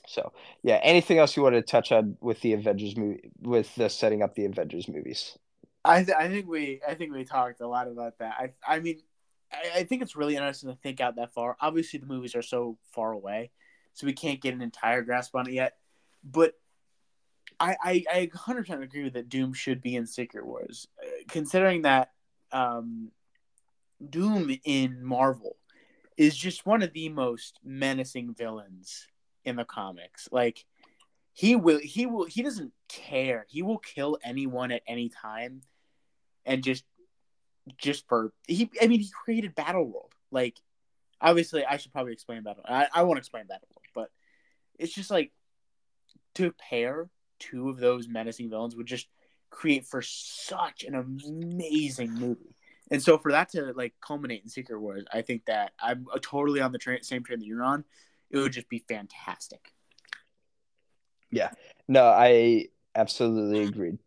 So 0.08 0.32
yeah, 0.64 0.80
anything 0.84 1.18
else 1.18 1.36
you 1.36 1.44
want 1.44 1.56
to 1.56 1.62
touch 1.62 1.92
on 1.92 2.18
with 2.22 2.42
the 2.42 2.54
Avengers 2.54 2.96
movie, 2.98 3.32
with 3.42 3.74
the 3.76 3.90
setting 3.90 4.22
up 4.22 4.36
the 4.36 4.46
Avengers 4.46 4.88
movies? 4.88 5.38
I 5.84 6.04
th- 6.04 6.18
I 6.18 6.28
think 6.28 6.48
we 6.48 6.82
I 6.88 6.96
think 6.96 7.14
we 7.14 7.24
talked 7.24 7.62
a 7.62 7.68
lot 7.68 7.88
about 7.88 8.18
that. 8.20 8.36
I 8.40 8.76
I 8.76 8.80
mean, 8.80 9.02
I, 9.52 9.80
I 9.80 9.84
think 9.84 10.02
it's 10.02 10.16
really 10.16 10.36
interesting 10.36 10.70
to 10.70 10.76
think 10.76 11.00
out 11.00 11.16
that 11.18 11.34
far. 11.34 11.56
Obviously, 11.62 12.00
the 12.00 12.08
movies 12.08 12.36
are 12.36 12.42
so 12.42 12.78
far 12.92 13.12
away, 13.12 13.52
so 13.94 14.08
we 14.08 14.14
can't 14.14 14.42
get 14.42 14.54
an 14.54 14.62
entire 14.62 15.02
grasp 15.02 15.36
on 15.36 15.48
it 15.48 15.54
yet. 15.54 15.78
But 16.24 16.54
I 17.60 17.76
I, 17.82 18.04
I 18.12 18.30
100% 18.34 18.82
agree 18.82 19.10
that. 19.10 19.30
Doom 19.30 19.54
should 19.54 19.82
be 19.82 19.96
in 19.96 20.08
Secret 20.08 20.46
Wars, 20.46 20.88
uh, 21.04 21.10
considering 21.30 21.84
that 21.84 22.12
um, 22.52 23.12
Doom 24.10 24.56
in 24.64 25.04
Marvel 25.04 25.56
is 26.18 26.36
just 26.36 26.66
one 26.66 26.82
of 26.82 26.94
the 26.94 27.10
most 27.10 27.60
menacing 27.64 28.34
villains 28.34 29.08
in 29.46 29.56
the 29.56 29.66
comics. 29.66 30.28
Like 30.32 30.66
he 31.34 31.56
will 31.56 31.80
he 31.80 32.06
will 32.06 32.26
he 32.26 32.42
doesn't 32.42 32.72
care. 32.88 33.46
He 33.50 33.62
will 33.62 33.78
kill 33.78 34.18
anyone 34.24 34.72
at 34.72 34.82
any 34.88 35.10
time 35.10 35.62
and 36.46 36.64
just 36.64 36.84
just 37.78 38.08
for 38.08 38.34
he 38.48 38.70
I 38.82 38.88
mean 38.88 39.00
he 39.00 39.10
created 39.10 39.56
Battle 39.56 39.86
World. 39.86 40.14
Like 40.32 40.58
obviously 41.22 41.66
I 41.66 41.78
should 41.78 41.92
probably 41.92 42.14
explain 42.14 42.44
Battle 42.44 42.64
I, 42.68 42.88
I 42.94 43.04
won't 43.04 43.20
explain 43.20 43.48
Battle 43.48 43.68
World, 43.70 43.88
but 43.94 44.12
it's 44.80 44.94
just 44.94 45.12
like 45.12 45.32
to 46.36 46.52
pair 46.52 47.10
two 47.40 47.70
of 47.70 47.78
those 47.78 48.08
menacing 48.08 48.50
villains 48.50 48.76
would 48.76 48.88
just 48.88 49.08
create 49.50 49.86
for 49.86 50.02
such 50.02 50.84
an 50.84 50.96
amazing 50.96 52.14
movie. 52.14 52.56
And 52.92 53.02
so 53.02 53.18
for 53.18 53.32
that 53.32 53.50
to 53.52 53.74
like 53.76 53.94
culminate 54.06 54.44
in 54.44 54.50
Secret 54.50 54.80
Wars, 54.80 55.06
I 55.12 55.22
think 55.22 55.46
that 55.46 55.74
I'm 55.82 56.06
totally 56.22 56.62
on 56.62 56.72
the 56.72 56.78
tra- 56.78 57.04
same 57.04 57.24
train 57.24 57.40
that 57.40 57.46
you're 57.46 57.64
on. 57.64 57.84
It 58.32 58.38
would 58.38 58.54
just 58.54 58.70
be 58.70 58.84
fantastic. 58.88 59.72
Yeah. 61.32 61.52
No, 61.88 62.06
I 62.06 62.66
absolutely 62.96 63.64
agreed. 63.64 63.98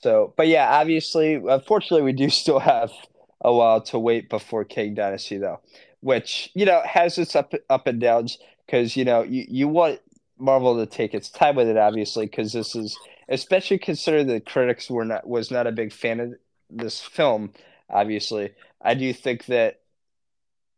So, 0.00 0.32
but 0.36 0.48
yeah, 0.48 0.68
obviously, 0.70 1.34
unfortunately, 1.34 2.02
we 2.02 2.12
do 2.12 2.30
still 2.30 2.60
have 2.60 2.92
a 3.40 3.52
while 3.52 3.80
to 3.82 3.98
wait 3.98 4.28
before 4.28 4.64
Kang 4.64 4.94
Dynasty, 4.94 5.38
though, 5.38 5.60
which 6.00 6.50
you 6.54 6.64
know 6.66 6.82
has 6.84 7.18
its 7.18 7.36
up 7.36 7.52
up 7.68 7.86
and 7.86 8.00
downs 8.00 8.38
because 8.66 8.96
you 8.96 9.04
know 9.04 9.22
you 9.22 9.44
you 9.48 9.68
want 9.68 10.00
Marvel 10.38 10.76
to 10.76 10.86
take 10.86 11.14
its 11.14 11.30
time 11.30 11.56
with 11.56 11.68
it, 11.68 11.76
obviously, 11.76 12.26
because 12.26 12.52
this 12.52 12.74
is 12.74 12.96
especially 13.28 13.78
considering 13.78 14.26
the 14.26 14.40
critics 14.40 14.90
were 14.90 15.04
not 15.04 15.26
was 15.26 15.50
not 15.50 15.66
a 15.66 15.72
big 15.72 15.92
fan 15.92 16.20
of 16.20 16.34
this 16.70 17.00
film. 17.00 17.52
Obviously, 17.90 18.52
I 18.80 18.94
do 18.94 19.12
think 19.12 19.46
that 19.46 19.80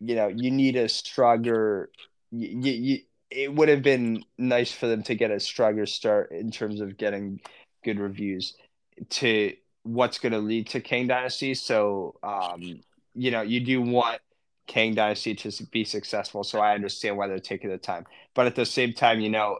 you 0.01 0.14
know 0.14 0.28
you 0.28 0.51
need 0.51 0.76
a 0.76 0.88
stronger. 0.88 1.91
It 2.33 3.55
would 3.55 3.68
have 3.68 3.83
been 3.83 4.24
nice 4.39 4.72
for 4.72 4.87
them 4.87 5.03
to 5.05 5.14
get 5.14 5.31
a 5.31 5.41
stronger 5.41 5.87
start 5.87 6.33
in 6.33 6.51
terms 6.51 6.81
of 6.81 6.97
getting 6.97 7.41
good 7.85 7.99
reviews 7.99 8.55
to 9.09 9.55
what's 9.83 10.18
going 10.18 10.33
to 10.33 10.39
lead 10.39 10.68
to 10.68 10.81
Kang 10.81 11.07
Dynasty. 11.07 11.55
So, 11.55 12.16
um, 12.22 12.81
you 13.14 13.31
know, 13.31 13.43
you 13.43 13.61
do 13.61 13.81
want 13.81 14.20
Kang 14.66 14.95
Dynasty 14.95 15.35
to 15.35 15.66
be 15.66 15.85
successful. 15.85 16.45
So 16.45 16.61
I 16.61 16.74
understand 16.74 17.16
why 17.16 17.28
they're 17.28 17.39
taking 17.39 17.70
the 17.70 17.78
time. 17.78 18.05
But 18.35 18.47
at 18.47 18.55
the 18.55 18.66
same 18.66 18.93
time, 18.93 19.20
you 19.20 19.31
know, 19.31 19.59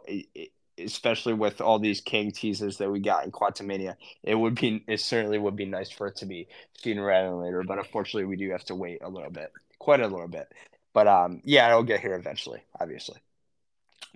especially 0.77 1.33
with 1.33 1.59
all 1.61 1.79
these 1.79 2.01
Kang 2.01 2.31
teases 2.31 2.77
that 2.77 2.91
we 2.91 2.99
got 2.99 3.25
in 3.25 3.31
Quantumania, 3.31 3.95
it 4.23 4.35
would 4.35 4.55
be, 4.55 4.83
it 4.87 4.99
certainly 4.99 5.37
would 5.37 5.55
be 5.55 5.65
nice 5.65 5.89
for 5.89 6.07
it 6.07 6.15
to 6.17 6.25
be 6.25 6.47
sooner 6.77 7.03
rather 7.03 7.29
than 7.29 7.41
later. 7.41 7.63
But 7.63 7.79
unfortunately, 7.79 8.25
we 8.25 8.37
do 8.37 8.51
have 8.51 8.63
to 8.65 8.75
wait 8.75 8.99
a 9.01 9.09
little 9.09 9.31
bit, 9.31 9.51
quite 9.79 10.01
a 10.01 10.07
little 10.07 10.27
bit. 10.27 10.51
But 10.93 11.07
um, 11.07 11.41
yeah, 11.45 11.69
it'll 11.69 11.83
get 11.83 12.01
here 12.01 12.15
eventually, 12.15 12.61
obviously. 12.79 13.17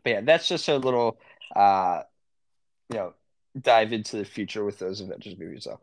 But 0.04 0.10
yeah, 0.10 0.22
that's 0.22 0.48
just 0.48 0.68
a 0.68 0.78
little, 0.78 1.18
uh, 1.56 2.04
you 2.90 2.98
know, 2.98 3.14
dive 3.60 3.94
into 3.94 4.18
the 4.18 4.26
future 4.26 4.64
with 4.64 4.80
those 4.80 5.02
Avengers 5.02 5.38
movies, 5.38 5.66
though. 5.66 5.80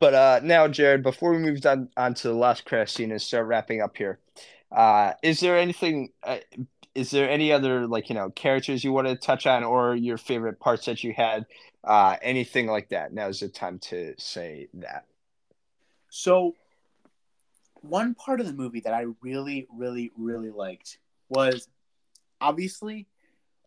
But 0.00 0.14
uh, 0.14 0.40
now, 0.42 0.68
Jared, 0.68 1.02
before 1.02 1.32
we 1.32 1.38
move 1.38 1.64
on, 1.66 1.88
on 1.96 2.14
to 2.14 2.28
the 2.28 2.34
last 2.34 2.64
crash 2.64 2.92
scene 2.92 3.10
and 3.10 3.22
start 3.22 3.46
wrapping 3.46 3.80
up 3.80 3.96
here, 3.96 4.18
uh, 4.72 5.12
is 5.22 5.40
there 5.40 5.56
anything? 5.58 6.10
Uh, 6.22 6.38
is 6.94 7.10
there 7.10 7.28
any 7.28 7.52
other 7.52 7.86
like 7.86 8.08
you 8.08 8.14
know 8.14 8.30
characters 8.30 8.84
you 8.84 8.92
want 8.92 9.06
to 9.06 9.16
touch 9.16 9.46
on, 9.46 9.64
or 9.64 9.94
your 9.94 10.18
favorite 10.18 10.60
parts 10.60 10.86
that 10.86 11.04
you 11.04 11.12
had? 11.12 11.46
Uh, 11.82 12.16
anything 12.22 12.66
like 12.66 12.88
that? 12.88 13.12
Now 13.12 13.28
is 13.28 13.40
the 13.40 13.48
time 13.48 13.78
to 13.90 14.14
say 14.18 14.68
that. 14.74 15.04
So, 16.10 16.54
one 17.88 18.14
part 18.14 18.40
of 18.40 18.46
the 18.46 18.52
movie 18.52 18.80
that 18.80 18.94
I 18.94 19.06
really, 19.20 19.66
really, 19.72 20.10
really 20.16 20.50
liked 20.50 20.98
was 21.28 21.68
obviously 22.40 23.06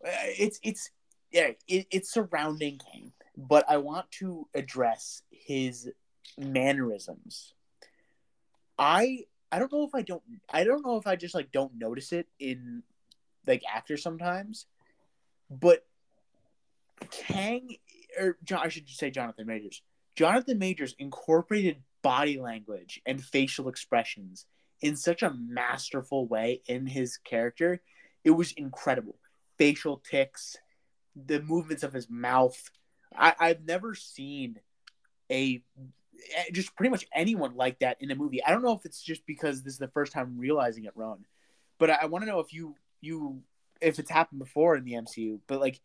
uh, 0.04 0.10
it's 0.38 0.58
it's 0.62 0.90
yeah, 1.30 1.50
it, 1.66 1.86
it's 1.90 2.12
surrounding 2.12 2.78
Kang, 2.78 3.12
but 3.36 3.64
I 3.68 3.76
want 3.78 4.10
to 4.12 4.48
address 4.54 5.22
his 5.30 5.90
mannerisms. 6.36 7.54
I 8.78 9.24
I 9.50 9.58
don't 9.58 9.72
know 9.72 9.84
if 9.84 9.94
I 9.94 10.02
don't 10.02 10.22
I 10.50 10.64
don't 10.64 10.84
know 10.84 10.96
if 10.96 11.06
I 11.06 11.16
just 11.16 11.34
like 11.34 11.52
don't 11.52 11.74
notice 11.74 12.12
it 12.12 12.26
in 12.38 12.82
like 13.46 13.62
actors 13.72 14.02
sometimes, 14.02 14.66
but 15.50 15.84
Kang 17.10 17.76
or 18.18 18.36
John, 18.44 18.60
I 18.64 18.68
should 18.68 18.88
say 18.88 19.10
Jonathan 19.10 19.46
Majors. 19.46 19.82
Jonathan 20.16 20.58
Majors 20.58 20.96
incorporated 20.98 21.82
body 22.02 22.38
language 22.38 23.00
and 23.06 23.22
facial 23.22 23.68
expressions 23.68 24.46
in 24.80 24.96
such 24.96 25.22
a 25.22 25.34
masterful 25.34 26.26
way 26.26 26.62
in 26.66 26.86
his 26.86 27.18
character. 27.18 27.80
It 28.24 28.30
was 28.30 28.52
incredible. 28.52 29.16
Facial 29.56 29.98
ticks, 29.98 30.56
the 31.16 31.40
movements 31.42 31.82
of 31.82 31.92
his 31.92 32.08
mouth. 32.08 32.70
I, 33.16 33.34
I've 33.38 33.64
never 33.64 33.94
seen 33.94 34.60
a 35.30 35.62
just 36.52 36.74
pretty 36.76 36.90
much 36.90 37.06
anyone 37.14 37.54
like 37.54 37.78
that 37.78 37.96
in 38.00 38.10
a 38.10 38.14
movie. 38.14 38.44
I 38.44 38.50
don't 38.50 38.62
know 38.62 38.72
if 38.72 38.84
it's 38.84 39.02
just 39.02 39.24
because 39.26 39.62
this 39.62 39.74
is 39.74 39.78
the 39.78 39.88
first 39.88 40.12
time 40.12 40.36
realizing 40.36 40.84
it, 40.84 40.92
Ron, 40.94 41.24
but 41.78 41.90
I, 41.90 41.98
I 42.02 42.06
want 42.06 42.22
to 42.22 42.30
know 42.30 42.40
if 42.40 42.52
you 42.52 42.74
you 43.00 43.40
if 43.80 43.98
it's 43.98 44.10
happened 44.10 44.40
before 44.40 44.76
in 44.76 44.84
the 44.84 44.92
MCU. 44.92 45.40
But 45.46 45.60
like 45.60 45.80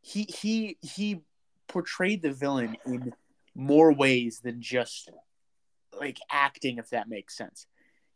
he 0.00 0.24
he 0.24 0.78
he 0.80 1.22
portrayed 1.68 2.22
the 2.22 2.32
villain 2.32 2.76
in 2.86 3.12
more 3.54 3.92
ways 3.92 4.40
than 4.42 4.60
just 4.60 5.10
like 5.98 6.18
acting, 6.30 6.78
if 6.78 6.90
that 6.90 7.08
makes 7.08 7.36
sense. 7.36 7.66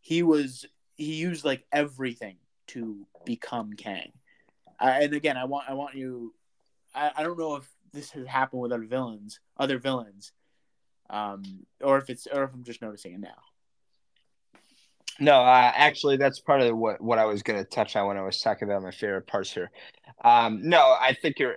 He 0.00 0.22
was 0.22 0.64
he 0.96 1.14
used 1.14 1.44
like 1.44 1.64
everything 1.72 2.36
to 2.68 3.06
become 3.24 3.72
Kang. 3.74 4.12
Uh, 4.80 4.98
and 5.00 5.14
again, 5.14 5.36
I 5.36 5.44
want 5.44 5.68
I 5.68 5.74
want 5.74 5.94
you. 5.94 6.34
I, 6.94 7.10
I 7.16 7.22
don't 7.22 7.38
know 7.38 7.56
if 7.56 7.68
this 7.92 8.10
has 8.10 8.26
happened 8.26 8.62
with 8.62 8.72
other 8.72 8.84
villains, 8.84 9.40
other 9.56 9.78
villains, 9.78 10.32
um, 11.10 11.42
or 11.80 11.98
if 11.98 12.10
it's 12.10 12.26
or 12.26 12.44
if 12.44 12.54
I'm 12.54 12.64
just 12.64 12.82
noticing 12.82 13.14
it 13.14 13.20
now. 13.20 13.42
No, 15.18 15.40
uh, 15.40 15.72
actually, 15.74 16.18
that's 16.18 16.40
part 16.40 16.60
of 16.60 16.76
what 16.76 17.00
what 17.00 17.18
I 17.18 17.24
was 17.24 17.42
going 17.42 17.58
to 17.58 17.68
touch 17.68 17.96
on 17.96 18.06
when 18.06 18.18
I 18.18 18.22
was 18.22 18.40
talking 18.40 18.68
about 18.68 18.82
my 18.82 18.90
favorite 18.90 19.26
parts 19.26 19.52
here. 19.52 19.70
Um, 20.22 20.60
no, 20.68 20.78
I 20.78 21.16
think 21.20 21.38
you're, 21.38 21.56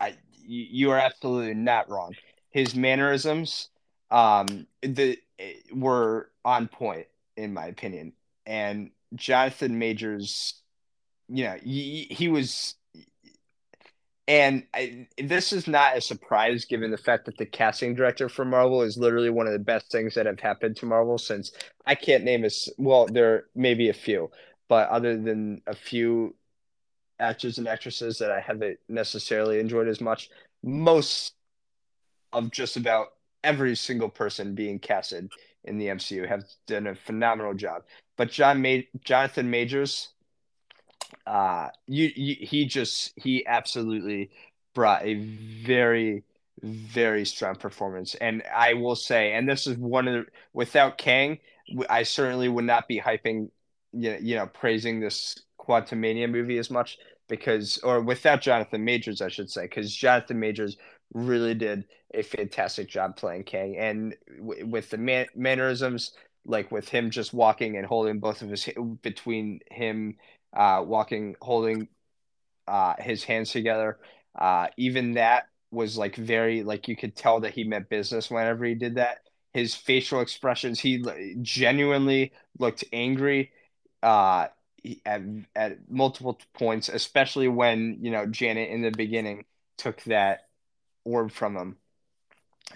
I 0.00 0.14
you 0.46 0.90
are 0.90 0.98
absolutely 0.98 1.54
not 1.54 1.88
wrong. 1.88 2.12
His 2.54 2.74
mannerisms, 2.74 3.68
um, 4.10 4.66
the 4.80 5.18
were 5.74 6.30
on 6.42 6.68
point 6.68 7.08
in 7.36 7.52
my 7.52 7.66
opinion, 7.66 8.14
and 8.46 8.90
Jonathan 9.14 9.78
Majors 9.78 10.62
you 11.28 11.44
know, 11.44 11.56
he, 11.62 12.06
he 12.10 12.28
was 12.28 12.74
and 14.26 14.64
I, 14.72 15.06
this 15.18 15.52
is 15.52 15.68
not 15.68 15.98
a 15.98 16.00
surprise 16.00 16.64
given 16.64 16.90
the 16.90 16.96
fact 16.96 17.26
that 17.26 17.36
the 17.36 17.44
casting 17.44 17.94
director 17.94 18.30
for 18.30 18.44
Marvel 18.46 18.80
is 18.82 18.96
literally 18.96 19.28
one 19.28 19.46
of 19.46 19.52
the 19.52 19.58
best 19.58 19.92
things 19.92 20.14
that 20.14 20.24
have 20.24 20.40
happened 20.40 20.76
to 20.76 20.86
Marvel 20.86 21.18
since 21.18 21.52
I 21.84 21.94
can't 21.94 22.24
name 22.24 22.44
a 22.44 22.50
well 22.78 23.06
there 23.06 23.44
may 23.54 23.74
be 23.74 23.90
a 23.90 23.94
few 23.94 24.30
but 24.68 24.88
other 24.88 25.18
than 25.18 25.60
a 25.66 25.74
few 25.74 26.34
actors 27.20 27.58
and 27.58 27.68
actresses 27.68 28.18
that 28.18 28.30
I 28.30 28.40
haven't 28.40 28.78
necessarily 28.88 29.60
enjoyed 29.60 29.88
as 29.88 30.00
much 30.00 30.30
most 30.62 31.34
of 32.34 32.50
just 32.50 32.76
about 32.76 33.08
every 33.42 33.76
single 33.76 34.08
person 34.08 34.54
being 34.54 34.78
casted 34.78 35.30
in 35.64 35.78
the 35.78 35.86
MCU 35.86 36.28
have 36.28 36.44
done 36.66 36.86
a 36.86 36.94
phenomenal 36.94 37.54
job. 37.54 37.82
But 38.16 38.30
John 38.30 38.62
Ma- 38.62 38.82
Jonathan 39.02 39.50
Majors 39.50 40.10
uh 41.26 41.68
you, 41.86 42.10
you 42.14 42.36
he 42.40 42.66
just 42.66 43.12
he 43.16 43.46
absolutely 43.46 44.30
brought 44.74 45.04
a 45.04 45.14
very 45.64 46.22
very 46.62 47.24
strong 47.24 47.54
performance. 47.54 48.14
And 48.16 48.42
i 48.54 48.74
will 48.74 48.96
say 48.96 49.32
and 49.32 49.48
this 49.48 49.66
is 49.66 49.76
one 49.78 50.08
of 50.08 50.14
the 50.14 50.30
without 50.52 50.98
kang 50.98 51.38
i 51.88 52.02
certainly 52.02 52.48
would 52.48 52.64
not 52.64 52.88
be 52.88 53.00
hyping 53.00 53.50
you 53.92 54.10
know, 54.12 54.18
you 54.20 54.36
know 54.36 54.46
praising 54.46 55.00
this 55.00 55.38
quantumania 55.58 56.30
movie 56.30 56.58
as 56.58 56.70
much 56.70 56.98
because 57.28 57.78
or 57.78 58.00
without 58.00 58.42
jonathan 58.42 58.84
majors 58.84 59.22
i 59.22 59.28
should 59.28 59.50
say 59.50 59.62
because 59.62 59.94
jonathan 59.94 60.38
majors 60.38 60.76
really 61.14 61.54
did 61.54 61.84
a 62.12 62.22
fantastic 62.22 62.88
job 62.88 63.16
playing 63.16 63.44
kang 63.44 63.76
and 63.78 64.14
w- 64.38 64.66
with 64.66 64.90
the 64.90 64.98
man- 64.98 65.26
mannerisms 65.34 66.12
like 66.46 66.70
with 66.70 66.88
him 66.88 67.10
just 67.10 67.32
walking 67.32 67.76
and 67.76 67.86
holding 67.86 68.18
both 68.20 68.42
of 68.42 68.50
his 68.50 68.68
between 69.02 69.60
him 69.70 70.16
uh, 70.54 70.82
walking, 70.86 71.34
holding 71.40 71.88
uh, 72.66 72.94
his 72.98 73.24
hands 73.24 73.50
together. 73.50 73.98
Uh, 74.38 74.68
even 74.76 75.14
that 75.14 75.44
was 75.70 75.96
like 75.98 76.16
very 76.16 76.62
like 76.62 76.88
you 76.88 76.96
could 76.96 77.16
tell 77.16 77.40
that 77.40 77.54
he 77.54 77.64
meant 77.64 77.88
business 77.88 78.30
whenever 78.30 78.64
he 78.64 78.74
did 78.74 78.96
that. 78.96 79.18
His 79.52 79.74
facial 79.74 80.20
expressions, 80.20 80.80
he 80.80 81.04
genuinely 81.42 82.32
looked 82.58 82.84
angry 82.92 83.52
uh, 84.02 84.48
at 85.06 85.22
at 85.54 85.90
multiple 85.90 86.38
points, 86.54 86.88
especially 86.88 87.48
when 87.48 87.98
you 88.00 88.10
know 88.10 88.26
Janet 88.26 88.70
in 88.70 88.82
the 88.82 88.90
beginning 88.90 89.44
took 89.76 90.02
that 90.04 90.43
orb 91.04 91.30
from 91.30 91.56
him 91.56 91.76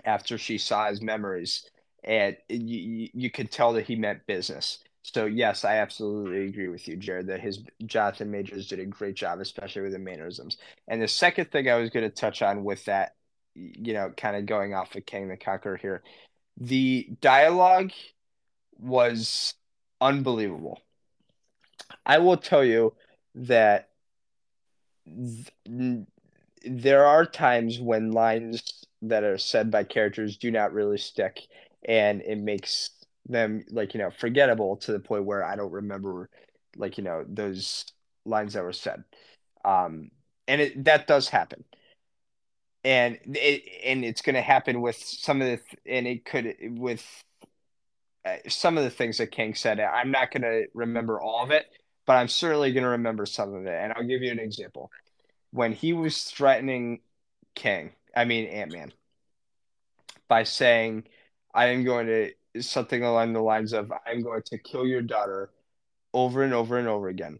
after 0.04 0.38
she 0.38 0.58
saw 0.58 0.88
his 0.88 1.00
memories, 1.00 1.68
and 2.04 2.36
you 2.48 3.08
you 3.12 3.30
could 3.30 3.50
tell 3.50 3.72
that 3.74 3.86
he 3.86 3.96
meant 3.96 4.26
business. 4.26 4.78
So 5.02 5.26
yes, 5.26 5.64
I 5.64 5.76
absolutely 5.76 6.46
agree 6.48 6.68
with 6.68 6.86
you, 6.86 6.96
Jared, 6.96 7.28
that 7.28 7.40
his 7.40 7.60
Jonathan 7.86 8.30
Majors 8.30 8.68
did 8.68 8.80
a 8.80 8.84
great 8.84 9.14
job, 9.14 9.40
especially 9.40 9.82
with 9.82 9.92
the 9.92 9.98
mannerisms. 9.98 10.58
And 10.86 11.00
the 11.00 11.08
second 11.08 11.50
thing 11.50 11.68
I 11.68 11.76
was 11.76 11.90
going 11.90 12.08
to 12.08 12.14
touch 12.14 12.42
on 12.42 12.62
with 12.64 12.84
that, 12.84 13.14
you 13.54 13.94
know, 13.94 14.12
kind 14.16 14.36
of 14.36 14.46
going 14.46 14.74
off 14.74 14.94
of 14.94 15.06
Kang 15.06 15.28
the 15.28 15.36
Conqueror 15.36 15.76
here, 15.76 16.02
the 16.58 17.08
dialogue 17.20 17.92
was 18.78 19.54
unbelievable. 20.00 20.80
I 22.04 22.18
will 22.18 22.36
tell 22.36 22.64
you 22.64 22.94
that 23.34 23.88
there 26.64 27.04
are 27.06 27.26
times 27.26 27.80
when 27.80 28.12
lines 28.12 28.84
that 29.02 29.24
are 29.24 29.38
said 29.38 29.70
by 29.70 29.84
characters 29.84 30.36
do 30.36 30.50
not 30.50 30.72
really 30.72 30.98
stick, 30.98 31.46
and 31.84 32.22
it 32.22 32.38
makes 32.38 32.90
them 33.28 33.64
like 33.70 33.94
you 33.94 34.00
know 34.00 34.10
forgettable 34.10 34.76
to 34.78 34.92
the 34.92 35.00
point 35.00 35.24
where 35.24 35.44
I 35.44 35.56
don't 35.56 35.72
remember 35.72 36.30
like 36.76 36.98
you 36.98 37.04
know 37.04 37.24
those 37.28 37.84
lines 38.24 38.54
that 38.54 38.64
were 38.64 38.72
said. 38.72 39.04
Um, 39.64 40.10
and 40.46 40.60
it, 40.60 40.84
that 40.84 41.06
does 41.06 41.28
happen 41.28 41.64
and 42.84 43.18
it 43.34 43.64
and 43.84 44.04
it's 44.04 44.22
going 44.22 44.34
to 44.34 44.42
happen 44.42 44.80
with 44.80 44.96
some 44.96 45.42
of 45.42 45.48
the 45.48 45.60
and 45.92 46.06
it 46.06 46.24
could 46.24 46.54
with 46.78 47.04
uh, 48.24 48.36
some 48.48 48.78
of 48.78 48.84
the 48.84 48.90
things 48.90 49.18
that 49.18 49.30
kang 49.30 49.54
said. 49.54 49.80
I'm 49.80 50.10
not 50.10 50.30
going 50.30 50.42
to 50.42 50.66
remember 50.74 51.20
all 51.20 51.42
of 51.42 51.50
it, 51.50 51.66
but 52.06 52.14
I'm 52.14 52.28
certainly 52.28 52.72
going 52.72 52.84
to 52.84 52.90
remember 52.90 53.26
some 53.26 53.54
of 53.54 53.66
it. 53.66 53.74
And 53.74 53.92
I'll 53.92 54.06
give 54.06 54.22
you 54.22 54.30
an 54.30 54.38
example. 54.38 54.90
When 55.50 55.72
he 55.72 55.92
was 55.92 56.24
threatening 56.24 57.00
Kang, 57.54 57.92
I 58.14 58.24
mean 58.24 58.46
Ant 58.46 58.72
Man, 58.72 58.92
by 60.28 60.44
saying, 60.44 61.04
"I 61.54 61.66
am 61.66 61.84
going 61.84 62.06
to." 62.06 62.32
Something 62.60 63.04
along 63.04 63.34
the 63.34 63.42
lines 63.42 63.72
of, 63.72 63.92
I'm 64.04 64.22
going 64.22 64.42
to 64.46 64.58
kill 64.58 64.84
your 64.84 65.02
daughter 65.02 65.50
over 66.12 66.42
and 66.42 66.52
over 66.52 66.78
and 66.78 66.88
over 66.88 67.08
again. 67.08 67.38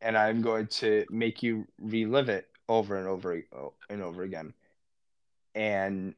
And 0.00 0.16
I'm 0.16 0.40
going 0.40 0.68
to 0.68 1.04
make 1.10 1.42
you 1.42 1.66
relive 1.82 2.30
it 2.30 2.48
over 2.68 2.96
and 2.96 3.06
over 3.08 3.42
and 3.90 4.00
over 4.00 4.22
again 4.22 4.54
and 5.58 6.14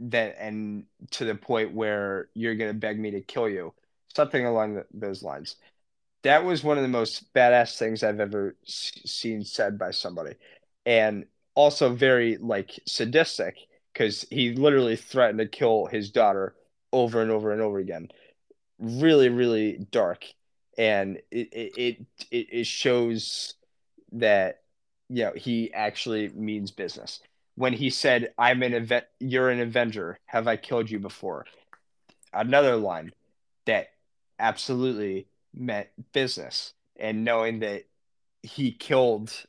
that 0.00 0.36
and 0.38 0.84
to 1.10 1.24
the 1.24 1.34
point 1.34 1.72
where 1.72 2.28
you're 2.34 2.56
going 2.56 2.70
to 2.70 2.78
beg 2.78 2.98
me 2.98 3.12
to 3.12 3.20
kill 3.20 3.48
you 3.48 3.72
something 4.14 4.44
along 4.44 4.74
the, 4.74 4.86
those 4.92 5.22
lines 5.22 5.56
that 6.26 6.44
was 6.44 6.62
one 6.62 6.76
of 6.76 6.82
the 6.82 6.88
most 6.88 7.32
badass 7.34 7.78
things 7.78 8.02
i've 8.02 8.20
ever 8.20 8.56
seen 8.64 9.44
said 9.44 9.78
by 9.78 9.90
somebody 9.90 10.34
and 10.84 11.24
also 11.54 11.94
very 11.94 12.36
like 12.36 12.78
sadistic 12.86 13.56
because 13.92 14.26
he 14.30 14.52
literally 14.52 14.96
threatened 14.96 15.38
to 15.38 15.46
kill 15.46 15.86
his 15.86 16.10
daughter 16.10 16.54
over 16.92 17.22
and 17.22 17.30
over 17.30 17.52
and 17.52 17.60
over 17.60 17.78
again 17.78 18.08
really 18.78 19.28
really 19.28 19.78
dark 19.90 20.24
and 20.78 21.18
it 21.30 21.48
it 21.52 22.06
it, 22.30 22.46
it 22.52 22.66
shows 22.66 23.54
that 24.12 24.60
you 25.08 25.24
know 25.24 25.32
he 25.34 25.72
actually 25.72 26.28
means 26.28 26.70
business 26.70 27.20
when 27.56 27.72
he 27.72 27.90
said, 27.90 28.32
"I'm 28.38 28.62
an 28.62 28.74
event. 28.74 29.06
You're 29.18 29.50
an 29.50 29.60
Avenger. 29.60 30.18
Have 30.26 30.46
I 30.46 30.56
killed 30.56 30.90
you 30.90 30.98
before?" 30.98 31.46
Another 32.32 32.76
line 32.76 33.12
that 33.64 33.88
absolutely 34.38 35.26
meant 35.56 35.88
business, 36.12 36.74
and 36.96 37.24
knowing 37.24 37.60
that 37.60 37.84
he 38.42 38.72
killed 38.72 39.46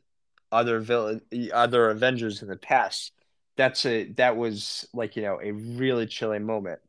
other 0.52 0.80
villain, 0.80 1.22
other 1.54 1.90
Avengers 1.90 2.42
in 2.42 2.48
the 2.48 2.58
past, 2.58 3.14
that's 3.56 3.86
a 3.86 4.06
that 4.14 4.38
was 4.38 4.88
like 4.94 5.16
you 5.16 5.22
know 5.24 5.40
a 5.42 5.52
really 5.52 6.06
chilling 6.08 6.46
moment. 6.46 6.80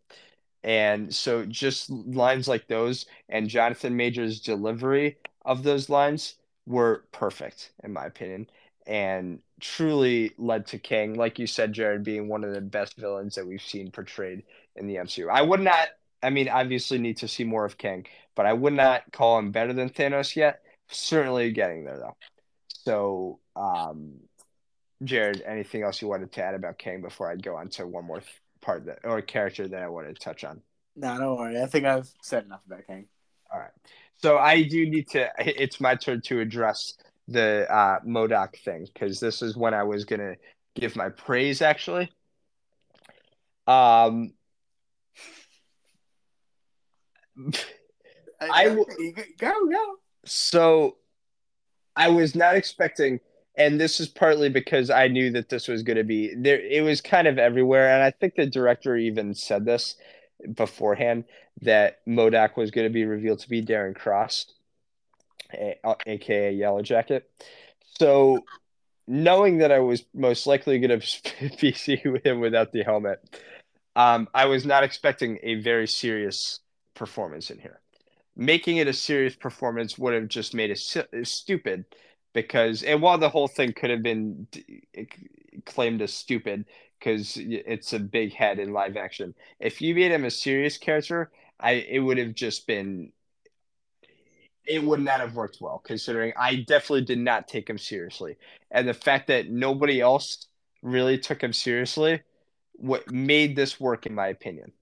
And 0.65 1.15
so 1.15 1.45
just 1.47 1.89
lines 1.91 2.49
like 2.49 2.67
those 2.67 3.07
and 3.29 3.49
Jonathan 3.49 3.97
Majors' 3.97 4.41
delivery 4.41 5.19
of 5.45 5.63
those 5.63 5.89
lines 5.89 6.35
were 6.67 7.05
perfect 7.13 7.73
in 7.85 7.93
my 7.93 8.05
opinion 8.07 8.49
and 8.87 9.41
truly 9.61 10.33
led 10.39 10.67
to 10.67 10.79
kang 10.79 11.15
like 11.15 11.39
you 11.39 11.47
said, 11.47 11.73
Jared, 11.73 12.03
being 12.03 12.29
one 12.29 12.43
of 12.43 12.55
the 12.55 12.61
best 12.61 12.97
villains 12.97 13.35
that 13.35 13.47
we've 13.47 13.63
seen 13.63 13.91
portrayed 13.91 14.43
in 14.77 14.87
the 14.87 14.97
MCU. 14.97 15.29
I 15.31 15.43
would 15.43 15.61
not, 15.61 15.89
I 16.23 16.31
mean, 16.31 16.49
obviously 16.49 16.99
need 16.99 17.19
to 17.19 17.29
see 17.29 17.45
more 17.45 17.65
of 17.65 17.79
Kang, 17.79 18.07
but 18.35 18.47
I 18.47 18.53
would 18.53 18.73
not 18.73 19.13
call 19.13 19.39
him 19.39 19.53
better 19.53 19.73
than 19.73 19.91
Thanos 19.91 20.35
yet. 20.37 20.63
Certainly 20.91 21.53
getting 21.53 21.85
there 21.85 21.99
though. 21.99 22.17
So, 22.69 23.41
um, 23.55 24.15
Jared, 25.05 25.43
anything 25.47 25.83
else 25.83 26.01
you 26.03 26.09
wanted 26.09 26.33
to 26.33 26.43
add 26.43 26.55
about 26.55 26.79
Kang 26.79 27.03
before 27.03 27.31
I 27.31 27.37
go 27.37 27.57
on 27.57 27.69
to 27.71 27.87
one 27.87 28.05
more 28.05 28.23
part 28.61 28.87
that 28.87 29.01
or 29.05 29.21
character 29.21 29.69
that 29.69 29.83
I 29.83 29.89
wanted 29.89 30.17
to 30.17 30.21
touch 30.21 30.45
on? 30.45 30.63
No, 30.97 31.17
don't 31.19 31.37
worry. 31.37 31.61
I 31.61 31.67
think 31.67 31.85
I've 31.85 32.11
said 32.23 32.45
enough 32.45 32.63
about 32.67 32.87
Kang. 32.87 33.07
All 33.53 33.61
right. 33.61 33.71
So 34.17 34.39
I 34.39 34.63
do 34.63 34.89
need 34.89 35.09
to. 35.11 35.31
It's 35.39 35.81
my 35.81 35.95
turn 35.95 36.21
to 36.23 36.41
address 36.41 36.95
the 37.29 37.67
uh, 37.73 38.01
MODOK 38.01 38.59
thing 38.65 38.89
because 38.93 39.21
this 39.21 39.43
is 39.43 39.57
when 39.57 39.75
I 39.75 39.85
was 39.85 40.05
gonna 40.05 40.35
give 40.75 40.97
my 40.97 41.11
praise 41.11 41.63
actually. 41.63 42.11
Um, 43.67 44.33
I 48.41 48.69
go 48.69 48.87
go. 49.39 49.97
So 50.25 50.97
I 51.97 52.09
was 52.09 52.35
not 52.35 52.55
expecting, 52.55 53.21
and 53.57 53.81
this 53.81 54.01
is 54.01 54.09
partly 54.09 54.49
because 54.49 54.91
I 54.91 55.09
knew 55.09 55.31
that 55.33 55.49
this 55.49 55.69
was 55.69 55.83
going 55.83 55.97
to 55.97 56.05
be 56.05 56.35
there. 56.35 56.61
It 56.61 56.83
was 56.83 57.01
kind 57.01 57.27
of 57.27 57.39
everywhere, 57.39 57.93
and 57.93 58.03
I 58.03 58.11
think 58.11 58.35
the 58.35 58.47
director 58.47 58.97
even 58.97 59.35
said 59.35 59.65
this 59.65 59.97
beforehand 60.55 61.25
that 61.63 62.05
MODOK 62.07 62.57
was 62.57 62.71
going 62.71 62.87
to 62.87 62.93
be 62.93 63.05
revealed 63.05 63.41
to 63.41 63.49
be 63.49 63.65
Darren 63.65 63.97
Cross 63.97 64.47
aka 66.07 66.53
Yellow 66.53 66.83
Jacket. 66.83 67.31
So, 67.99 68.45
knowing 69.07 69.59
that 69.59 69.73
I 69.73 69.79
was 69.81 70.05
most 70.15 70.47
likely 70.47 70.79
going 70.79 71.01
to 71.01 71.51
be 71.61 71.73
seeing 71.73 72.21
him 72.25 72.41
without 72.41 72.73
the 72.73 72.83
helmet, 72.83 73.41
um, 73.97 74.29
I 74.35 74.47
was 74.47 74.65
not 74.65 74.85
expecting 74.85 75.39
a 75.43 75.57
very 75.57 75.89
serious 75.89 76.61
performance 76.99 77.51
in 77.51 77.59
here. 77.59 77.81
Making 78.37 78.77
it 78.77 78.89
a 78.89 78.93
serious 78.93 79.35
performance 79.35 79.99
would 79.99 80.15
have 80.15 80.29
just 80.29 80.55
made 80.55 80.71
it 80.71 81.27
stupid 81.27 81.85
because, 82.35 82.83
and 82.83 83.01
while 83.01 83.19
the 83.19 83.29
whole 83.29 83.49
thing 83.49 83.73
could 83.73 83.91
have 83.91 84.03
been 84.03 84.47
claimed 85.65 86.03
as 86.03 86.13
stupid 86.13 86.67
because 86.99 87.37
it's 87.37 87.93
a 87.93 87.99
big 87.99 88.33
head 88.33 88.59
in 88.59 88.73
live 88.73 88.97
action, 88.97 89.35
if 89.59 89.81
you 89.81 89.95
made 89.95 90.13
him 90.13 90.25
a 90.25 90.31
serious 90.31 90.79
character, 90.79 91.31
I 91.59 91.73
it 91.73 91.99
would 92.01 92.19
have 92.19 92.35
just 92.35 92.67
been 92.67 93.13
it 94.67 94.85
would 94.85 95.01
not 95.01 95.21
have 95.21 95.35
worked 95.35 95.59
well 95.61 95.81
considering 95.85 96.33
I 96.37 96.57
definitely 96.57 97.05
did 97.05 97.19
not 97.19 97.49
take 97.49 97.69
him 97.69 97.79
seriously. 97.79 98.37
And 98.71 98.87
the 98.87 98.95
fact 98.95 99.29
that 99.29 99.49
nobody 99.49 100.01
else 100.01 100.47
really 100.83 101.19
took 101.19 101.43
him 101.43 101.53
seriously 101.53 102.23
what 102.75 103.11
made 103.11 103.57
this 103.57 103.81
work 103.81 104.07
in 104.07 104.15
my 104.15 104.29
opinion. 104.29 104.73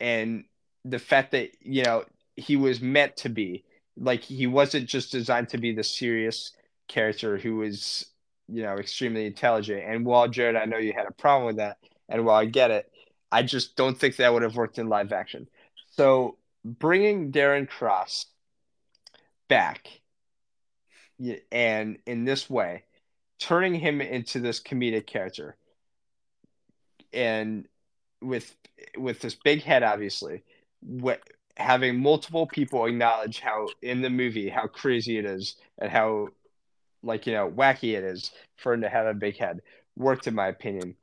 And 0.00 0.44
the 0.84 0.98
fact 0.98 1.32
that, 1.32 1.50
you 1.60 1.84
know, 1.84 2.04
he 2.36 2.56
was 2.56 2.80
meant 2.80 3.16
to 3.18 3.28
be 3.28 3.64
like 3.96 4.22
he 4.22 4.46
wasn't 4.46 4.88
just 4.88 5.12
designed 5.12 5.50
to 5.50 5.58
be 5.58 5.72
the 5.72 5.84
serious 5.84 6.52
character 6.88 7.36
who 7.36 7.56
was, 7.56 8.06
you 8.48 8.62
know, 8.62 8.76
extremely 8.76 9.26
intelligent. 9.26 9.82
And 9.86 10.04
while 10.04 10.28
Jared, 10.28 10.56
I 10.56 10.64
know 10.64 10.78
you 10.78 10.92
had 10.94 11.06
a 11.06 11.12
problem 11.12 11.46
with 11.46 11.56
that, 11.56 11.78
and 12.08 12.24
while 12.24 12.36
I 12.36 12.46
get 12.46 12.70
it, 12.70 12.90
I 13.30 13.42
just 13.42 13.76
don't 13.76 13.98
think 13.98 14.16
that 14.16 14.32
would 14.32 14.42
have 14.42 14.56
worked 14.56 14.78
in 14.78 14.88
live 14.88 15.12
action. 15.12 15.48
So 15.92 16.36
bringing 16.64 17.32
Darren 17.32 17.68
Cross 17.68 18.26
back 19.48 19.86
and 21.50 21.98
in 22.06 22.24
this 22.24 22.48
way 22.48 22.84
turning 23.38 23.74
him 23.74 24.00
into 24.00 24.40
this 24.40 24.60
comedic 24.60 25.06
character 25.06 25.56
and 27.12 27.66
with 28.20 28.54
with 28.96 29.20
this 29.20 29.34
big 29.34 29.62
head 29.62 29.82
obviously 29.82 30.42
what 30.82 31.20
having 31.56 32.00
multiple 32.00 32.46
people 32.46 32.86
acknowledge 32.86 33.40
how 33.40 33.68
in 33.82 34.00
the 34.00 34.10
movie 34.10 34.48
how 34.48 34.66
crazy 34.66 35.18
it 35.18 35.24
is 35.24 35.56
and 35.78 35.90
how 35.90 36.28
like 37.02 37.26
you 37.26 37.32
know 37.32 37.50
wacky 37.50 37.96
it 37.96 38.04
is 38.04 38.32
for 38.56 38.72
him 38.72 38.80
to 38.80 38.88
have 38.88 39.06
a 39.06 39.14
big 39.14 39.36
head 39.36 39.60
worked 39.96 40.26
in 40.26 40.34
my 40.34 40.48
opinion 40.48 40.94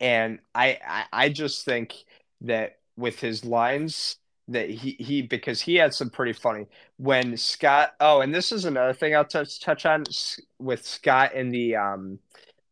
and 0.00 0.38
I, 0.54 0.78
I 0.86 1.04
i 1.12 1.28
just 1.28 1.64
think 1.64 1.94
that 2.42 2.78
with 2.96 3.18
his 3.20 3.44
lines 3.44 4.16
that 4.48 4.70
he 4.70 4.96
he 4.98 5.22
because 5.22 5.60
he 5.60 5.76
had 5.76 5.94
some 5.94 6.10
pretty 6.10 6.32
funny 6.32 6.66
when 6.96 7.36
Scott. 7.36 7.94
Oh, 8.00 8.20
and 8.20 8.34
this 8.34 8.50
is 8.50 8.64
another 8.64 8.94
thing 8.94 9.14
I'll 9.14 9.24
touch 9.24 9.60
touch 9.60 9.86
on 9.86 10.04
with 10.58 10.86
Scott 10.86 11.34
in 11.34 11.50
the 11.50 11.76
um, 11.76 12.18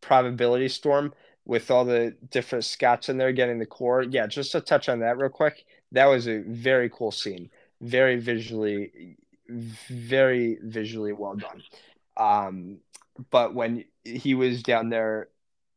probability 0.00 0.68
storm 0.68 1.12
with 1.44 1.70
all 1.70 1.84
the 1.84 2.16
different 2.30 2.64
Scotts 2.64 3.08
in 3.08 3.18
there 3.18 3.32
getting 3.32 3.58
the 3.58 3.66
core. 3.66 4.02
Yeah, 4.02 4.26
just 4.26 4.52
to 4.52 4.60
touch 4.60 4.88
on 4.88 5.00
that 5.00 5.18
real 5.18 5.28
quick. 5.28 5.64
That 5.96 6.06
was 6.06 6.28
a 6.28 6.42
very 6.42 6.90
cool 6.90 7.10
scene. 7.10 7.48
Very 7.80 8.16
visually, 8.20 9.16
very 9.48 10.58
visually 10.62 11.14
well 11.14 11.36
done. 11.36 11.62
Um, 12.18 12.80
but 13.30 13.54
when 13.54 13.84
he 14.04 14.34
was 14.34 14.62
down 14.62 14.90
there 14.90 15.28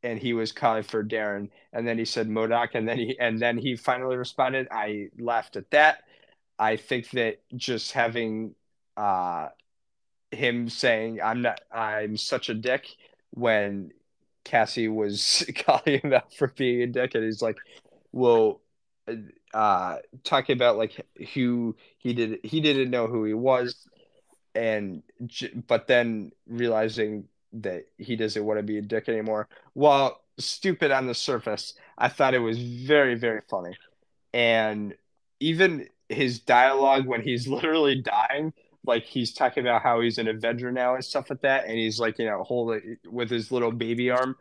and 0.04 0.20
he 0.20 0.34
was 0.34 0.52
calling 0.52 0.84
for 0.84 1.06
Darren, 1.06 1.50
and 1.72 1.88
then 1.88 1.98
he 1.98 2.04
said 2.04 2.28
MODOK, 2.28 2.72
and 2.74 2.86
then 2.86 2.98
he 2.98 3.18
and 3.18 3.40
then 3.40 3.58
he 3.58 3.78
finally 3.78 4.18
responded. 4.18 4.68
I 4.72 5.08
laughed 5.18 5.56
at 5.56 5.72
that. 5.72 6.04
I 6.58 6.76
think 6.76 7.12
that 7.12 7.40
just 7.56 7.94
having 7.94 8.56
uh, 8.98 9.48
him 10.32 10.68
saying 10.68 11.22
"I'm 11.22 11.42
not, 11.42 11.62
I'm 11.72 12.18
such 12.18 12.50
a 12.50 12.54
dick" 12.54 12.88
when 13.32 13.92
Cassie 14.44 14.90
was 14.90 15.46
calling 15.66 16.02
him 16.02 16.12
out 16.12 16.34
for 16.34 16.50
being 16.50 16.82
a 16.82 16.88
dick, 16.88 17.16
and 17.16 17.24
he's 17.24 17.42
like, 17.42 17.58
"Well." 18.12 18.60
Uh, 19.54 19.98
talking 20.24 20.56
about 20.56 20.78
like 20.78 21.06
who 21.34 21.76
he 21.98 22.14
did, 22.14 22.40
he 22.44 22.62
didn't 22.62 22.92
know 22.92 23.08
who 23.08 23.24
he 23.26 23.34
was, 23.34 23.88
and 24.56 25.04
but 25.68 25.88
then 25.88 26.32
realizing 26.48 27.28
that 27.54 27.86
he 27.98 28.16
doesn't 28.16 28.46
want 28.46 28.60
to 28.60 28.64
be 28.64 28.78
a 28.78 28.82
dick 28.82 29.10
anymore. 29.10 29.48
While 29.74 30.22
stupid 30.38 30.92
on 30.92 31.08
the 31.08 31.16
surface, 31.16 31.74
I 31.98 32.10
thought 32.10 32.34
it 32.34 32.40
was 32.40 32.60
very 32.60 33.16
very 33.16 33.42
funny, 33.50 33.76
and 34.34 34.94
even 35.40 35.88
his 36.10 36.40
dialogue 36.40 37.08
when 37.08 37.22
he's 37.22 37.48
literally 37.58 38.02
dying 38.02 38.54
like 38.86 39.06
he's 39.06 39.34
talking 39.34 39.64
about 39.64 39.82
how 39.82 40.02
he's 40.02 40.18
an 40.18 40.28
Avenger 40.28 40.72
now 40.72 40.96
and 40.96 41.04
stuff 41.04 41.30
like 41.30 41.42
that, 41.42 41.66
and 41.66 41.78
he's 41.78 42.00
like 42.00 42.18
you 42.20 42.26
know 42.26 42.44
holding 42.44 42.98
with 43.10 43.30
his 43.30 43.52
little 43.52 43.72
baby 43.72 44.10
arm, 44.10 44.36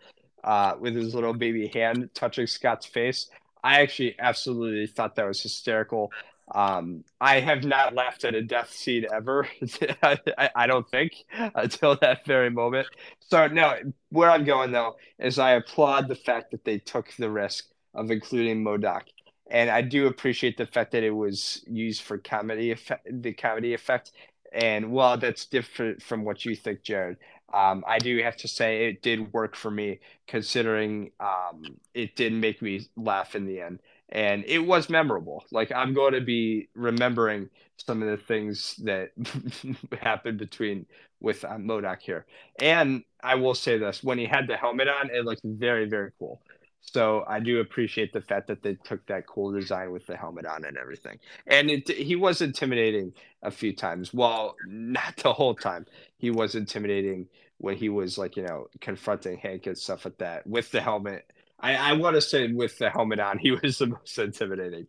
uh, 0.45 0.75
with 0.79 0.95
his 0.95 1.15
little 1.15 1.35
baby 1.35 1.69
hand 1.69 2.11
touching 2.15 2.47
Scott's 2.47 2.87
face. 2.87 3.29
I 3.63 3.81
actually 3.81 4.17
absolutely 4.19 4.87
thought 4.87 5.17
that 5.17 5.27
was 5.27 5.43
hysterical. 5.43 6.13
Um, 6.55 7.05
I 7.21 7.41
have 7.41 7.65
not 7.65 7.95
laughed 7.95 8.25
at 8.25 8.35
a 8.35 8.43
death 8.43 8.73
scene 8.73 9.07
ever. 9.13 9.47
I, 10.03 10.51
I, 10.57 10.67
don't 10.67 10.89
think 10.91 11.13
until 11.55 11.97
that 11.97 12.25
very 12.25 12.49
moment. 12.49 12.87
So 13.21 13.49
no, 13.49 13.75
where 14.09 14.31
I'm 14.31 14.45
going 14.45 14.73
though 14.73 14.97
is 15.19 15.39
I 15.39 15.53
applaud 15.53 16.09
the 16.09 16.15
fact 16.15 16.53
that 16.53 16.65
they 16.65 16.79
took 16.79 17.13
the 17.19 17.31
risk 17.31 17.67
of 17.95 18.11
including 18.11 18.65
MODOK 18.65 19.03
and 19.51 19.71
I 19.71 19.83
do 19.83 20.07
appreciate 20.07 20.57
the 20.57 20.67
fact 20.67 20.93
that 20.93 21.03
it 21.03 21.11
was 21.11 21.63
used 21.67 22.03
for 22.03 22.19
comedy 22.19 22.71
effect, 22.71 23.07
the 23.11 23.33
comedy 23.33 23.75
effect. 23.75 24.13
And 24.53 24.91
while 24.91 25.17
that's 25.17 25.47
different 25.47 26.03
from 26.03 26.25
what 26.25 26.45
you 26.45 26.55
think, 26.55 26.83
Jared, 26.83 27.17
um, 27.53 27.85
I 27.87 27.99
do 27.99 28.19
have 28.23 28.37
to 28.39 28.49
say 28.49 28.89
it 28.89 29.03
did 29.03 29.33
work 29.33 29.57
for 29.57 29.71
me, 29.71 30.01
considering 30.27 31.11
um, 31.21 31.63
it 31.95 32.15
did 32.17 32.33
make 32.33 32.61
me 32.61 32.87
laugh 32.97 33.35
in 33.35 33.47
the 33.47 33.61
end, 33.61 33.81
and 34.11 34.45
it 34.47 34.59
was 34.59 34.91
memorable. 34.91 35.45
Like 35.51 35.73
I'm 35.73 35.95
going 35.95 36.13
to 36.15 36.21
be 36.21 36.69
remembering 36.75 37.49
some 37.77 38.03
of 38.03 38.09
the 38.09 38.23
things 38.23 38.77
that 38.85 39.11
happened 40.01 40.39
between 40.39 40.87
with 41.21 41.45
uh, 41.45 41.57
MODOK 41.59 42.01
here, 42.03 42.27
and 42.61 43.03
I 43.23 43.37
will 43.37 43.55
say 43.55 43.79
this: 43.79 44.03
when 44.05 44.19
he 44.19 44.27
had 44.27 44.47
the 44.47 44.57
helmet 44.57 44.89
on, 44.89 45.11
it 45.11 45.25
looked 45.25 45.43
very, 45.45 45.87
very 45.89 46.13
cool. 46.19 46.43
So 46.81 47.25
I 47.29 47.41
do 47.41 47.61
appreciate 47.61 48.13
the 48.13 48.21
fact 48.23 48.47
that 48.49 48.63
they 48.63 48.75
took 48.75 49.05
that 49.07 49.27
cool 49.27 49.53
design 49.53 49.93
with 49.93 50.07
the 50.07 50.17
helmet 50.17 50.47
on 50.47 50.65
and 50.65 50.77
everything. 50.79 51.19
And 51.47 51.71
it, 51.71 51.89
he 51.89 52.17
was 52.17 52.41
intimidating 52.41 53.13
a 53.43 53.51
few 53.51 53.75
times. 53.75 54.15
Well, 54.15 54.57
not 54.67 55.17
the 55.19 55.33
whole 55.33 55.55
time. 55.55 55.87
He 56.19 56.31
was 56.31 56.55
intimidating 56.55 57.29
when 57.59 57.77
he 57.77 57.89
was 57.89 58.17
like, 58.19 58.37
you 58.37 58.43
know, 58.45 58.69
confronting 58.81 59.39
Hank 59.39 59.67
and 59.67 59.77
stuff 59.77 60.05
like 60.05 60.19
that 60.19 60.47
with 60.47 60.71
the 60.71 60.81
helmet. 60.81 61.31
I, 61.61 61.75
I 61.77 61.93
want 61.95 62.15
to 62.17 62.23
say 62.23 62.51
with 62.53 62.79
the 62.79 62.91
helmet 62.91 63.21
on, 63.21 63.39
he 63.39 63.51
was 63.63 63.79
the 63.79 63.89
most 63.89 64.19
intimidating, 64.19 64.87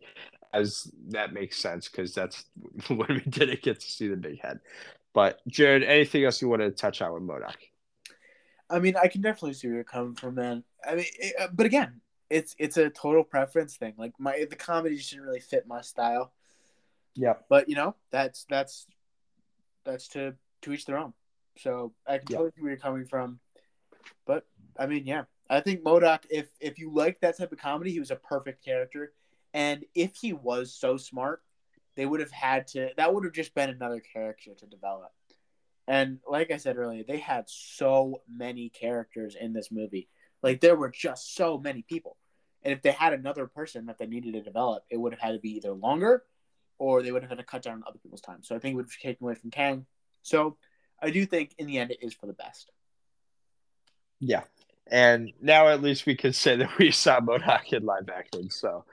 as 0.54 0.90
that 1.08 1.32
makes 1.34 1.58
sense 1.58 1.88
because 1.88 2.14
that's 2.14 2.44
when 2.88 3.08
we 3.08 3.20
didn't 3.30 3.62
get 3.62 3.80
to 3.80 3.86
see 3.90 4.08
the 4.08 4.16
big 4.16 4.40
head. 4.40 4.60
But 5.12 5.40
Jared, 5.48 5.82
anything 5.82 6.24
else 6.24 6.40
you 6.40 6.48
want 6.48 6.62
to 6.62 6.70
touch 6.70 7.02
on 7.02 7.12
with 7.12 7.22
MODOK? 7.24 7.69
I 8.70 8.78
mean, 8.78 8.94
I 8.96 9.08
can 9.08 9.20
definitely 9.20 9.54
see 9.54 9.66
where 9.66 9.76
you're 9.76 9.84
coming 9.84 10.14
from, 10.14 10.36
man. 10.36 10.64
I 10.86 10.94
mean, 10.94 11.06
it, 11.18 11.34
uh, 11.38 11.48
but 11.52 11.66
again, 11.66 12.00
it's 12.30 12.54
it's 12.58 12.76
a 12.76 12.88
total 12.88 13.24
preference 13.24 13.76
thing. 13.76 13.94
Like 13.98 14.12
my 14.18 14.46
the 14.48 14.56
comedy 14.56 14.96
just 14.96 15.10
didn't 15.10 15.26
really 15.26 15.40
fit 15.40 15.66
my 15.66 15.80
style. 15.80 16.32
Yeah. 17.14 17.34
But 17.48 17.68
you 17.68 17.74
know, 17.74 17.96
that's 18.10 18.46
that's 18.48 18.86
that's 19.84 20.08
to 20.08 20.34
to 20.62 20.72
each 20.72 20.86
their 20.86 20.98
own. 20.98 21.12
So 21.58 21.92
I 22.06 22.18
can 22.18 22.26
totally 22.26 22.52
see 22.54 22.62
where 22.62 22.70
you're 22.70 22.80
coming 22.80 23.04
from. 23.04 23.40
But 24.26 24.46
I 24.78 24.86
mean, 24.86 25.04
yeah, 25.04 25.24
I 25.48 25.60
think 25.60 25.82
MODOK. 25.82 26.20
If 26.30 26.48
if 26.60 26.78
you 26.78 26.92
like 26.94 27.20
that 27.20 27.36
type 27.36 27.52
of 27.52 27.58
comedy, 27.58 27.90
he 27.90 28.00
was 28.00 28.12
a 28.12 28.16
perfect 28.16 28.64
character. 28.64 29.12
And 29.52 29.84
if 29.96 30.14
he 30.14 30.32
was 30.32 30.72
so 30.72 30.96
smart, 30.96 31.42
they 31.96 32.06
would 32.06 32.20
have 32.20 32.30
had 32.30 32.68
to. 32.68 32.90
That 32.96 33.12
would 33.12 33.24
have 33.24 33.32
just 33.32 33.54
been 33.54 33.70
another 33.70 34.00
character 34.00 34.54
to 34.54 34.66
develop. 34.66 35.12
And 35.90 36.20
like 36.24 36.52
I 36.52 36.56
said 36.56 36.76
earlier, 36.76 37.02
they 37.02 37.18
had 37.18 37.46
so 37.48 38.22
many 38.32 38.68
characters 38.68 39.34
in 39.38 39.52
this 39.52 39.72
movie. 39.72 40.08
Like 40.40 40.60
there 40.60 40.76
were 40.76 40.88
just 40.88 41.34
so 41.34 41.58
many 41.58 41.82
people. 41.82 42.16
And 42.62 42.72
if 42.72 42.80
they 42.80 42.92
had 42.92 43.12
another 43.12 43.48
person 43.48 43.86
that 43.86 43.98
they 43.98 44.06
needed 44.06 44.34
to 44.34 44.40
develop, 44.40 44.84
it 44.88 44.98
would 44.98 45.12
have 45.12 45.20
had 45.20 45.32
to 45.32 45.40
be 45.40 45.56
either 45.56 45.72
longer 45.72 46.22
or 46.78 47.02
they 47.02 47.10
would 47.10 47.22
have 47.22 47.30
had 47.30 47.38
to 47.38 47.44
cut 47.44 47.62
down 47.62 47.74
on 47.74 47.82
other 47.88 47.98
people's 47.98 48.20
time. 48.20 48.38
So 48.42 48.54
I 48.54 48.60
think 48.60 48.74
it 48.74 48.76
would 48.76 48.84
have 48.84 49.02
taken 49.02 49.24
away 49.24 49.34
from 49.34 49.50
Kang. 49.50 49.84
So 50.22 50.58
I 51.02 51.10
do 51.10 51.26
think 51.26 51.56
in 51.58 51.66
the 51.66 51.78
end 51.78 51.90
it 51.90 51.98
is 52.02 52.14
for 52.14 52.28
the 52.28 52.34
best. 52.34 52.70
Yeah. 54.20 54.42
And 54.86 55.32
now 55.42 55.66
at 55.66 55.82
least 55.82 56.06
we 56.06 56.14
can 56.14 56.32
say 56.32 56.54
that 56.54 56.78
we 56.78 56.92
saw 56.92 57.18
MODOK 57.18 57.72
in 57.72 57.84
live 57.84 58.08
action. 58.08 58.48
So 58.48 58.84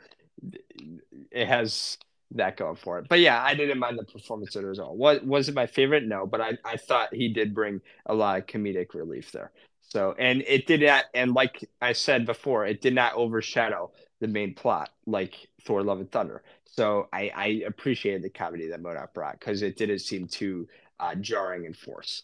it 1.30 1.48
has 1.48 2.00
that 2.32 2.58
going 2.58 2.76
for 2.76 3.00
it. 3.00 3.08
But 3.08 3.20
yeah, 3.20 3.42
I 3.42 3.56
didn't 3.56 3.80
mind 3.80 3.98
the 3.98 4.04
performance 4.04 4.56
it 4.56 4.80
all. 4.80 4.96
Was 4.96 5.22
was 5.22 5.50
it 5.50 5.56
my 5.56 5.68
favorite? 5.68 6.06
No, 6.06 6.26
but 6.26 6.42
I, 6.42 6.58
I 6.66 6.78
thought 6.78 7.14
he 7.14 7.30
did 7.30 7.54
bring 7.54 7.82
a 8.06 8.14
lot 8.14 8.40
of 8.40 8.46
comedic 8.48 8.94
relief 8.94 9.32
there. 9.32 9.52
So 9.82 10.14
and 10.20 10.44
it 10.46 10.68
did 10.68 10.82
not 10.82 11.06
and 11.14 11.34
like 11.34 11.70
I 11.82 11.94
said 11.94 12.26
before, 12.26 12.66
it 12.66 12.82
did 12.82 12.94
not 12.94 13.14
overshadow 13.16 13.92
the 14.20 14.28
main 14.28 14.54
plot 14.54 14.90
like 15.06 15.36
Thor 15.64 15.84
Love 15.84 16.00
and 16.00 16.12
Thunder. 16.12 16.44
So 16.66 17.08
I, 17.14 17.32
I 17.36 17.46
appreciated 17.66 18.24
the 18.24 18.30
comedy 18.30 18.70
that 18.70 18.82
MODOK 18.82 19.14
brought 19.14 19.40
because 19.40 19.62
it 19.62 19.78
didn't 19.78 20.00
seem 20.00 20.28
too 20.28 20.68
uh, 21.00 21.16
jarring 21.16 21.66
in 21.66 21.74
force. 21.74 22.24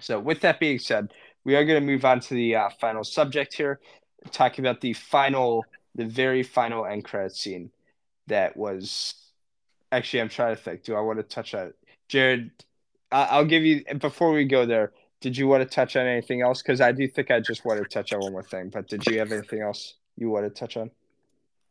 So 0.00 0.18
with 0.20 0.40
that 0.40 0.60
being 0.60 0.78
said, 0.78 1.12
we 1.44 1.56
are 1.56 1.64
going 1.64 1.80
to 1.80 1.86
move 1.86 2.04
on 2.04 2.20
to 2.20 2.34
the 2.34 2.56
uh, 2.56 2.68
final 2.80 3.04
subject 3.04 3.54
here, 3.54 3.80
talking 4.30 4.64
about 4.64 4.80
the 4.80 4.92
final, 4.92 5.64
the 5.94 6.04
very 6.04 6.42
final 6.42 6.84
end 6.86 7.04
credit 7.04 7.34
scene 7.34 7.70
that 8.26 8.56
was 8.56 9.14
actually 9.92 10.20
I'm 10.20 10.28
trying 10.28 10.56
to 10.56 10.60
think. 10.60 10.84
Do 10.84 10.94
I 10.94 11.00
want 11.00 11.18
to 11.18 11.22
touch 11.22 11.54
on 11.54 11.68
it? 11.68 11.76
Jared? 12.08 12.50
I'll 13.12 13.44
give 13.44 13.62
you 13.62 13.84
before 13.98 14.32
we 14.32 14.44
go 14.44 14.66
there. 14.66 14.92
Did 15.20 15.36
you 15.36 15.46
want 15.46 15.62
to 15.62 15.72
touch 15.72 15.96
on 15.96 16.06
anything 16.06 16.42
else? 16.42 16.62
Because 16.62 16.80
I 16.80 16.92
do 16.92 17.06
think 17.08 17.30
I 17.30 17.40
just 17.40 17.64
want 17.64 17.80
to 17.80 17.88
touch 17.88 18.12
on 18.12 18.20
one 18.20 18.32
more 18.32 18.42
thing. 18.42 18.70
But 18.70 18.88
did 18.88 19.06
you 19.06 19.20
have 19.20 19.32
anything 19.32 19.62
else 19.62 19.94
you 20.16 20.28
want 20.28 20.44
to 20.44 20.50
touch 20.50 20.76
on? 20.76 20.90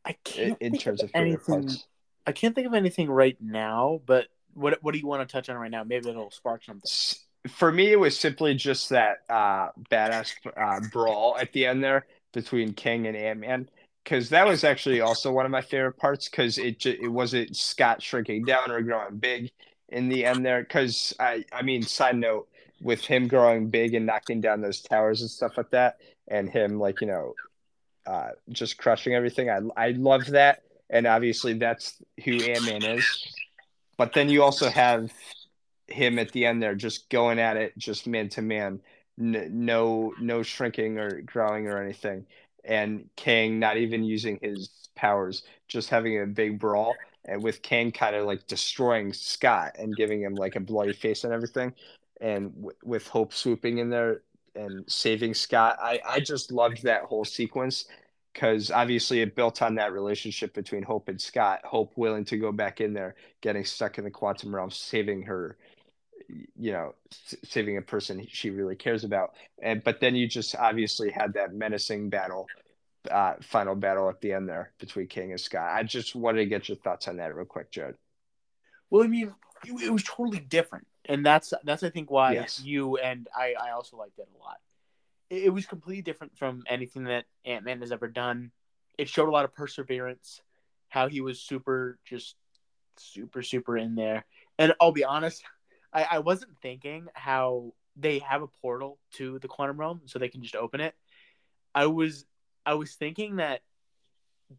I 0.05 0.13
can't 0.23 0.57
in, 0.59 0.73
in 0.73 0.79
terms 0.79 1.03
of, 1.03 1.09
of 1.09 1.15
anything. 1.15 1.63
Parts? 1.63 1.85
I 2.25 2.31
can't 2.31 2.55
think 2.55 2.67
of 2.67 2.73
anything 2.73 3.09
right 3.09 3.37
now. 3.41 4.01
But 4.05 4.27
what 4.53 4.81
what 4.81 4.93
do 4.93 4.99
you 4.99 5.07
want 5.07 5.27
to 5.27 5.31
touch 5.31 5.49
on 5.49 5.57
right 5.57 5.71
now? 5.71 5.83
Maybe 5.83 6.09
it'll 6.09 6.31
spark 6.31 6.63
something. 6.63 6.89
For 7.49 7.71
me, 7.71 7.91
it 7.91 7.99
was 7.99 8.17
simply 8.17 8.55
just 8.55 8.89
that 8.89 9.17
uh, 9.29 9.69
badass 9.91 10.33
uh, 10.55 10.79
brawl 10.91 11.37
at 11.37 11.51
the 11.51 11.65
end 11.65 11.83
there 11.83 12.05
between 12.31 12.73
Kang 12.73 13.05
and 13.05 13.17
Ant 13.17 13.39
Man 13.39 13.69
because 14.03 14.29
that 14.29 14.45
was 14.45 14.63
actually 14.63 15.01
also 15.01 15.31
one 15.31 15.45
of 15.45 15.51
my 15.51 15.61
favorite 15.61 15.97
parts 15.97 16.27
because 16.29 16.57
it 16.57 16.85
it 16.85 17.07
wasn't 17.07 17.55
Scott 17.55 18.01
shrinking 18.01 18.43
down 18.45 18.69
or 18.69 18.81
growing 18.81 19.17
big 19.17 19.51
in 19.89 20.09
the 20.09 20.25
end 20.25 20.45
there. 20.45 20.61
Because 20.61 21.13
I 21.19 21.45
I 21.51 21.61
mean, 21.61 21.83
side 21.83 22.17
note 22.17 22.47
with 22.81 23.05
him 23.05 23.27
growing 23.27 23.69
big 23.69 23.93
and 23.93 24.05
knocking 24.05 24.41
down 24.41 24.61
those 24.61 24.81
towers 24.81 25.21
and 25.21 25.29
stuff 25.29 25.57
like 25.57 25.69
that, 25.71 25.97
and 26.27 26.49
him 26.49 26.79
like 26.79 27.01
you 27.01 27.07
know, 27.07 27.33
uh, 28.05 28.29
just 28.49 28.77
crushing 28.77 29.13
everything. 29.13 29.49
I 29.49 29.61
I 29.77 29.91
love 29.91 30.27
that, 30.27 30.63
and 30.89 31.07
obviously 31.07 31.53
that's 31.53 32.01
who 32.23 32.43
Ant 32.43 32.65
Man 32.65 32.83
is. 32.83 33.35
But 33.97 34.13
then 34.13 34.27
you 34.27 34.43
also 34.43 34.69
have 34.69 35.11
him 35.87 36.17
at 36.17 36.31
the 36.31 36.45
end 36.45 36.61
there, 36.61 36.75
just 36.75 37.09
going 37.09 37.39
at 37.39 37.57
it, 37.57 37.77
just 37.77 38.07
man 38.07 38.27
to 38.29 38.41
man, 38.41 38.81
no 39.17 40.13
no 40.19 40.43
shrinking 40.43 40.97
or 40.97 41.21
growing 41.21 41.67
or 41.67 41.81
anything 41.81 42.25
and 42.65 43.09
Kang 43.15 43.59
not 43.59 43.77
even 43.77 44.03
using 44.03 44.39
his 44.41 44.69
powers, 44.95 45.43
just 45.67 45.89
having 45.89 46.21
a 46.21 46.25
big 46.25 46.59
brawl, 46.59 46.95
and 47.25 47.41
with 47.43 47.61
Kang 47.61 47.91
kind 47.91 48.15
of 48.15 48.25
like 48.25 48.47
destroying 48.47 49.13
Scott 49.13 49.75
and 49.77 49.95
giving 49.95 50.21
him 50.21 50.35
like 50.35 50.55
a 50.55 50.59
bloody 50.59 50.93
face 50.93 51.23
and 51.23 51.33
everything, 51.33 51.73
and 52.21 52.53
w- 52.55 52.77
with 52.83 53.07
Hope 53.07 53.33
swooping 53.33 53.79
in 53.79 53.89
there 53.89 54.21
and 54.55 54.83
saving 54.91 55.33
Scott. 55.33 55.77
I 55.81 55.99
I 56.07 56.19
just 56.19 56.51
loved 56.51 56.83
that 56.83 57.03
whole 57.03 57.25
sequence 57.25 57.85
because 58.33 58.71
obviously 58.71 59.21
it 59.21 59.35
built 59.35 59.61
on 59.61 59.75
that 59.75 59.93
relationship 59.93 60.53
between 60.53 60.83
Hope 60.83 61.07
and 61.07 61.21
Scott. 61.21 61.61
Hope 61.63 61.93
willing 61.95 62.25
to 62.25 62.37
go 62.37 62.51
back 62.51 62.81
in 62.81 62.93
there, 62.93 63.15
getting 63.41 63.63
stuck 63.63 63.97
in 63.97 64.03
the 64.03 64.11
quantum 64.11 64.53
realm, 64.55 64.71
saving 64.71 65.23
her 65.23 65.57
you 66.27 66.71
know 66.71 66.95
saving 67.43 67.77
a 67.77 67.81
person 67.81 68.25
she 68.29 68.49
really 68.49 68.75
cares 68.75 69.03
about. 69.03 69.33
And 69.61 69.83
but 69.83 69.99
then 69.99 70.15
you 70.15 70.27
just 70.27 70.55
obviously 70.55 71.11
had 71.11 71.33
that 71.33 71.53
menacing 71.53 72.09
battle 72.09 72.47
uh 73.11 73.33
final 73.41 73.75
battle 73.75 74.09
at 74.09 74.21
the 74.21 74.33
end 74.33 74.47
there 74.47 74.71
between 74.79 75.07
kang 75.07 75.31
and 75.31 75.39
scott. 75.39 75.69
I 75.71 75.83
just 75.83 76.15
wanted 76.15 76.39
to 76.39 76.45
get 76.45 76.69
your 76.69 76.77
thoughts 76.77 77.07
on 77.07 77.17
that 77.17 77.35
real 77.35 77.45
quick 77.45 77.71
jared. 77.71 77.95
Well 78.89 79.03
i 79.03 79.07
mean 79.07 79.33
it, 79.65 79.83
it 79.83 79.91
was 79.91 80.03
totally 80.03 80.39
different. 80.39 80.87
And 81.05 81.25
that's 81.25 81.53
that's 81.63 81.83
i 81.83 81.89
think 81.89 82.09
why 82.09 82.33
yes. 82.33 82.61
you 82.63 82.97
and 82.97 83.27
i 83.35 83.55
i 83.61 83.71
also 83.71 83.97
liked 83.97 84.19
it 84.19 84.27
a 84.33 84.39
lot. 84.39 84.57
It, 85.29 85.43
it 85.43 85.49
was 85.49 85.65
completely 85.65 86.01
different 86.01 86.37
from 86.37 86.63
anything 86.67 87.05
that 87.05 87.25
ant-man 87.45 87.81
has 87.81 87.91
ever 87.91 88.07
done. 88.07 88.51
It 88.97 89.09
showed 89.09 89.27
a 89.27 89.31
lot 89.31 89.45
of 89.45 89.53
perseverance 89.53 90.41
how 90.87 91.09
he 91.09 91.21
was 91.21 91.39
super 91.39 91.97
just 92.05 92.35
super 92.97 93.41
super 93.41 93.77
in 93.77 93.95
there. 93.95 94.25
And 94.57 94.73
i'll 94.79 94.91
be 94.91 95.03
honest 95.03 95.43
I, 95.93 96.07
I 96.11 96.19
wasn't 96.19 96.57
thinking 96.61 97.07
how 97.13 97.73
they 97.95 98.19
have 98.19 98.41
a 98.41 98.47
portal 98.47 98.99
to 99.13 99.39
the 99.39 99.47
quantum 99.47 99.79
realm 99.79 100.01
so 100.05 100.19
they 100.19 100.29
can 100.29 100.41
just 100.41 100.55
open 100.55 100.81
it. 100.81 100.95
I 101.75 101.85
was 101.87 102.25
I 102.65 102.73
was 102.75 102.93
thinking 102.93 103.37
that 103.37 103.61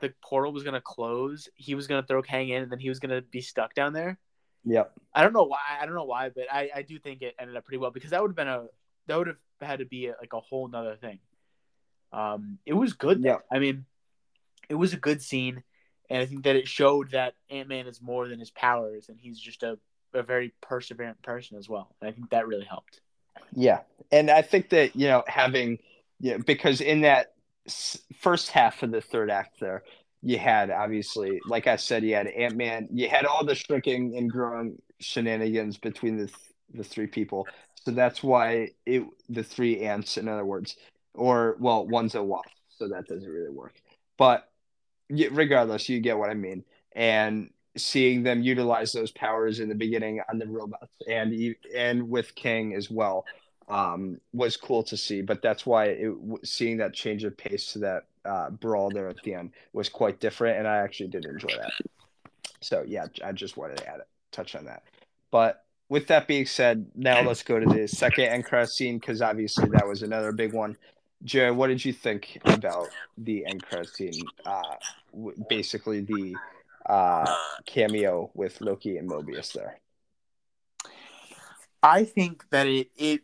the 0.01 0.12
portal 0.22 0.53
was 0.53 0.62
gonna 0.62 0.80
close, 0.80 1.49
he 1.55 1.74
was 1.74 1.87
gonna 1.87 2.05
throw 2.07 2.22
Kang 2.22 2.49
in, 2.49 2.62
and 2.62 2.72
then 2.72 2.78
he 2.78 2.89
was 2.89 3.01
gonna 3.01 3.22
be 3.22 3.41
stuck 3.41 3.74
down 3.74 3.93
there. 3.93 4.18
Yep. 4.64 4.93
I 5.14 5.22
don't 5.22 5.32
know 5.32 5.45
why. 5.45 5.59
I 5.80 5.85
don't 5.85 5.95
know 5.95 6.05
why, 6.05 6.30
but 6.30 6.45
I, 6.51 6.70
I 6.74 6.82
do 6.82 6.99
think 6.99 7.22
it 7.22 7.35
ended 7.39 7.57
up 7.57 7.64
pretty 7.64 7.78
well 7.78 7.91
because 7.91 8.11
that 8.11 8.22
would 8.22 8.30
have 8.30 8.37
been 8.37 8.49
a 8.49 8.66
that 9.07 9.18
would 9.18 9.26
have 9.26 9.37
had 9.61 9.80
to 9.80 9.85
be 9.85 10.07
a, 10.07 10.14
like 10.20 10.32
a 10.32 10.41
whole 10.41 10.68
nother 10.68 10.97
thing. 10.97 11.18
Um, 12.12 12.59
it 12.64 12.72
was 12.72 12.93
good. 12.93 13.22
Yeah. 13.22 13.39
I 13.53 13.59
mean, 13.59 13.85
it 14.68 14.74
was 14.74 14.95
a 14.95 14.99
good 14.99 15.20
scene, 15.20 15.62
and 16.09 16.22
I 16.22 16.26
think 16.26 16.45
that 16.45 16.57
it 16.57 16.68
showed 16.68 17.11
that 17.11 17.35
Ant 17.51 17.68
Man 17.68 17.87
is 17.87 18.01
more 18.01 18.28
than 18.28 18.39
his 18.39 18.51
powers, 18.51 19.09
and 19.09 19.18
he's 19.20 19.39
just 19.39 19.62
a, 19.62 19.78
a 20.14 20.22
very 20.22 20.52
perseverant 20.62 21.22
person 21.22 21.58
as 21.58 21.68
well. 21.68 21.94
And 22.00 22.08
I 22.08 22.12
think 22.12 22.30
that 22.30 22.46
really 22.46 22.64
helped. 22.64 23.00
Yeah, 23.52 23.80
and 24.10 24.30
I 24.30 24.42
think 24.42 24.70
that 24.70 24.96
you 24.96 25.08
know 25.08 25.24
having 25.26 25.78
yeah 26.20 26.38
because 26.38 26.80
in 26.80 27.02
that 27.02 27.34
first 28.18 28.50
half 28.50 28.82
of 28.82 28.90
the 28.90 29.00
third 29.00 29.30
act 29.30 29.60
there, 29.60 29.82
you 30.22 30.38
had 30.38 30.70
obviously, 30.70 31.40
like 31.46 31.66
I 31.66 31.76
said, 31.76 32.04
you 32.04 32.14
had 32.14 32.26
Ant 32.26 32.56
Man, 32.56 32.88
you 32.92 33.08
had 33.08 33.26
all 33.26 33.44
the 33.44 33.54
shrinking 33.54 34.16
and 34.16 34.30
growing 34.30 34.80
shenanigans 35.00 35.78
between 35.78 36.16
the 36.16 36.32
the 36.72 36.84
three 36.84 37.06
people. 37.06 37.46
So 37.84 37.90
that's 37.90 38.22
why 38.22 38.70
it 38.86 39.04
the 39.28 39.44
three 39.44 39.82
ants, 39.82 40.16
in 40.16 40.28
other 40.28 40.44
words, 40.44 40.76
or 41.14 41.56
well, 41.60 41.86
one's 41.86 42.14
a 42.14 42.22
wasp, 42.22 42.48
so 42.70 42.88
that 42.88 43.06
doesn't 43.06 43.28
really 43.28 43.50
work. 43.50 43.74
But 44.16 44.48
regardless, 45.10 45.88
you 45.88 46.00
get 46.00 46.18
what 46.18 46.30
I 46.30 46.34
mean. 46.34 46.64
And 46.92 47.50
seeing 47.76 48.22
them 48.22 48.42
utilize 48.42 48.92
those 48.92 49.10
powers 49.10 49.60
in 49.60 49.68
the 49.68 49.74
beginning 49.74 50.20
on 50.30 50.38
the 50.38 50.46
robots 50.46 50.92
and 51.08 51.54
and 51.74 52.08
with 52.08 52.34
Kang 52.34 52.74
as 52.74 52.90
well 52.90 53.24
um, 53.68 54.20
was 54.32 54.56
cool 54.56 54.82
to 54.84 54.96
see. 54.96 55.22
But 55.22 55.42
that's 55.42 55.66
why 55.66 55.86
it, 55.86 56.14
seeing 56.44 56.76
that 56.78 56.94
change 56.94 57.24
of 57.24 57.36
pace 57.36 57.72
to 57.72 57.78
that 57.80 58.04
uh, 58.24 58.50
brawl 58.50 58.90
there 58.90 59.08
at 59.08 59.22
the 59.24 59.34
end 59.34 59.52
was 59.72 59.88
quite 59.88 60.20
different, 60.20 60.58
and 60.58 60.68
I 60.68 60.78
actually 60.78 61.08
did 61.08 61.24
enjoy 61.24 61.56
that. 61.56 61.72
So 62.60 62.84
yeah, 62.86 63.06
I 63.24 63.32
just 63.32 63.56
wanted 63.56 63.78
to 63.78 63.88
add 63.88 64.00
touch 64.32 64.54
on 64.54 64.64
that. 64.64 64.82
But 65.30 65.64
with 65.88 66.06
that 66.08 66.26
being 66.26 66.46
said, 66.46 66.86
now 66.94 67.22
let's 67.22 67.42
go 67.42 67.60
to 67.60 67.66
the 67.66 67.86
second 67.86 68.24
end 68.24 68.44
credit 68.44 68.70
scene 68.70 68.98
because 68.98 69.22
obviously 69.22 69.68
that 69.70 69.86
was 69.86 70.02
another 70.02 70.32
big 70.32 70.52
one. 70.52 70.76
Jared, 71.24 71.56
what 71.56 71.68
did 71.68 71.84
you 71.84 71.92
think 71.92 72.38
about 72.44 72.88
the 73.16 73.46
end 73.46 73.62
credit 73.64 73.88
scene? 73.88 74.22
Uh, 74.44 74.76
basically, 75.48 76.00
the 76.00 76.34
uh, 76.87 77.35
cameo 77.66 78.30
with 78.35 78.61
Loki 78.61 78.97
and 78.97 79.09
Mobius 79.09 79.53
there. 79.53 79.80
I 81.82 82.05
think 82.05 82.49
that 82.51 82.66
it 82.66 82.91
it 82.97 83.22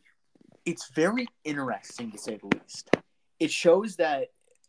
it's 0.66 0.90
very 0.90 1.26
interesting 1.44 2.12
to 2.12 2.18
say 2.18 2.36
the 2.36 2.58
least. 2.58 2.90
It 3.38 3.50
shows 3.50 3.96
that 3.96 4.28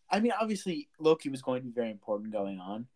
I 0.10 0.20
mean, 0.20 0.34
obviously 0.40 0.90
Loki 1.00 1.30
was 1.30 1.42
going 1.42 1.62
to 1.62 1.68
be 1.68 1.74
very 1.74 1.92
important 1.92 2.32
going 2.32 2.60
on, 2.60 2.88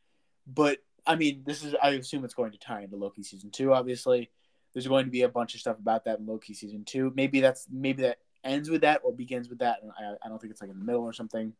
but 0.47 0.79
I 1.05 1.15
mean, 1.15 1.43
this 1.45 1.63
is 1.63 1.75
I 1.81 1.89
assume 1.91 2.25
it's 2.25 2.33
going 2.33 2.51
to 2.51 2.57
tie 2.57 2.81
into 2.81 2.95
Loki 2.95 3.23
season 3.23 3.51
two. 3.51 3.73
Obviously, 3.73 4.31
there's 4.73 4.87
going 4.87 5.05
to 5.05 5.11
be 5.11 5.21
a 5.21 5.29
bunch 5.29 5.53
of 5.53 5.61
stuff 5.61 5.79
about 5.79 6.05
that 6.05 6.19
in 6.19 6.25
Loki 6.25 6.53
season 6.53 6.83
two. 6.83 7.11
Maybe 7.15 7.41
that's 7.41 7.67
maybe 7.71 8.03
that 8.03 8.19
ends 8.43 8.69
with 8.69 8.81
that 8.81 9.01
or 9.03 9.13
begins 9.13 9.49
with 9.49 9.59
that, 9.59 9.79
and 9.81 9.91
I, 9.91 10.15
I 10.25 10.29
don't 10.29 10.39
think 10.39 10.51
it's 10.51 10.61
like 10.61 10.69
in 10.69 10.79
the 10.79 10.85
middle 10.85 11.03
or 11.03 11.13
something. 11.13 11.53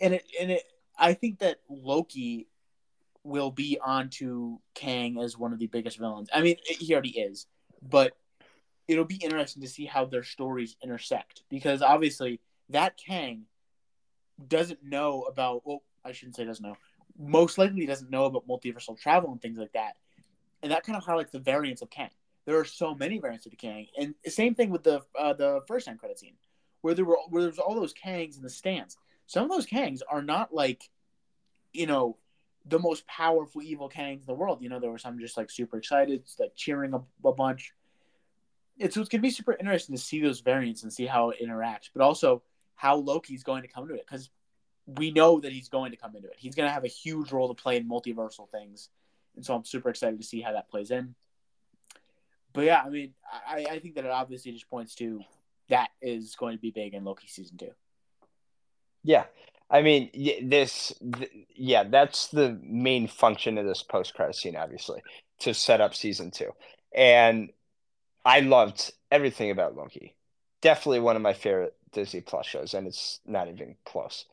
And 0.00 0.14
it 0.14 0.24
and 0.40 0.50
it 0.50 0.62
I 0.98 1.14
think 1.14 1.40
that 1.40 1.60
Loki 1.68 2.48
will 3.24 3.50
be 3.50 3.78
onto 3.82 4.58
Kang 4.74 5.18
as 5.18 5.36
one 5.36 5.52
of 5.52 5.58
the 5.58 5.66
biggest 5.66 5.98
villains. 5.98 6.28
I 6.32 6.42
mean, 6.42 6.56
he 6.66 6.92
already 6.92 7.18
is, 7.18 7.46
but 7.82 8.12
it'll 8.86 9.04
be 9.04 9.16
interesting 9.16 9.62
to 9.62 9.68
see 9.68 9.86
how 9.86 10.04
their 10.04 10.22
stories 10.22 10.76
intersect 10.82 11.42
because 11.48 11.80
obviously 11.80 12.40
that 12.68 12.96
Kang 12.96 13.46
doesn't 14.46 14.84
know 14.84 15.22
about. 15.22 15.62
Well, 15.64 15.82
I 16.04 16.12
shouldn't 16.12 16.36
say 16.36 16.44
doesn't 16.44 16.64
know. 16.64 16.76
Most 17.18 17.58
likely 17.58 17.86
doesn't 17.86 18.10
know 18.10 18.24
about 18.24 18.46
multiversal 18.48 18.98
travel 18.98 19.32
and 19.32 19.40
things 19.40 19.58
like 19.58 19.72
that, 19.72 19.96
and 20.62 20.72
that 20.72 20.84
kind 20.84 20.96
of 20.96 21.04
highlights 21.04 21.32
the 21.32 21.38
variants 21.38 21.82
of 21.82 21.90
Kang. 21.90 22.10
There 22.46 22.58
are 22.58 22.64
so 22.64 22.94
many 22.94 23.18
variants 23.18 23.46
of 23.46 23.56
Kang, 23.56 23.86
and 23.98 24.14
same 24.26 24.54
thing 24.54 24.70
with 24.70 24.82
the 24.82 25.02
uh, 25.18 25.32
the 25.32 25.60
first 25.66 25.88
end 25.88 25.98
credit 25.98 26.18
scene, 26.18 26.34
where 26.82 26.94
there 26.94 27.04
were 27.04 27.18
where 27.28 27.42
there 27.42 27.50
was 27.50 27.58
all 27.58 27.74
those 27.74 27.94
Kangs 27.94 28.36
in 28.36 28.42
the 28.42 28.50
stands. 28.50 28.96
Some 29.26 29.44
of 29.44 29.50
those 29.50 29.66
Kangs 29.66 30.00
are 30.10 30.22
not 30.22 30.52
like, 30.52 30.90
you 31.72 31.86
know, 31.86 32.18
the 32.66 32.78
most 32.78 33.06
powerful 33.06 33.62
evil 33.62 33.90
Kangs 33.90 34.20
in 34.20 34.26
the 34.26 34.34
world. 34.34 34.62
You 34.62 34.68
know, 34.68 34.80
there 34.80 34.90
were 34.90 34.98
some 34.98 35.18
just 35.18 35.36
like 35.36 35.50
super 35.50 35.76
excited, 35.76 36.24
like 36.38 36.54
cheering 36.54 36.94
a, 36.94 37.02
a 37.26 37.32
bunch. 37.32 37.72
It's, 38.78 38.96
going 38.96 39.08
to 39.08 39.18
be 39.18 39.30
super 39.30 39.52
interesting 39.52 39.94
to 39.94 40.02
see 40.02 40.20
those 40.20 40.40
variants 40.40 40.82
and 40.82 40.92
see 40.92 41.06
how 41.06 41.30
it 41.30 41.38
interacts, 41.42 41.90
but 41.94 42.02
also 42.02 42.42
how 42.74 42.96
Loki's 42.96 43.44
going 43.44 43.62
to 43.62 43.68
come 43.68 43.86
to 43.86 43.94
it 43.94 44.04
because 44.06 44.30
we 44.86 45.12
know 45.12 45.38
that 45.40 45.52
he's 45.52 45.68
going 45.68 45.92
to 45.92 45.96
come 45.96 46.16
into 46.16 46.28
it. 46.28 46.36
He's 46.38 46.54
going 46.54 46.68
to 46.68 46.72
have 46.72 46.84
a 46.84 46.88
huge 46.88 47.30
role 47.30 47.48
to 47.48 47.54
play 47.54 47.76
in 47.76 47.88
multiversal 47.88 48.50
things, 48.50 48.88
and 49.36 49.44
so 49.44 49.54
I'm 49.54 49.64
super 49.64 49.90
excited 49.90 50.18
to 50.20 50.26
see 50.26 50.40
how 50.40 50.52
that 50.52 50.68
plays 50.68 50.90
in. 50.90 51.14
But 52.52 52.64
yeah, 52.64 52.82
I 52.84 52.88
mean, 52.88 53.14
I, 53.48 53.66
I 53.70 53.78
think 53.78 53.96
that 53.96 54.04
it 54.04 54.10
obviously 54.10 54.52
just 54.52 54.68
points 54.70 54.94
to 54.96 55.22
that 55.68 55.90
is 56.00 56.36
going 56.36 56.56
to 56.56 56.60
be 56.60 56.70
big 56.70 56.94
in 56.94 57.04
Loki 57.04 57.26
season 57.26 57.56
two. 57.56 57.70
Yeah, 59.02 59.24
I 59.70 59.82
mean, 59.82 60.10
this, 60.42 60.92
yeah, 61.54 61.84
that's 61.84 62.28
the 62.28 62.58
main 62.62 63.08
function 63.08 63.58
of 63.58 63.66
this 63.66 63.82
post 63.82 64.14
credit 64.14 64.36
scene, 64.36 64.56
obviously, 64.56 65.02
to 65.40 65.54
set 65.54 65.80
up 65.80 65.94
season 65.94 66.30
two. 66.30 66.50
And 66.94 67.50
I 68.24 68.40
loved 68.40 68.92
everything 69.10 69.50
about 69.50 69.76
Loki. 69.76 70.14
Definitely 70.60 71.00
one 71.00 71.16
of 71.16 71.22
my 71.22 71.32
favorite 71.32 71.74
Disney 71.92 72.20
Plus 72.20 72.46
shows, 72.46 72.74
and 72.74 72.86
it's 72.86 73.20
not 73.26 73.48
even 73.48 73.76
close 73.84 74.26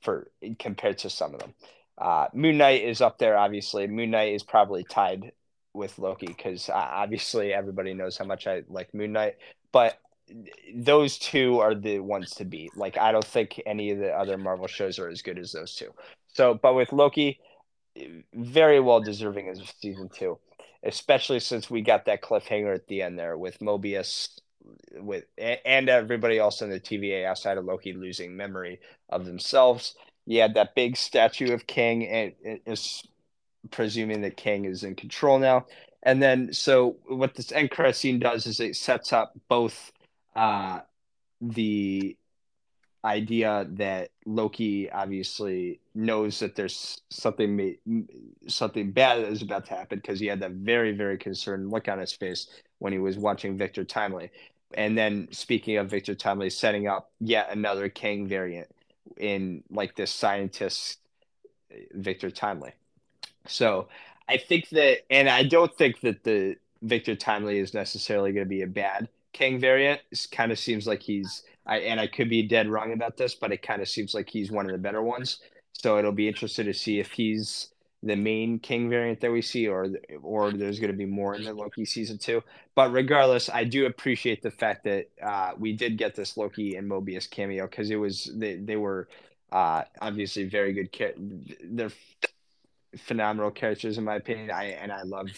for 0.00 0.30
compared 0.58 0.98
to 0.98 1.10
some 1.10 1.34
of 1.34 1.40
them. 1.40 1.54
Uh, 1.96 2.28
Moon 2.32 2.58
Knight 2.58 2.82
is 2.84 3.00
up 3.00 3.18
there, 3.18 3.36
obviously. 3.36 3.86
Moon 3.86 4.10
Knight 4.10 4.34
is 4.34 4.42
probably 4.42 4.84
tied 4.84 5.32
with 5.74 5.98
Loki 5.98 6.26
because 6.26 6.68
uh, 6.68 6.72
obviously 6.74 7.52
everybody 7.52 7.94
knows 7.94 8.16
how 8.16 8.24
much 8.24 8.46
I 8.46 8.62
like 8.68 8.94
Moon 8.94 9.12
Knight, 9.12 9.36
but 9.72 9.98
those 10.74 11.18
two 11.18 11.58
are 11.60 11.74
the 11.74 12.00
ones 12.00 12.30
to 12.32 12.44
beat. 12.44 12.76
Like 12.76 12.98
I 12.98 13.12
don't 13.12 13.24
think 13.24 13.60
any 13.66 13.90
of 13.90 13.98
the 13.98 14.10
other 14.10 14.36
Marvel 14.36 14.66
shows 14.66 14.98
are 14.98 15.08
as 15.08 15.22
good 15.22 15.38
as 15.38 15.52
those 15.52 15.74
two. 15.74 15.92
So, 16.34 16.54
but 16.54 16.74
with 16.74 16.92
Loki, 16.92 17.40
very 18.34 18.80
well 18.80 19.00
deserving 19.00 19.48
as 19.48 19.60
season 19.80 20.08
two, 20.14 20.38
especially 20.82 21.40
since 21.40 21.70
we 21.70 21.82
got 21.82 22.04
that 22.06 22.22
cliffhanger 22.22 22.74
at 22.74 22.86
the 22.86 23.02
end 23.02 23.18
there 23.18 23.36
with 23.36 23.58
Mobius, 23.60 24.40
with 24.94 25.24
and 25.36 25.88
everybody 25.88 26.38
else 26.38 26.62
in 26.62 26.70
the 26.70 26.80
TVA 26.80 27.24
outside 27.24 27.58
of 27.58 27.64
Loki 27.64 27.92
losing 27.92 28.36
memory 28.36 28.80
of 29.08 29.24
themselves. 29.24 29.94
You 30.26 30.42
had 30.42 30.54
that 30.54 30.74
big 30.74 30.96
statue 30.96 31.52
of 31.52 31.66
Kang, 31.66 32.06
and 32.06 32.60
is 32.66 33.02
presuming 33.70 34.20
that 34.22 34.36
Kang 34.36 34.66
is 34.66 34.84
in 34.84 34.94
control 34.94 35.38
now. 35.38 35.66
And 36.02 36.22
then, 36.22 36.52
so 36.52 36.96
what 37.06 37.34
this 37.34 37.50
end 37.50 37.70
credit 37.70 37.96
scene 37.96 38.18
does 38.18 38.46
is 38.46 38.60
it 38.60 38.76
sets 38.76 39.12
up 39.12 39.32
both 39.48 39.90
uh, 40.38 40.80
the 41.40 42.16
idea 43.04 43.66
that 43.70 44.10
Loki 44.24 44.90
obviously 44.90 45.80
knows 45.94 46.38
that 46.38 46.54
there's 46.54 47.00
something 47.10 47.76
something 48.46 48.90
bad 48.92 49.18
is 49.20 49.42
about 49.42 49.66
to 49.66 49.74
happen 49.74 49.98
because 49.98 50.20
he 50.20 50.26
had 50.26 50.40
that 50.40 50.52
very 50.52 50.92
very 50.92 51.18
concerned 51.18 51.70
look 51.70 51.88
on 51.88 51.98
his 51.98 52.12
face 52.12 52.48
when 52.78 52.92
he 52.92 52.98
was 52.98 53.16
watching 53.16 53.56
Victor 53.56 53.84
Timely. 53.84 54.30
And 54.74 54.96
then 54.96 55.28
speaking 55.32 55.76
of 55.78 55.90
Victor 55.90 56.14
Timely, 56.14 56.50
setting 56.50 56.86
up 56.86 57.10
yet 57.20 57.50
another 57.50 57.88
Kang 57.88 58.26
variant 58.26 58.68
in 59.16 59.64
like 59.70 59.96
this 59.96 60.10
scientist 60.10 60.98
Victor 61.92 62.30
Timely. 62.30 62.72
So 63.46 63.88
I 64.28 64.36
think 64.36 64.68
that, 64.70 64.98
and 65.10 65.28
I 65.28 65.42
don't 65.42 65.74
think 65.74 66.00
that 66.02 66.22
the 66.22 66.56
Victor 66.82 67.16
Timely 67.16 67.58
is 67.58 67.74
necessarily 67.74 68.32
going 68.32 68.44
to 68.44 68.48
be 68.48 68.62
a 68.62 68.66
bad 68.66 69.08
Kang 69.32 69.58
variant. 69.58 70.00
Kind 70.32 70.52
of 70.52 70.58
seems 70.58 70.86
like 70.86 71.02
he's 71.02 71.42
I 71.66 71.78
and 71.80 72.00
I 72.00 72.06
could 72.06 72.28
be 72.28 72.42
dead 72.42 72.68
wrong 72.68 72.92
about 72.92 73.16
this, 73.16 73.34
but 73.34 73.52
it 73.52 73.62
kind 73.62 73.82
of 73.82 73.88
seems 73.88 74.14
like 74.14 74.28
he's 74.28 74.50
one 74.50 74.66
of 74.66 74.72
the 74.72 74.78
better 74.78 75.02
ones. 75.02 75.40
So 75.72 75.98
it'll 75.98 76.12
be 76.12 76.28
interesting 76.28 76.66
to 76.66 76.74
see 76.74 76.98
if 76.98 77.12
he's 77.12 77.68
the 78.02 78.16
main 78.16 78.58
Kang 78.58 78.88
variant 78.88 79.20
that 79.20 79.30
we 79.30 79.42
see, 79.42 79.68
or 79.68 79.88
or 80.22 80.52
there's 80.52 80.78
going 80.80 80.92
to 80.92 80.96
be 80.96 81.06
more 81.06 81.34
in 81.34 81.44
the 81.44 81.52
Loki 81.52 81.84
season 81.84 82.18
two. 82.18 82.42
But 82.74 82.92
regardless, 82.92 83.50
I 83.50 83.64
do 83.64 83.86
appreciate 83.86 84.42
the 84.42 84.50
fact 84.50 84.84
that 84.84 85.08
uh, 85.22 85.52
we 85.58 85.72
did 85.72 85.98
get 85.98 86.14
this 86.14 86.36
Loki 86.36 86.76
and 86.76 86.90
Mobius 86.90 87.28
cameo 87.28 87.66
because 87.66 87.90
it 87.90 87.96
was 87.96 88.30
they 88.34 88.56
they 88.56 88.76
were 88.76 89.08
uh, 89.52 89.82
obviously 90.00 90.48
very 90.48 90.72
good. 90.72 91.56
They're 91.62 91.92
phenomenal 92.96 93.50
characters 93.50 93.98
in 93.98 94.04
my 94.04 94.16
opinion. 94.16 94.50
I 94.50 94.66
and 94.66 94.90
I 94.90 95.02
love 95.02 95.28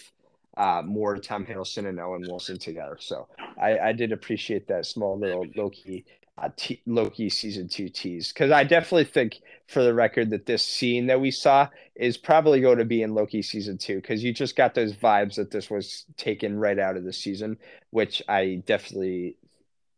uh, 0.56 0.82
more 0.84 1.16
Tom 1.18 1.46
Hiddleston 1.46 1.88
and 1.88 2.00
Owen 2.00 2.22
Wilson 2.26 2.58
together. 2.58 2.96
So 3.00 3.28
I, 3.60 3.78
I 3.78 3.92
did 3.92 4.12
appreciate 4.12 4.68
that 4.68 4.86
small 4.86 5.18
little 5.18 5.46
Loki 5.56 6.04
uh, 6.38 6.48
t- 6.56 6.80
Loki 6.86 7.28
season 7.28 7.68
two 7.68 7.88
tease 7.88 8.32
because 8.32 8.50
I 8.50 8.64
definitely 8.64 9.04
think, 9.04 9.40
for 9.66 9.82
the 9.82 9.92
record, 9.92 10.30
that 10.30 10.46
this 10.46 10.62
scene 10.62 11.06
that 11.06 11.20
we 11.20 11.30
saw 11.30 11.68
is 11.94 12.16
probably 12.16 12.60
going 12.60 12.78
to 12.78 12.84
be 12.84 13.02
in 13.02 13.14
Loki 13.14 13.42
season 13.42 13.76
two 13.76 13.96
because 13.96 14.24
you 14.24 14.32
just 14.32 14.56
got 14.56 14.74
those 14.74 14.94
vibes 14.94 15.34
that 15.34 15.50
this 15.50 15.70
was 15.70 16.06
taken 16.16 16.58
right 16.58 16.78
out 16.78 16.96
of 16.96 17.04
the 17.04 17.12
season, 17.12 17.58
which 17.90 18.22
I 18.28 18.62
definitely, 18.66 19.36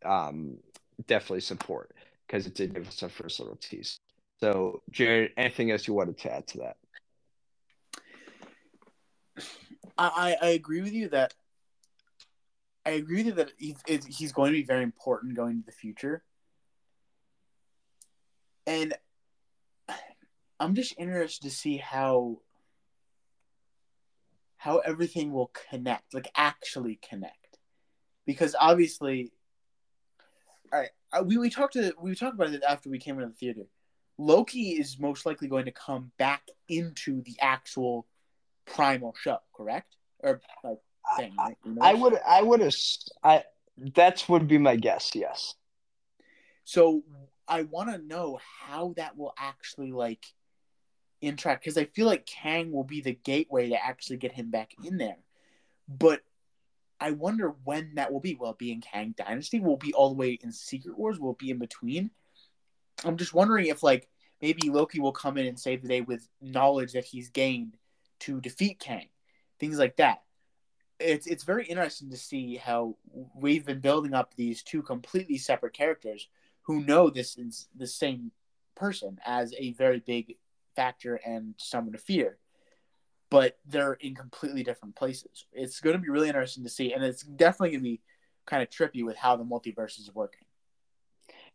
um, 0.04 0.58
definitely 1.06 1.40
support 1.40 1.92
because 2.26 2.46
it 2.46 2.54
did 2.54 2.74
give 2.74 2.88
us 2.88 3.02
our 3.02 3.08
first 3.08 3.38
little 3.38 3.56
tease. 3.56 3.98
So, 4.40 4.82
Jared, 4.90 5.32
anything 5.36 5.70
else 5.70 5.86
you 5.86 5.94
wanted 5.94 6.18
to 6.18 6.32
add 6.32 6.48
to 6.48 6.58
that? 6.58 6.76
I, 9.98 10.36
I 10.40 10.46
agree 10.48 10.80
with 10.80 10.92
you 10.92 11.08
that 11.10 11.34
I 12.84 12.90
agree 12.90 13.18
with 13.18 13.26
you 13.26 13.32
that 13.32 13.52
he's 13.58 14.04
he's 14.06 14.32
going 14.32 14.52
to 14.52 14.58
be 14.58 14.64
very 14.64 14.82
important 14.82 15.36
going 15.36 15.52
into 15.52 15.66
the 15.66 15.72
future, 15.72 16.22
and 18.66 18.94
I'm 20.58 20.74
just 20.74 20.94
interested 20.98 21.42
to 21.48 21.50
see 21.54 21.76
how 21.76 22.40
how 24.56 24.78
everything 24.78 25.32
will 25.32 25.50
connect, 25.70 26.14
like 26.14 26.30
actually 26.36 26.98
connect, 27.08 27.58
because 28.26 28.54
obviously, 28.58 29.32
all 30.72 30.80
right, 30.80 31.24
we 31.24 31.36
we 31.36 31.50
talked 31.50 31.74
to 31.74 31.92
we 32.00 32.14
talked 32.14 32.34
about 32.34 32.52
it 32.52 32.62
after 32.66 32.90
we 32.90 32.98
came 32.98 33.16
into 33.16 33.28
the 33.28 33.34
theater. 33.34 33.66
Loki 34.18 34.70
is 34.70 34.98
most 34.98 35.24
likely 35.26 35.48
going 35.48 35.64
to 35.64 35.72
come 35.72 36.12
back 36.18 36.48
into 36.68 37.22
the 37.22 37.34
actual 37.40 38.06
primal 38.66 39.14
show, 39.20 39.38
correct? 39.54 39.96
Or 40.20 40.40
like 40.62 40.78
thing, 41.16 41.34
right? 41.36 41.56
you 41.64 41.74
know? 41.74 41.82
I 41.82 41.94
would 41.94 42.18
I 42.26 42.42
would 42.42 42.60
have 42.60 42.74
I 43.22 43.44
that's 43.94 44.28
would 44.28 44.48
be 44.48 44.58
my 44.58 44.76
guess, 44.76 45.12
yes. 45.14 45.54
So 46.64 47.02
I 47.48 47.62
want 47.62 47.90
to 47.90 47.98
know 47.98 48.38
how 48.60 48.94
that 48.96 49.16
will 49.16 49.34
actually 49.36 49.92
like 49.92 50.24
interact 51.20 51.64
because 51.64 51.78
I 51.78 51.84
feel 51.84 52.06
like 52.06 52.26
Kang 52.26 52.72
will 52.72 52.84
be 52.84 53.00
the 53.00 53.14
gateway 53.14 53.70
to 53.70 53.84
actually 53.84 54.18
get 54.18 54.32
him 54.32 54.50
back 54.50 54.72
in 54.84 54.96
there. 54.98 55.18
But 55.88 56.20
I 57.00 57.10
wonder 57.10 57.54
when 57.64 57.96
that 57.96 58.12
will 58.12 58.20
be. 58.20 58.34
Will 58.34 58.50
it 58.50 58.58
be 58.58 58.72
in 58.72 58.80
Kang 58.80 59.14
Dynasty? 59.16 59.60
Will 59.60 59.74
it 59.74 59.80
be 59.80 59.92
all 59.92 60.10
the 60.10 60.14
way 60.14 60.38
in 60.42 60.52
Secret 60.52 60.96
Wars? 60.96 61.18
Will 61.18 61.32
it 61.32 61.38
be 61.38 61.50
in 61.50 61.58
between? 61.58 62.10
I'm 63.04 63.16
just 63.16 63.34
wondering 63.34 63.66
if 63.66 63.82
like 63.82 64.08
maybe 64.40 64.70
Loki 64.70 65.00
will 65.00 65.12
come 65.12 65.36
in 65.36 65.46
and 65.46 65.58
save 65.58 65.82
the 65.82 65.88
day 65.88 66.00
with 66.00 66.28
knowledge 66.40 66.92
that 66.92 67.04
he's 67.04 67.30
gained 67.30 67.76
to 68.22 68.40
defeat 68.40 68.78
Kang, 68.78 69.08
things 69.58 69.78
like 69.78 69.96
that. 69.96 70.22
It's 70.98 71.26
it's 71.26 71.44
very 71.44 71.66
interesting 71.66 72.10
to 72.10 72.16
see 72.16 72.56
how 72.56 72.96
we've 73.34 73.66
been 73.66 73.80
building 73.80 74.14
up 74.14 74.34
these 74.34 74.62
two 74.62 74.82
completely 74.82 75.38
separate 75.38 75.72
characters 75.72 76.28
who 76.62 76.84
know 76.84 77.10
this 77.10 77.36
is 77.36 77.68
the 77.76 77.86
same 77.86 78.30
person 78.76 79.18
as 79.26 79.52
a 79.58 79.72
very 79.72 80.00
big 80.00 80.36
factor 80.76 81.16
and 81.16 81.54
someone 81.56 81.92
to 81.92 81.98
fear, 81.98 82.38
but 83.30 83.58
they're 83.66 83.94
in 83.94 84.14
completely 84.14 84.62
different 84.62 84.94
places. 84.94 85.46
It's 85.52 85.80
going 85.80 85.96
to 85.96 86.02
be 86.02 86.08
really 86.08 86.28
interesting 86.28 86.62
to 86.64 86.70
see, 86.70 86.92
and 86.92 87.02
it's 87.02 87.22
definitely 87.22 87.70
going 87.70 87.80
to 87.80 87.90
be 87.90 88.00
kind 88.46 88.62
of 88.62 88.70
trippy 88.70 89.04
with 89.04 89.16
how 89.16 89.36
the 89.36 89.44
multiverse 89.44 89.98
is 89.98 90.10
working. 90.14 90.46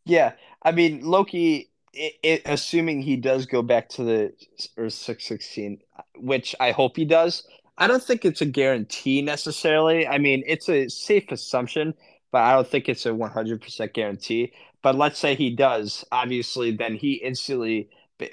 Yeah, 0.05 0.33
I 0.61 0.71
mean 0.71 1.01
Loki. 1.01 1.69
It, 1.99 2.13
it, 2.21 2.41
assuming 2.45 3.01
he 3.01 3.15
does 3.15 3.47
go 3.47 3.63
back 3.63 3.89
to 3.89 4.03
the 4.03 4.33
Earth 4.77 4.93
six 4.93 5.25
sixteen, 5.25 5.79
which 6.15 6.55
I 6.59 6.71
hope 6.71 6.95
he 6.95 7.05
does. 7.05 7.47
I 7.77 7.87
don't 7.87 8.03
think 8.03 8.23
it's 8.23 8.41
a 8.41 8.45
guarantee 8.45 9.21
necessarily. 9.21 10.07
I 10.07 10.19
mean, 10.19 10.43
it's 10.45 10.69
a 10.69 10.89
safe 10.89 11.31
assumption, 11.31 11.93
but 12.31 12.43
I 12.43 12.53
don't 12.53 12.67
think 12.67 12.87
it's 12.87 13.05
a 13.05 13.15
one 13.15 13.31
hundred 13.31 13.61
percent 13.61 13.93
guarantee. 13.93 14.53
But 14.83 14.95
let's 14.95 15.17
say 15.17 15.33
he 15.33 15.49
does, 15.49 16.05
obviously, 16.11 16.71
then 16.71 16.95
he 16.95 17.13
instantly 17.13 17.89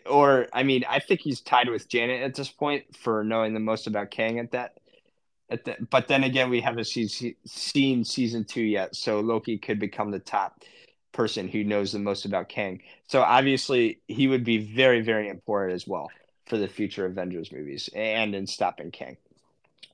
or 0.06 0.48
I 0.52 0.62
mean, 0.62 0.84
I 0.88 0.98
think 0.98 1.20
he's 1.20 1.40
tied 1.40 1.68
with 1.68 1.88
Janet 1.88 2.22
at 2.22 2.34
this 2.34 2.50
point 2.50 2.84
for 2.96 3.24
knowing 3.24 3.54
the 3.54 3.60
most 3.60 3.86
about 3.86 4.10
Kang 4.10 4.38
at 4.38 4.52
that. 4.52 4.78
At 5.50 5.64
the, 5.64 5.76
but 5.90 6.08
then 6.08 6.24
again, 6.24 6.48
we 6.48 6.60
haven't 6.60 6.86
seen, 6.86 7.08
seen 7.46 8.04
season 8.04 8.44
two 8.44 8.62
yet, 8.62 8.96
so 8.96 9.20
Loki 9.20 9.58
could 9.58 9.78
become 9.78 10.10
the 10.10 10.18
top 10.18 10.62
person 11.14 11.48
who 11.48 11.64
knows 11.64 11.92
the 11.92 11.98
most 11.98 12.26
about 12.26 12.50
Kang. 12.50 12.82
So 13.08 13.22
obviously, 13.22 14.00
he 14.08 14.28
would 14.28 14.44
be 14.44 14.58
very, 14.58 15.00
very 15.00 15.28
important 15.28 15.74
as 15.74 15.86
well 15.86 16.10
for 16.46 16.58
the 16.58 16.68
future 16.68 17.06
Avengers 17.06 17.50
movies 17.50 17.88
and 17.94 18.34
in 18.34 18.46
stopping 18.46 18.90
Kang. 18.90 19.16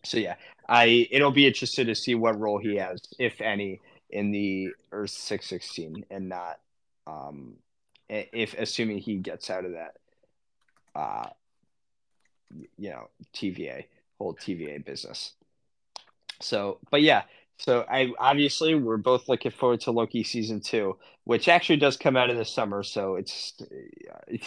So 0.03 0.17
yeah, 0.17 0.35
I 0.69 1.07
it'll 1.13 1.31
be 1.31 1.47
interesting 1.47 1.87
to 1.87 1.95
see 1.95 2.15
what 2.17 2.41
role 2.41 2.59
he 2.59 2.77
has, 2.77 3.01
if 3.19 3.41
any, 3.41 3.81
in 4.09 4.33
the 4.33 4.71
Earth 4.91 5.11
six 5.11 5.47
sixteen, 5.47 6.05
and 6.11 6.29
not 6.29 6.59
um, 7.07 7.57
if 8.09 8.55
assuming 8.55 8.99
he 8.99 9.17
gets 9.17 9.51
out 9.51 9.65
of 9.65 9.73
that, 9.73 9.97
uh, 10.95 11.29
you 12.79 12.91
know, 12.91 13.09
TVA 13.35 13.85
whole 14.19 14.35
TVA 14.35 14.85
business. 14.85 15.33
So, 16.41 16.79
but 16.91 17.03
yeah, 17.03 17.23
so 17.61 17.85
I 17.91 18.11
obviously 18.19 18.75
we're 18.75 18.97
both 18.97 19.29
looking 19.29 19.51
forward 19.51 19.83
to 19.83 19.91
Loki 19.91 20.25
season 20.25 20.61
two, 20.61 20.97
which 21.25 21.47
actually 21.47 21.77
does 21.77 21.99
come 21.99 22.17
out 22.17 22.31
in 22.31 22.39
the 22.39 22.45
summer. 22.45 22.83
So 22.83 23.17
it's, 23.17 23.53
you 24.31 24.41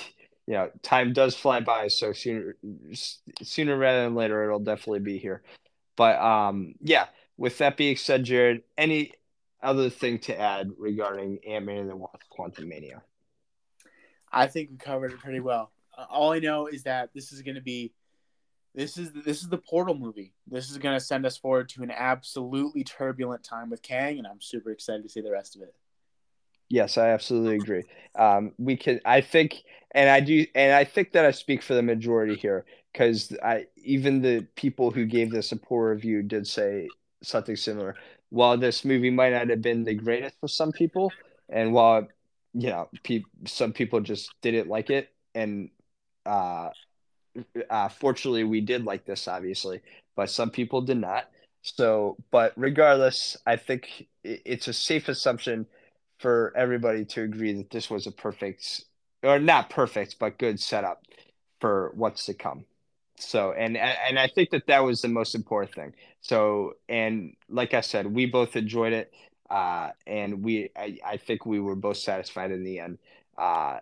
know, 0.48 0.72
time 0.82 1.14
does 1.14 1.36
fly 1.36 1.60
by. 1.60 1.90
So 1.90 2.12
sooner, 2.12 2.56
sooner 3.44 3.78
rather 3.78 4.06
than 4.06 4.16
later, 4.16 4.44
it'll 4.44 4.58
definitely 4.58 5.02
be 5.02 5.20
here. 5.20 5.44
But 5.96 6.20
um, 6.20 6.74
yeah. 6.82 7.06
With 7.38 7.60
that 7.60 7.78
being 7.78 7.98
said, 7.98 8.24
Jared, 8.24 8.64
any 8.80 9.12
other 9.62 9.92
thing 9.92 10.18
to 10.20 10.40
add 10.40 10.72
regarding 10.78 11.40
Ant 11.48 11.66
Man 11.66 11.78
and 11.78 11.90
the 11.92 11.96
Wasp: 11.96 12.22
Quantumania? 12.36 13.02
I 14.32 14.48
think 14.48 14.72
we 14.72 14.78
covered 14.78 15.14
it 15.14 15.20
pretty 15.20 15.40
well. 15.40 15.72
Uh, 15.96 16.06
all 16.10 16.32
I 16.32 16.40
know 16.40 16.66
is 16.66 16.84
that 16.84 17.10
this 17.14 17.32
is 17.32 17.44
going 17.44 17.56
to 17.56 17.62
be 17.62 17.92
this 18.76 18.98
is 18.98 19.12
this 19.12 19.42
is 19.42 19.50
the 19.50 19.58
portal 19.58 19.96
movie. 19.96 20.34
This 20.48 20.70
is 20.70 20.78
going 20.78 20.98
to 20.98 21.04
send 21.04 21.26
us 21.26 21.38
forward 21.38 21.70
to 21.70 21.84
an 21.84 21.92
absolutely 21.92 22.84
turbulent 22.84 23.44
time 23.44 23.70
with 23.70 23.82
Kang, 23.82 24.18
and 24.18 24.28
I'm 24.28 24.42
super 24.42 24.72
excited 24.72 25.04
to 25.04 25.10
see 25.10 25.22
the 25.22 25.32
rest 25.32 25.56
of 25.56 25.62
it. 25.62 25.74
Yes, 26.70 26.98
I 26.98 27.10
absolutely 27.10 27.58
agree. 27.58 27.84
Um, 28.16 28.54
we 28.58 28.76
can, 28.76 29.00
I 29.06 29.22
think, 29.22 29.64
and 29.92 30.10
I 30.10 30.22
do, 30.22 30.48
and 30.56 30.74
I 30.74 30.86
think 30.86 31.12
that 31.12 31.26
I 31.26 31.32
speak 31.32 31.62
for 31.62 31.76
the 31.76 31.84
majority 31.84 32.36
here 32.36 32.66
because 32.92 33.36
I 33.44 33.68
even 33.78 34.22
the 34.22 34.48
people 34.56 34.90
who 34.90 35.06
gave 35.06 35.32
this 35.32 35.52
a 35.52 35.58
poor 35.58 35.92
review 35.92 36.24
did 36.24 36.48
say 36.48 36.90
something 37.22 37.56
similar. 37.56 37.96
While 38.30 38.58
this 38.58 38.84
movie 38.84 39.12
might 39.12 39.34
not 39.34 39.50
have 39.50 39.62
been 39.62 39.84
the 39.84 39.94
greatest 39.94 40.40
for 40.40 40.48
some 40.48 40.72
people, 40.72 41.14
and 41.50 41.74
while 41.74 42.08
you 42.56 42.70
know, 42.70 42.90
pe- 43.04 43.26
some 43.46 43.74
people 43.74 44.00
just 44.00 44.32
didn't 44.42 44.68
like 44.68 44.90
it, 44.90 45.10
and 45.36 45.70
uh, 46.26 46.70
uh, 47.70 47.90
fortunately, 47.90 48.44
we 48.44 48.62
did 48.62 48.86
like 48.86 49.06
this, 49.06 49.28
obviously, 49.28 49.82
but 50.16 50.30
some 50.30 50.50
people 50.50 50.82
did 50.82 50.98
not. 50.98 51.30
So, 51.62 52.18
but 52.32 52.54
regardless, 52.58 53.38
I 53.46 53.56
think 53.56 54.08
it's 54.24 54.68
a 54.68 54.74
safe 54.74 55.08
assumption 55.08 55.66
for 56.20 56.54
everybody 56.56 57.06
to 57.06 57.24
agree 57.24 57.54
that 57.54 57.70
this 57.70 57.90
was 57.90 58.08
a 58.08 58.12
perfect, 58.12 58.86
or 59.24 59.40
not 59.40 59.70
perfect, 59.70 60.18
but 60.20 60.38
good 60.38 60.60
setup 60.60 61.04
for 61.60 61.92
what's 61.96 62.26
to 62.26 62.34
come. 62.34 62.66
So, 63.18 63.54
and 63.54 63.78
and 63.78 64.20
I 64.20 64.28
think 64.28 64.50
that 64.50 64.68
that 64.68 64.84
was 64.84 65.02
the 65.02 65.08
most 65.08 65.36
important 65.36 65.74
thing. 65.74 65.94
So, 66.22 66.74
and 66.90 67.36
like 67.50 67.74
I 67.74 67.82
said, 67.82 68.08
we 68.08 68.26
both 68.26 68.56
enjoyed 68.56 68.94
it. 68.94 69.14
Uh, 69.50 69.92
and 70.08 70.44
we, 70.44 70.72
I, 70.76 70.98
I 71.06 71.18
think 71.18 71.46
we 71.46 71.60
were 71.60 71.76
both 71.76 71.98
satisfied 71.98 72.50
in 72.52 72.64
the 72.64 72.80
end, 72.80 72.98
uh, 73.38 73.80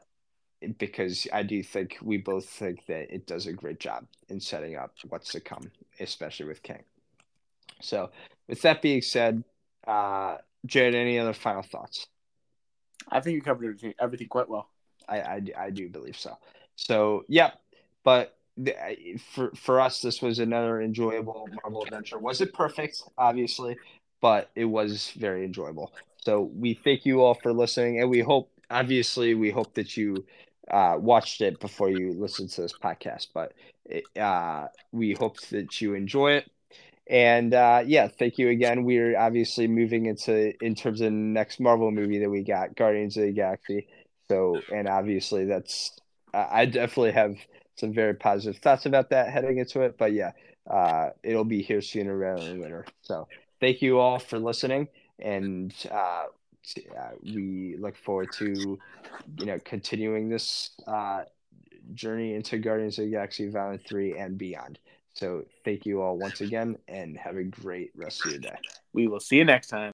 because 0.77 1.27
I 1.33 1.43
do 1.43 1.63
think 1.63 1.97
we 2.01 2.17
both 2.17 2.47
think 2.47 2.85
that 2.85 3.13
it 3.13 3.25
does 3.25 3.47
a 3.47 3.53
great 3.53 3.79
job 3.79 4.05
in 4.29 4.39
setting 4.39 4.75
up 4.75 4.93
what's 5.09 5.31
to 5.31 5.39
come, 5.39 5.71
especially 5.99 6.45
with 6.45 6.63
Kang. 6.63 6.83
So, 7.81 8.11
with 8.47 8.61
that 8.61 8.81
being 8.81 9.01
said, 9.01 9.43
uh, 9.87 10.37
Jared, 10.65 10.95
any 10.95 11.17
other 11.17 11.33
final 11.33 11.63
thoughts? 11.63 12.07
I 13.09 13.19
think 13.19 13.35
you 13.35 13.41
covered 13.41 13.65
everything, 13.65 13.93
everything 13.99 14.27
quite 14.27 14.49
well. 14.49 14.69
I, 15.09 15.19
I, 15.19 15.41
I 15.57 15.69
do 15.71 15.89
believe 15.89 16.17
so. 16.17 16.37
So, 16.75 17.25
yeah, 17.27 17.51
but 18.03 18.37
for 19.33 19.51
for 19.55 19.79
us, 19.79 20.01
this 20.01 20.21
was 20.21 20.39
another 20.39 20.81
enjoyable 20.81 21.47
Marvel 21.63 21.83
adventure. 21.83 22.19
Was 22.19 22.41
it 22.41 22.53
perfect? 22.53 23.01
Obviously, 23.17 23.77
but 24.21 24.49
it 24.55 24.65
was 24.65 25.11
very 25.17 25.45
enjoyable. 25.45 25.93
So 26.23 26.51
we 26.55 26.73
thank 26.75 27.05
you 27.05 27.21
all 27.21 27.33
for 27.33 27.51
listening, 27.51 27.99
and 27.99 28.09
we 28.09 28.19
hope, 28.19 28.51
obviously, 28.69 29.33
we 29.33 29.49
hope 29.49 29.73
that 29.73 29.97
you 29.97 30.25
uh, 30.69 30.95
watched 30.99 31.41
it 31.41 31.59
before 31.59 31.89
you 31.89 32.13
listened 32.13 32.49
to 32.51 32.61
this 32.61 32.73
podcast. 32.73 33.27
But 33.33 33.53
it, 33.85 34.03
uh, 34.17 34.67
we 34.91 35.13
hope 35.13 35.39
that 35.49 35.81
you 35.81 35.93
enjoy 35.93 36.33
it. 36.33 36.51
And 37.09 37.53
uh, 37.53 37.83
yeah, 37.85 38.07
thank 38.07 38.37
you 38.37 38.49
again. 38.49 38.83
We're 38.83 39.17
obviously 39.17 39.67
moving 39.67 40.05
into 40.05 40.53
in 40.63 40.75
terms 40.75 41.01
of 41.01 41.05
the 41.05 41.11
next 41.11 41.59
Marvel 41.59 41.91
movie 41.91 42.19
that 42.19 42.29
we 42.29 42.43
got, 42.43 42.75
Guardians 42.75 43.17
of 43.17 43.23
the 43.23 43.31
Galaxy. 43.31 43.87
So, 44.27 44.61
and 44.73 44.87
obviously, 44.87 45.45
that's 45.45 45.91
I 46.33 46.65
definitely 46.65 47.11
have 47.11 47.35
some 47.75 47.93
very 47.93 48.13
positive 48.13 48.61
thoughts 48.61 48.85
about 48.85 49.09
that 49.09 49.29
heading 49.29 49.57
into 49.57 49.81
it. 49.81 49.97
But 49.97 50.13
yeah, 50.13 50.31
uh, 50.69 51.09
it'll 51.23 51.43
be 51.43 51.61
here 51.61 51.81
sooner 51.81 52.15
rather 52.15 52.45
than 52.45 52.61
later. 52.61 52.85
So 53.01 53.27
thank 53.59 53.81
you 53.81 53.99
all 53.99 54.19
for 54.19 54.39
listening, 54.39 54.87
and 55.19 55.73
uh, 55.91 56.25
uh, 56.97 57.11
we 57.23 57.75
look 57.79 57.95
forward 57.95 58.31
to 58.33 58.79
you 59.37 59.45
know 59.45 59.59
continuing 59.63 60.29
this 60.29 60.71
uh, 60.87 61.23
journey 61.93 62.33
into 62.35 62.57
Guardians 62.57 62.97
of 62.97 63.05
the 63.05 63.11
Galaxy 63.11 63.49
Volume 63.49 63.79
Three 63.85 64.17
and 64.17 64.37
beyond. 64.37 64.79
So 65.13 65.43
thank 65.65 65.85
you 65.85 66.01
all 66.01 66.17
once 66.17 66.41
again, 66.41 66.77
and 66.87 67.17
have 67.17 67.37
a 67.37 67.43
great 67.43 67.91
rest 67.95 68.25
of 68.25 68.31
your 68.31 68.39
day. 68.39 68.55
We 68.93 69.07
will 69.07 69.19
see 69.19 69.37
you 69.37 69.45
next 69.45 69.67
time. 69.67 69.89